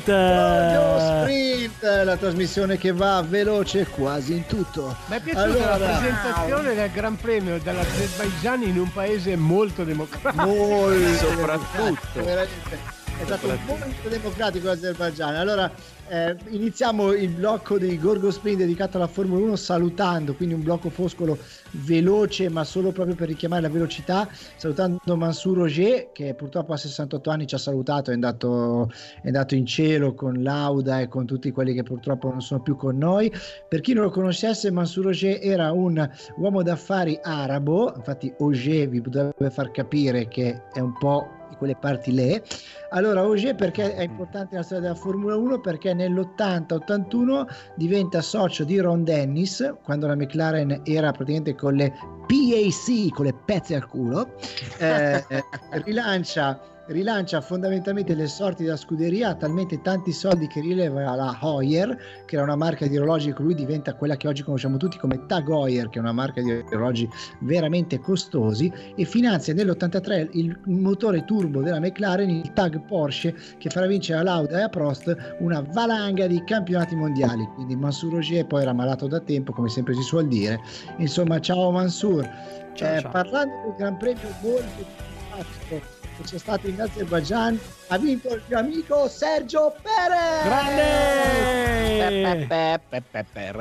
Sprint! 0.00 0.04
Gorgo 0.06 1.20
Sprint, 1.22 2.04
la 2.04 2.16
trasmissione 2.16 2.76
che 2.78 2.92
va 2.92 3.22
veloce 3.26 3.86
quasi 3.86 4.32
in 4.34 4.46
tutto. 4.46 4.96
Mi 5.06 5.16
è 5.16 5.20
piaciuta 5.20 5.46
la 5.58 5.72
Allora. 5.74 5.96
presentazione 5.98 6.74
del 6.74 6.90
Gran 6.90 7.16
Premio 7.16 7.58
dell'Azerbaijan 7.58 8.62
in 8.62 8.78
un 8.78 8.92
paese 8.92 9.36
molto 9.36 9.84
democratico. 9.84 10.44
Molto 10.44 11.14
Soprattutto. 11.16 12.24
veramente. 12.24 12.94
È 13.18 13.24
stato 13.24 13.46
molto 13.66 14.08
democratico 14.08 14.66
l'Azerbaijan. 14.66 15.34
Allora, 15.36 15.70
eh, 16.08 16.36
iniziamo 16.50 17.12
il 17.12 17.30
blocco 17.30 17.78
di 17.78 17.98
Gorgo 17.98 18.30
Sprint 18.30 18.58
dedicato 18.58 18.96
alla 18.96 19.06
Formula 19.06 19.44
1 19.44 19.56
salutando, 19.56 20.34
quindi 20.34 20.54
un 20.54 20.62
blocco 20.62 20.90
foscolo 20.90 21.38
veloce, 21.70 22.48
ma 22.48 22.64
solo 22.64 22.92
proprio 22.92 23.14
per 23.14 23.28
richiamare 23.28 23.62
la 23.62 23.68
velocità, 23.68 24.28
salutando 24.56 25.16
Mansur 25.16 25.58
Roger, 25.58 26.12
che 26.12 26.34
purtroppo 26.34 26.72
a 26.72 26.76
68 26.76 27.30
anni 27.30 27.46
ci 27.46 27.54
ha 27.54 27.58
salutato, 27.58 28.10
è 28.10 28.14
andato, 28.14 28.90
è 29.22 29.26
andato 29.26 29.54
in 29.54 29.66
cielo 29.66 30.14
con 30.14 30.42
Lauda 30.42 31.00
e 31.00 31.08
con 31.08 31.26
tutti 31.26 31.50
quelli 31.50 31.74
che 31.74 31.82
purtroppo 31.82 32.30
non 32.30 32.40
sono 32.40 32.62
più 32.62 32.76
con 32.76 32.96
noi. 32.96 33.32
Per 33.68 33.80
chi 33.80 33.92
non 33.92 34.04
lo 34.04 34.10
conoscesse, 34.10 34.70
Mansur 34.70 35.06
Roger 35.06 35.38
era 35.42 35.72
un 35.72 36.08
uomo 36.36 36.62
d'affari 36.62 37.18
arabo, 37.22 37.92
infatti 37.96 38.32
Oger 38.38 38.88
vi 38.88 39.00
dovrebbe 39.00 39.50
far 39.50 39.70
capire 39.70 40.28
che 40.28 40.62
è 40.72 40.80
un 40.80 40.96
po' 40.96 41.35
di 41.48 41.56
quelle 41.56 41.76
parti 41.76 42.12
lì. 42.12 42.42
Allora, 42.90 43.24
Ogier 43.24 43.54
perché 43.54 43.94
è 43.94 44.02
importante 44.02 44.48
nella 44.52 44.64
storia 44.64 44.82
della 44.82 44.98
Formula 44.98 45.36
1? 45.36 45.60
Perché 45.60 45.94
nell'80-81 45.94 47.46
diventa 47.74 48.20
socio 48.20 48.64
di 48.64 48.78
Ron 48.78 49.04
Dennis, 49.04 49.74
quando 49.82 50.06
la 50.06 50.14
McLaren 50.14 50.82
era 50.84 51.10
praticamente 51.12 51.54
con 51.54 51.74
le 51.74 51.92
PAC, 52.26 53.10
con 53.12 53.26
le 53.26 53.34
pezze 53.44 53.74
al 53.74 53.86
culo, 53.86 54.34
eh, 54.78 55.24
rilancia 55.84 56.60
rilancia 56.88 57.40
fondamentalmente 57.40 58.14
le 58.14 58.26
sorti 58.26 58.64
della 58.64 58.76
scuderia, 58.76 59.30
ha 59.30 59.34
talmente 59.34 59.80
tanti 59.82 60.12
soldi 60.12 60.46
che 60.46 60.60
rileva 60.60 61.14
la 61.14 61.36
Hoyer, 61.40 61.96
che 62.24 62.34
era 62.36 62.44
una 62.44 62.56
marca 62.56 62.86
di 62.86 62.96
orologi 62.96 63.32
che 63.32 63.42
lui 63.42 63.54
diventa 63.54 63.94
quella 63.94 64.16
che 64.16 64.28
oggi 64.28 64.42
conosciamo 64.42 64.76
tutti 64.76 64.98
come 64.98 65.26
Tag 65.26 65.48
Heuer, 65.48 65.88
che 65.88 65.98
è 65.98 66.00
una 66.00 66.12
marca 66.12 66.40
di 66.40 66.50
orologi 66.50 67.08
veramente 67.40 67.98
costosi, 67.98 68.72
e 68.94 69.04
finanzia 69.04 69.54
nell'83 69.54 70.28
il 70.32 70.58
motore 70.64 71.24
turbo 71.24 71.60
della 71.60 71.80
McLaren, 71.80 72.28
il 72.28 72.52
Tag 72.52 72.80
Porsche, 72.82 73.34
che 73.58 73.70
farà 73.70 73.86
vincere 73.86 74.20
a 74.20 74.22
Lauda 74.22 74.58
e 74.58 74.62
a 74.62 74.68
Prost 74.68 75.36
una 75.38 75.60
valanga 75.72 76.26
di 76.26 76.42
campionati 76.44 76.94
mondiali. 76.94 77.44
Quindi 77.54 77.76
Mansur 77.76 78.14
Ogier 78.14 78.46
poi 78.46 78.62
era 78.62 78.72
malato 78.72 79.06
da 79.06 79.20
tempo, 79.20 79.52
come 79.52 79.68
sempre 79.68 79.94
si 79.94 80.02
suol 80.02 80.28
dire. 80.28 80.60
Insomma, 80.98 81.40
ciao 81.40 81.70
Mansur. 81.70 82.28
Ciao, 82.74 82.94
Eh, 82.94 83.00
ciao. 83.00 83.10
Parlando 83.10 83.54
del 83.64 83.74
Gran 83.76 83.96
Premio 83.96 84.28
simpatico 84.40 85.95
che 86.16 86.24
c'è 86.24 86.38
stato 86.38 86.68
in 86.68 86.80
Azerbaijan, 86.80 87.58
ha 87.88 87.98
vinto 87.98 88.34
il 88.34 88.42
mio 88.46 88.58
amico 88.58 89.08
Sergio 89.08 89.74
Perez. 89.82 90.44
Grande! 90.44 92.46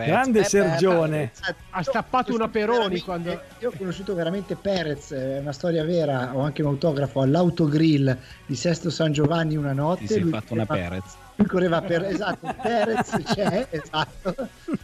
Grande 0.06 0.44
Sergione. 0.44 1.32
Ha 1.72 1.84
stappato 1.84 2.34
una 2.34 2.48
Peroni 2.48 3.02
quando... 3.02 3.42
Io 3.60 3.70
ho 3.70 3.74
conosciuto 3.78 4.16
veramente 4.16 4.56
Perez, 4.56 5.12
è 5.12 5.40
una 5.40 5.54
storia 5.54 5.84
vera, 5.84 6.32
ho 6.34 6.42
anche 6.42 6.62
un 6.62 6.70
autografo 6.70 7.22
all'autogrill 7.22 8.18
di 8.46 8.56
Sesto 8.56 8.90
San 8.90 9.12
Giovanni 9.12 9.56
una 9.56 9.74
notte. 9.74 10.02
Ti 10.02 10.08
sei 10.08 10.22
lui 10.22 10.32
fatto 10.32 10.54
una 10.54 10.66
Perez. 10.66 11.24
Correva 11.48 11.82
per 11.82 12.04
esatto, 12.06 12.56
Perez 12.62 13.10
c'è, 13.34 13.68
esatto. 13.70 14.36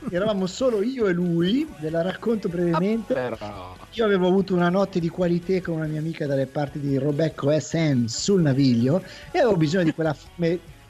Eravamo 0.10 0.46
solo 0.48 0.84
io 0.84 1.08
e 1.08 1.14
lui, 1.14 1.68
ve 1.80 1.90
la 1.90 2.02
racconto 2.02 2.50
brevemente. 2.50 3.14
Però... 3.14 3.76
Io 3.92 4.06
avevo 4.06 4.28
avuto 4.28 4.54
una 4.54 4.70
notte 4.70 5.00
di 5.00 5.08
qualità 5.08 5.62
con 5.62 5.76
una 5.76 5.86
mia 5.86 6.00
amica 6.00 6.28
dalle 6.28 6.48
parti 6.48 6.80
di 6.80 6.98
Robecco 6.98 7.58
SM 7.58 8.06
sul 8.06 8.42
Naviglio 8.42 9.02
e 9.32 9.40
avevo 9.40 9.56
bisogno 9.56 9.86
di 9.86 9.94
quella 9.94 10.16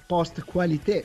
post 0.05 0.43
qualità. 0.45 0.99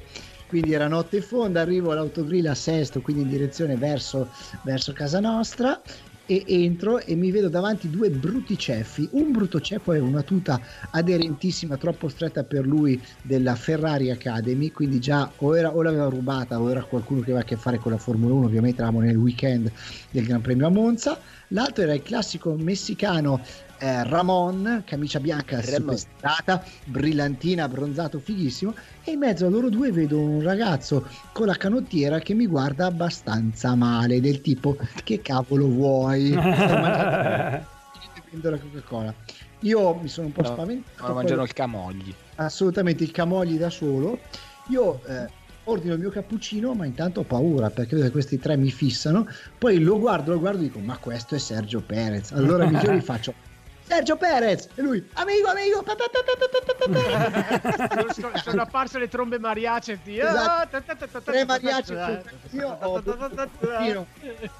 Quindi 0.49 0.73
era 0.73 0.87
notte 0.87 1.21
fonda, 1.21 1.61
arrivo 1.61 1.91
all'autogrill 1.91 2.47
a 2.47 2.55
Sesto, 2.55 3.01
quindi 3.01 3.23
in 3.23 3.29
direzione 3.29 3.77
verso, 3.77 4.29
verso 4.63 4.93
casa 4.93 5.19
nostra 5.21 5.81
e 6.27 6.45
entro 6.47 6.99
e 6.99 7.15
mi 7.15 7.31
vedo 7.31 7.49
davanti 7.49 7.89
due 7.89 8.11
brutti 8.11 8.59
ceffi. 8.59 9.09
Un 9.13 9.31
brutto 9.31 9.61
ceffo 9.61 9.93
è 9.93 10.01
una 10.01 10.23
tuta 10.23 10.61
aderentissima, 10.91 11.77
troppo 11.77 12.09
stretta 12.09 12.43
per 12.43 12.67
lui 12.67 13.01
della 13.23 13.55
Ferrari 13.55 14.11
Academy, 14.11 14.71
quindi 14.71 14.99
già 14.99 15.31
o, 15.37 15.57
era, 15.57 15.75
o 15.75 15.83
l'aveva 15.83 16.09
rubata 16.09 16.61
o 16.61 16.71
era 16.71 16.83
qualcuno 16.83 17.21
che 17.21 17.27
aveva 17.31 17.41
a 17.41 17.45
che 17.45 17.57
fare 17.57 17.79
con 17.79 17.93
la 17.93 17.99
Formula 17.99 18.35
1, 18.35 18.47
ovviamente 18.47 18.83
eravamo 18.83 19.05
nel 19.05 19.17
weekend 19.17 19.73
del 20.11 20.25
Gran 20.25 20.41
Premio 20.41 20.67
a 20.67 20.71
Monza. 20.71 21.21
L'altro 21.49 21.85
era 21.85 21.95
il 21.95 22.03
classico 22.03 22.55
messicano 22.55 23.41
eh, 23.79 24.03
Ramon, 24.05 24.83
camicia 24.87 25.21
bianca 25.21 25.63
superstata, 25.63 26.65
brillantina, 26.85 27.65
abbronzato, 27.65 28.19
fighissimo. 28.19 28.75
E 29.05 29.13
in 29.13 29.19
mezzo 29.19 29.47
a 29.47 29.51
loro 29.51 29.69
due 29.69 29.93
vedo 29.93 30.19
un 30.19 30.43
ragazzo 30.43 31.07
con 31.33 31.47
la 31.47 31.55
canottiera 31.57 32.19
che 32.19 32.35
mi 32.35 32.47
guarda 32.47 32.87
abbastanza 32.87 33.75
male, 33.75 34.21
del 34.21 34.41
tipo 34.41 34.77
che 35.05 35.21
cavolo 35.23 35.69
vuoi? 35.69 36.31
Bevendo 38.17 38.51
la 38.51 38.59
Coca-Cola. 38.59 39.15
Io 39.61 39.95
mi 39.95 40.09
sono 40.09 40.27
un 40.27 40.33
po' 40.33 40.43
No, 40.43 40.49
spaventato. 40.49 40.97
Ora 41.03 41.07
poi- 41.13 41.15
mangiano 41.15 41.43
il 41.43 41.53
camogli. 41.53 42.15
assolutamente 42.37 43.05
il 43.05 43.11
camogli 43.11 43.57
da 43.57 43.71
solo. 43.71 44.19
Io 44.69 45.01
eh, 45.07 45.29
ordino 45.67 45.95
il 45.95 46.01
mio 46.01 46.11
cappuccino, 46.11 46.75
ma 46.75 46.87
intanto 46.87 47.21
ho 47.21 47.25
paura 47.25 47.71
perché 47.71 47.95
vedo 47.95 48.07
che 48.07 48.13
questi 48.13 48.39
tre 48.39 48.57
mi 48.57 48.71
fissano. 48.71 49.27
Poi 49.59 49.79
lo 49.79 49.99
guardo, 49.99 50.33
lo 50.33 50.39
guardo 50.39 50.61
e 50.61 50.65
dico: 50.65 50.79
Ma 50.81 50.99
questo 50.99 51.35
è 51.35 51.39
Sergio 51.39 51.81
Perez. 51.81 52.33
Allora 52.33 52.67
mi 52.67 52.79
giro 52.81 52.93
e 52.93 53.01
faccio. 53.01 53.35
Sergio 53.87 54.17
Perez 54.17 54.69
e 54.75 54.83
lui 54.83 55.07
amico 55.15 55.49
amico 55.49 55.83
pa, 55.83 55.95
pa, 55.95 56.11
pa, 56.11 56.19
sono, 58.13 58.33
sono 58.43 58.63
apparse 58.63 58.99
le 58.99 59.09
trombe 59.09 59.39
mariace. 59.39 60.01
Esatto. 60.05 60.83
Tre 61.23 61.45
mariachi 61.45 61.93
io 62.51 62.77
ho 62.81 63.01
in 63.01 64.05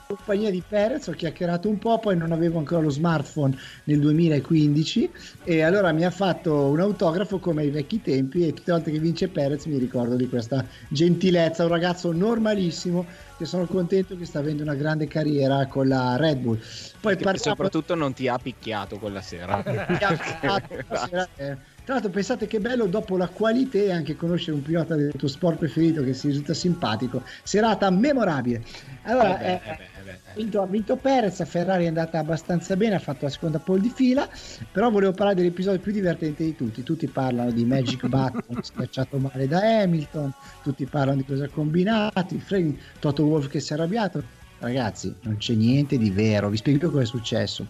compagnia 0.07 0.51
di 0.51 0.63
Perez 0.67 1.09
ho 1.09 1.13
chiacchierato 1.13 1.69
un 1.69 1.79
po' 1.79 1.99
poi 1.99 2.17
non 2.17 2.31
avevo 2.31 2.59
ancora 2.59 2.83
lo 2.83 2.91
smartphone 2.91 3.59
nel 3.85 3.99
2015 3.99 5.11
e 5.43 5.63
allora 5.63 5.91
mi 5.91 6.05
ha 6.05 6.11
fatto 6.11 6.67
un 6.67 6.79
autografo 6.79 7.39
come 7.39 7.63
ai 7.63 7.71
vecchi 7.71 8.01
tempi 8.01 8.47
e 8.47 8.53
tutte 8.53 8.71
le 8.71 8.73
volte 8.73 8.93
che 8.93 9.01
vince 9.01 9.29
Perez 9.29 9.65
mi 9.67 9.79
ricordo 9.79 10.15
di 10.15 10.29
questa 10.29 10.65
gentilezza 10.89 11.65
un 11.65 11.71
ragazzo 11.71 12.13
normalissimo 12.13 13.05
che 13.37 13.45
sono 13.45 13.67
contento 13.67 14.17
che 14.17 14.25
sta 14.25 14.39
avendo 14.39 14.63
una 14.63 14.75
grande 14.75 15.07
carriera 15.07 15.67
con 15.67 15.89
la 15.89 16.17
Red 16.17 16.39
Bull 16.39 16.61
poi 17.07 17.17
parliamo 17.17 17.39
soprattutto 17.39 17.95
non 17.95 18.13
ti 18.15 18.27
ha 18.27 18.37
picchiato 18.37 18.99
quella 18.99 19.21
sera. 19.23 19.63
Eh, 19.63 21.57
Tra 21.85 21.95
l'altro 21.95 22.11
pensate 22.11 22.49
che 22.49 22.59
bello 22.59 22.87
dopo 22.87 23.17
la 23.17 23.29
qualità 23.29 23.79
e 23.79 23.93
anche 23.93 24.17
conoscere 24.17 24.57
un 24.57 24.63
pilota 24.63 24.97
del 24.97 25.13
tuo 25.17 25.29
sport 25.29 25.59
preferito 25.59 26.03
che 26.03 26.15
si 26.15 26.27
risulta 26.27 26.53
simpatico. 26.53 27.23
Serata 27.45 27.89
memorabile. 27.91 28.65
Allora, 29.03 29.39
Eh 29.39 29.61
beh, 29.65 29.71
eh, 29.71 29.71
eh 29.71 29.96
vinto, 30.37 30.61
ha 30.61 30.67
vinto 30.67 30.97
Perez, 30.97 31.41
a 31.41 31.45
Ferrari 31.47 31.85
è 31.85 31.89
andata 31.89 32.19
abbastanza 32.19 32.77
bene, 32.77 32.97
ha 32.97 32.99
fatto 32.99 33.25
la 33.25 33.31
seconda 33.31 33.59
pole 33.59 33.81
di 33.81 33.89
fila, 33.89 34.29
però 34.71 34.91
volevo 34.91 35.13
parlare 35.13 35.37
dell'episodio 35.37 35.81
più 35.81 35.93
divertente 35.93 36.45
di 36.45 36.55
tutti. 36.55 36.83
Tutti 36.83 37.07
parlano 37.07 37.51
di 37.51 37.65
Magic 37.65 38.07
Button 38.07 38.63
schiacciato 38.63 39.19
male 39.19 39.49
da 39.49 39.61
Hamilton, 39.83 40.33
tutti 40.63 40.85
parlano 40.85 41.19
di 41.19 41.25
cosa 41.25 41.45
ha 41.45 41.49
combinato, 41.49 42.35
il 42.35 42.41
frame, 42.41 42.77
Toto 43.01 43.25
Wolff 43.25 43.49
che 43.49 43.61
si 43.61 43.73
è 43.73 43.77
arrabbiato. 43.77 44.23
Ragazzi, 44.59 45.15
non 45.23 45.37
c'è 45.39 45.55
niente 45.55 45.99
di 45.99 46.11
vero, 46.11 46.49
vi 46.49 46.57
spiego 46.57 46.91
cosa 46.91 47.03
è 47.03 47.07
successo. 47.07 47.67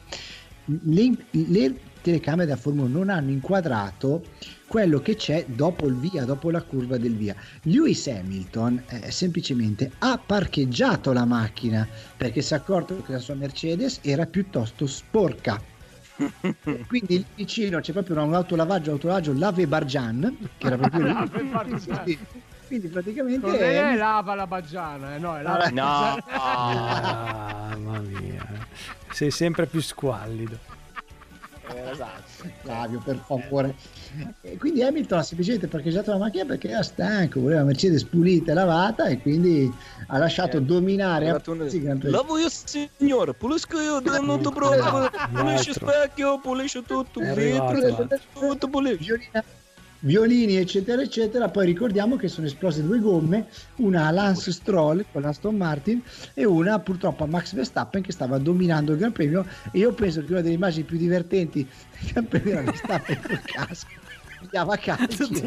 Le, 0.65 1.17
le 1.31 1.79
telecamere 2.03 2.49
da 2.49 2.57
Formula 2.57 2.87
1 2.87 2.99
non 2.99 3.09
hanno 3.09 3.31
inquadrato 3.31 4.23
quello 4.67 5.01
che 5.01 5.17
c'è 5.17 5.45
dopo 5.47 5.87
il 5.87 5.97
via, 5.97 6.25
dopo 6.25 6.51
la 6.51 6.63
curva 6.63 6.97
del 6.97 7.17
via. 7.17 7.35
Lewis 7.63 8.07
Hamilton 8.07 8.83
eh, 8.89 9.11
semplicemente 9.11 9.93
ha 9.99 10.19
parcheggiato 10.19 11.13
la 11.13 11.25
macchina 11.25 11.87
perché 12.17 12.43
si 12.43 12.53
è 12.53 12.57
accorto 12.57 13.03
che 13.03 13.13
la 13.13 13.19
sua 13.19 13.35
Mercedes 13.35 14.01
era 14.03 14.27
piuttosto 14.27 14.87
sporca. 14.87 15.61
Quindi 16.89 17.19
lì 17.19 17.27
vicino 17.35 17.81
c'è 17.81 17.93
proprio 17.93 18.23
un 18.23 18.35
autolavaggio, 18.35 18.93
autolavaggio 18.93 19.35
Lave 19.35 19.67
Barjan, 19.67 20.37
che 20.57 20.67
era 20.67 20.77
proprio 20.77 21.05
lì. 21.05 21.13
Lave 21.13 21.43
Bargian. 21.43 22.17
Quindi, 22.67 22.89
praticamente 22.89 23.47
Non 23.47 23.55
è 23.55 23.97
lava 23.97 24.35
la 24.35 24.47
baggiana, 24.47 25.15
eh, 25.15 25.19
no, 25.19 25.37
è 25.37 25.43
lava 25.43 25.69
No, 25.69 26.19
Ah, 26.31 27.77
mamma 27.79 28.01
mia. 28.01 28.45
Sei 29.13 29.31
sempre 29.31 29.67
più 29.67 29.81
squallido. 29.81 30.59
Esatto. 31.91 32.49
Flavio, 32.63 33.03
per 33.05 33.23
favore. 33.25 33.75
E 34.43 34.57
quindi 34.57 34.83
Hamilton 34.83 35.19
ha 35.19 35.23
semplicemente 35.23 35.67
parcheggiato 35.67 36.11
la 36.11 36.19
macchina 36.19 36.45
perché 36.45 36.69
era 36.69 36.83
stanco, 36.83 37.41
voleva 37.41 37.65
Mercedes 37.65 38.05
pulita 38.05 38.53
e 38.53 38.55
lavata 38.55 39.07
e 39.07 39.21
quindi 39.21 39.73
ha 40.07 40.19
lasciato 40.19 40.61
dominare 40.61 41.29
a 41.29 41.41
tutti 41.41 41.77
i 41.77 41.81
Gran 41.81 41.99
Premi. 41.99 42.15
Lavo 42.15 42.39
io 42.39 42.49
signore, 42.49 43.35
pulisco 43.35 43.81
io, 43.81 44.01
non 44.21 44.41
ti 44.41 44.51
preoccupare, 44.51 45.11
pulisci 45.33 45.71
Altro. 45.71 45.89
specchio, 45.89 46.39
pulisci 46.41 46.83
tutto, 46.83 47.21
È 47.21 47.35
vetro, 47.35 48.09
tutto 48.33 48.69
pulisci. 48.69 49.31
Violini 50.01 50.57
eccetera 50.57 51.03
eccetera 51.03 51.49
poi 51.49 51.67
ricordiamo 51.67 52.17
che 52.17 52.29
sono 52.29 52.47
esplose 52.47 52.83
due 52.83 52.99
gomme 52.99 53.47
una 53.77 54.07
a 54.07 54.11
Lance 54.11 54.53
Stroll 54.53 55.05
con 55.11 55.23
l'Aston 55.23 55.57
Martin 55.57 56.03
e 56.35 56.45
una 56.45 56.79
purtroppo 56.79 57.25
a 57.25 57.27
Max 57.27 57.55
Verstappen 57.55 58.03
che 58.03 58.13
stava 58.13 58.39
dominando 58.39 58.93
il 58.93 58.99
Gran 58.99 59.13
Premio 59.13 59.47
e 59.73 59.79
io 59.79 59.93
penso 59.93 60.23
che 60.25 60.33
una 60.33 60.43
delle 60.43 60.55
immagini 60.55 60.85
più 60.85 60.99
divertenti 60.99 61.67
del 61.67 62.11
Gran 62.13 62.29
Premio 62.29 62.53
era 62.53 62.63
Verstappen 62.63 63.21
col 63.23 63.41
casco 63.43 64.05
pigliava 64.39 64.77
calci. 64.77 65.43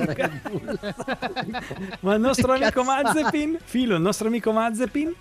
Ma 2.02 2.16
il 2.16 2.22
nostro 2.22 2.54
amico. 2.54 2.84
Mazepin, 2.84 3.58
Filo, 3.64 3.96
il 3.96 4.02
nostro 4.02 4.28
amico 4.28 4.52
Mazepin, 4.52 5.14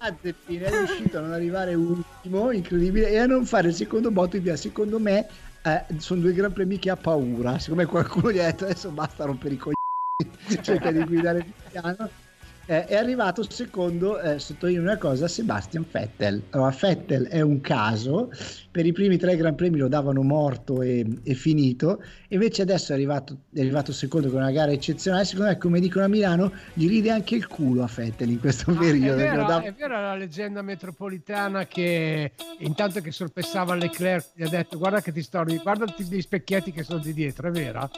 Mazepin 0.00 0.62
è 0.62 0.70
riuscito 0.70 1.18
a 1.18 1.20
non 1.22 1.32
arrivare 1.32 1.74
ultimo, 1.74 2.50
incredibile, 2.50 3.10
e 3.10 3.18
a 3.18 3.26
non 3.26 3.46
fare 3.46 3.68
il 3.68 3.74
secondo 3.74 4.10
botto 4.10 4.36
di 4.36 4.42
via. 4.42 4.56
Secondo 4.56 4.98
me 4.98 5.26
eh, 5.64 5.86
sono 5.98 6.20
due 6.20 6.34
gran 6.34 6.52
premi 6.52 6.78
che 6.78 6.90
ha 6.90 6.96
paura. 6.96 7.58
Siccome 7.58 7.86
qualcuno 7.86 8.30
gli 8.30 8.38
ha 8.38 8.44
detto 8.44 8.64
adesso 8.64 8.90
basta 8.90 9.24
rompere 9.24 9.54
i 9.54 9.56
coglioni, 9.56 10.60
cerca 10.62 10.92
di 10.92 11.02
guidare 11.04 11.46
piano. 11.70 12.10
Eh, 12.66 12.86
è 12.86 12.96
arrivato 12.96 13.44
secondo, 13.50 14.18
eh, 14.20 14.38
sottolineo 14.38 14.80
una 14.80 14.96
cosa, 14.96 15.28
Sebastian 15.28 15.84
Vettel. 15.90 16.42
Allora, 16.50 16.74
Vettel 16.80 17.26
è 17.26 17.42
un 17.42 17.60
caso, 17.60 18.30
per 18.70 18.86
i 18.86 18.92
primi 18.92 19.18
tre 19.18 19.36
Gran 19.36 19.54
Premi 19.54 19.76
lo 19.76 19.86
davano 19.88 20.22
morto 20.22 20.80
e, 20.80 21.04
e 21.24 21.34
finito, 21.34 22.02
invece 22.28 22.62
adesso 22.62 22.92
è 22.92 22.94
arrivato, 22.94 23.36
è 23.52 23.60
arrivato 23.60 23.92
secondo 23.92 24.30
con 24.30 24.40
una 24.40 24.50
gara 24.50 24.72
eccezionale, 24.72 25.26
secondo 25.26 25.50
me 25.50 25.58
come 25.58 25.78
dicono 25.78 26.06
a 26.06 26.08
Milano 26.08 26.52
gli 26.72 26.88
ride 26.88 27.10
anche 27.10 27.34
il 27.34 27.46
culo 27.48 27.82
a 27.82 27.90
Vettel 27.94 28.30
in 28.30 28.40
questo 28.40 28.70
Ah, 28.70 28.78
periodo. 28.78 29.20
è, 29.20 29.24
vero, 29.24 29.40
Lo 29.42 29.46
dava- 29.46 29.62
è 29.62 29.72
vera 29.74 30.00
la 30.00 30.14
leggenda 30.16 30.62
metropolitana 30.62 31.66
che 31.66 32.32
intanto 32.60 33.02
che 33.02 33.10
sorpessava 33.12 33.74
Leclerc 33.74 34.28
gli 34.34 34.42
ha 34.42 34.48
detto 34.48 34.78
guarda 34.78 35.02
che 35.02 35.12
ti 35.12 35.20
sto 35.22 35.44
guardati 35.62 36.02
gli 36.04 36.20
specchietti 36.20 36.72
che 36.72 36.82
sono 36.82 36.98
di 37.00 37.12
dietro, 37.12 37.48
è 37.48 37.50
vera? 37.50 37.90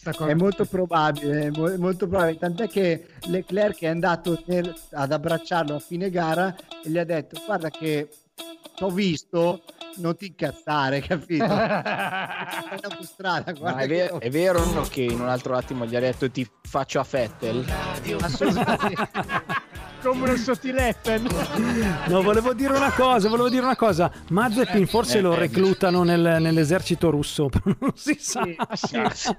Questa 0.00 0.12
cosa 0.16 0.30
È 0.30 0.34
molto 0.34 0.64
probabile, 0.64 1.46
è 1.46 1.50
mo- 1.50 1.76
molto 1.76 2.06
probabile, 2.06 2.38
tant'è 2.38 2.68
che 2.68 3.04
Leclerc 3.26 3.80
è 3.80 3.88
andato 3.88 4.40
nel- 4.46 4.72
ad 4.92 5.10
abbracciarlo 5.10 5.74
a 5.74 5.78
fine 5.80 6.08
gara 6.08 6.54
e 6.84 6.88
gli 6.88 6.98
ha 6.98 7.04
detto 7.04 7.40
guarda 7.44 7.68
che 7.68 8.08
t'ho 8.76 8.90
visto, 8.90 9.62
non 9.96 10.14
ti 10.16 10.26
incazzare, 10.26 11.00
capito? 11.06 11.46
Guarda 13.58 13.80
è, 13.80 13.86
che 13.88 13.88
ver- 13.88 14.12
ho- 14.12 14.20
è 14.20 14.30
vero 14.30 14.62
che 14.88 15.02
in 15.02 15.18
un 15.20 15.28
altro 15.28 15.56
attimo 15.56 15.84
gli 15.84 15.96
ha 15.96 16.00
detto 16.00 16.30
ti 16.30 16.48
faccio 16.62 17.00
a 17.00 17.04
Fettel? 17.04 17.66
assolutamente. 18.20 19.08
come 20.10 20.24
una 20.30 20.36
sottiletta. 20.36 21.16
No, 22.08 22.22
volevo 22.22 22.52
dire 22.54 22.74
una 22.76 22.92
cosa, 22.92 23.28
volevo 23.28 23.48
dire 23.48 23.62
una 23.62 23.76
cosa. 23.76 24.10
Mazepin 24.30 24.86
forse 24.86 25.18
Eh, 25.18 25.20
lo 25.20 25.34
eh, 25.34 25.38
reclutano 25.40 26.02
nel- 26.02 26.38
nell'esercito 26.40 27.10
russo, 27.10 27.48
non 27.78 27.92
si 27.94 28.16
sa. 28.18 28.42
Sì, 28.72 29.00
sì. 29.14 29.36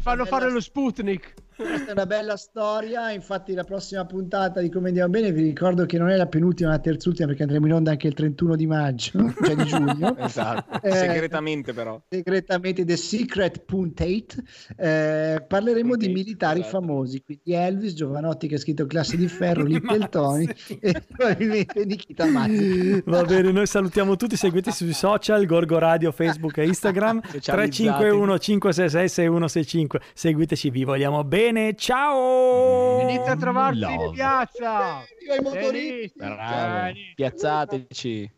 Fanno 0.00 0.24
fare 0.24 0.50
lo 0.50 0.60
Sputnik. 0.60 1.34
Questa 1.54 1.88
è 1.88 1.92
una 1.92 2.06
bella 2.06 2.36
storia, 2.36 3.10
infatti 3.10 3.52
la 3.54 3.64
prossima 3.64 4.04
puntata 4.06 4.60
di 4.60 4.70
Come 4.70 4.88
Andiamo 4.88 5.10
Bene 5.10 5.32
vi 5.32 5.42
ricordo 5.42 5.84
che 5.86 5.98
non 5.98 6.08
è 6.08 6.16
la 6.16 6.26
penultima, 6.26 6.70
ma 6.70 6.76
la 6.76 6.80
terzultima 6.82 7.26
perché 7.28 7.42
andremo 7.42 7.66
in 7.66 7.74
onda 7.74 7.90
anche 7.90 8.06
il 8.08 8.14
31 8.14 8.56
di 8.56 8.66
maggio, 8.66 9.32
cioè 9.44 9.54
di 9.54 9.64
giugno. 9.64 10.16
Esatto, 10.22 10.80
Eh, 10.82 10.92
segretamente 10.92 11.72
però. 11.72 12.00
segretamente 12.08 12.84
The 12.84 12.96
Secret.8 12.96 14.38
eh, 14.76 15.44
parleremo 15.46 15.96
di 15.96 16.06
Puntate, 16.06 16.12
militari 16.12 16.60
esatto. 16.60 16.78
famosi 16.80 17.22
quindi 17.22 17.52
Elvis, 17.52 17.94
Giovanotti 17.94 18.48
che 18.48 18.54
ha 18.54 18.58
scritto 18.58 18.86
Classe 18.86 19.16
di 19.16 19.28
Ferro, 19.28 19.64
Lippeltoni 19.66 20.48
e 20.80 21.02
probabilmente 21.06 21.84
Nikita 21.84 22.26
Mazzi 22.26 23.02
Va 23.04 23.24
bene, 23.24 23.52
noi 23.52 23.66
salutiamo 23.66 24.16
tutti, 24.16 24.36
seguite 24.36 24.70
sui 24.70 24.92
social, 24.92 25.44
Gorgo 25.44 25.78
Radio, 25.78 26.12
Facebook 26.12 26.56
e 26.58 26.66
Instagram, 26.66 27.20
Socializzati. 27.22 27.50
351 27.52 28.38
566 28.38 29.08
6165, 29.08 30.00
seguiteci, 30.14 30.70
vi 30.70 30.84
vogliamo 30.84 31.24
bene, 31.24 31.40
ciao! 31.76 32.98
Venite 32.98 33.30
a 33.30 33.36
trovarci 33.36 33.92
in 33.92 34.10
piazza. 34.12 35.02
Viva 35.18 35.34
i 35.34 35.40
motoristi! 35.40 36.12
Bravo. 36.18 36.92
Piazzateci. 37.14 38.30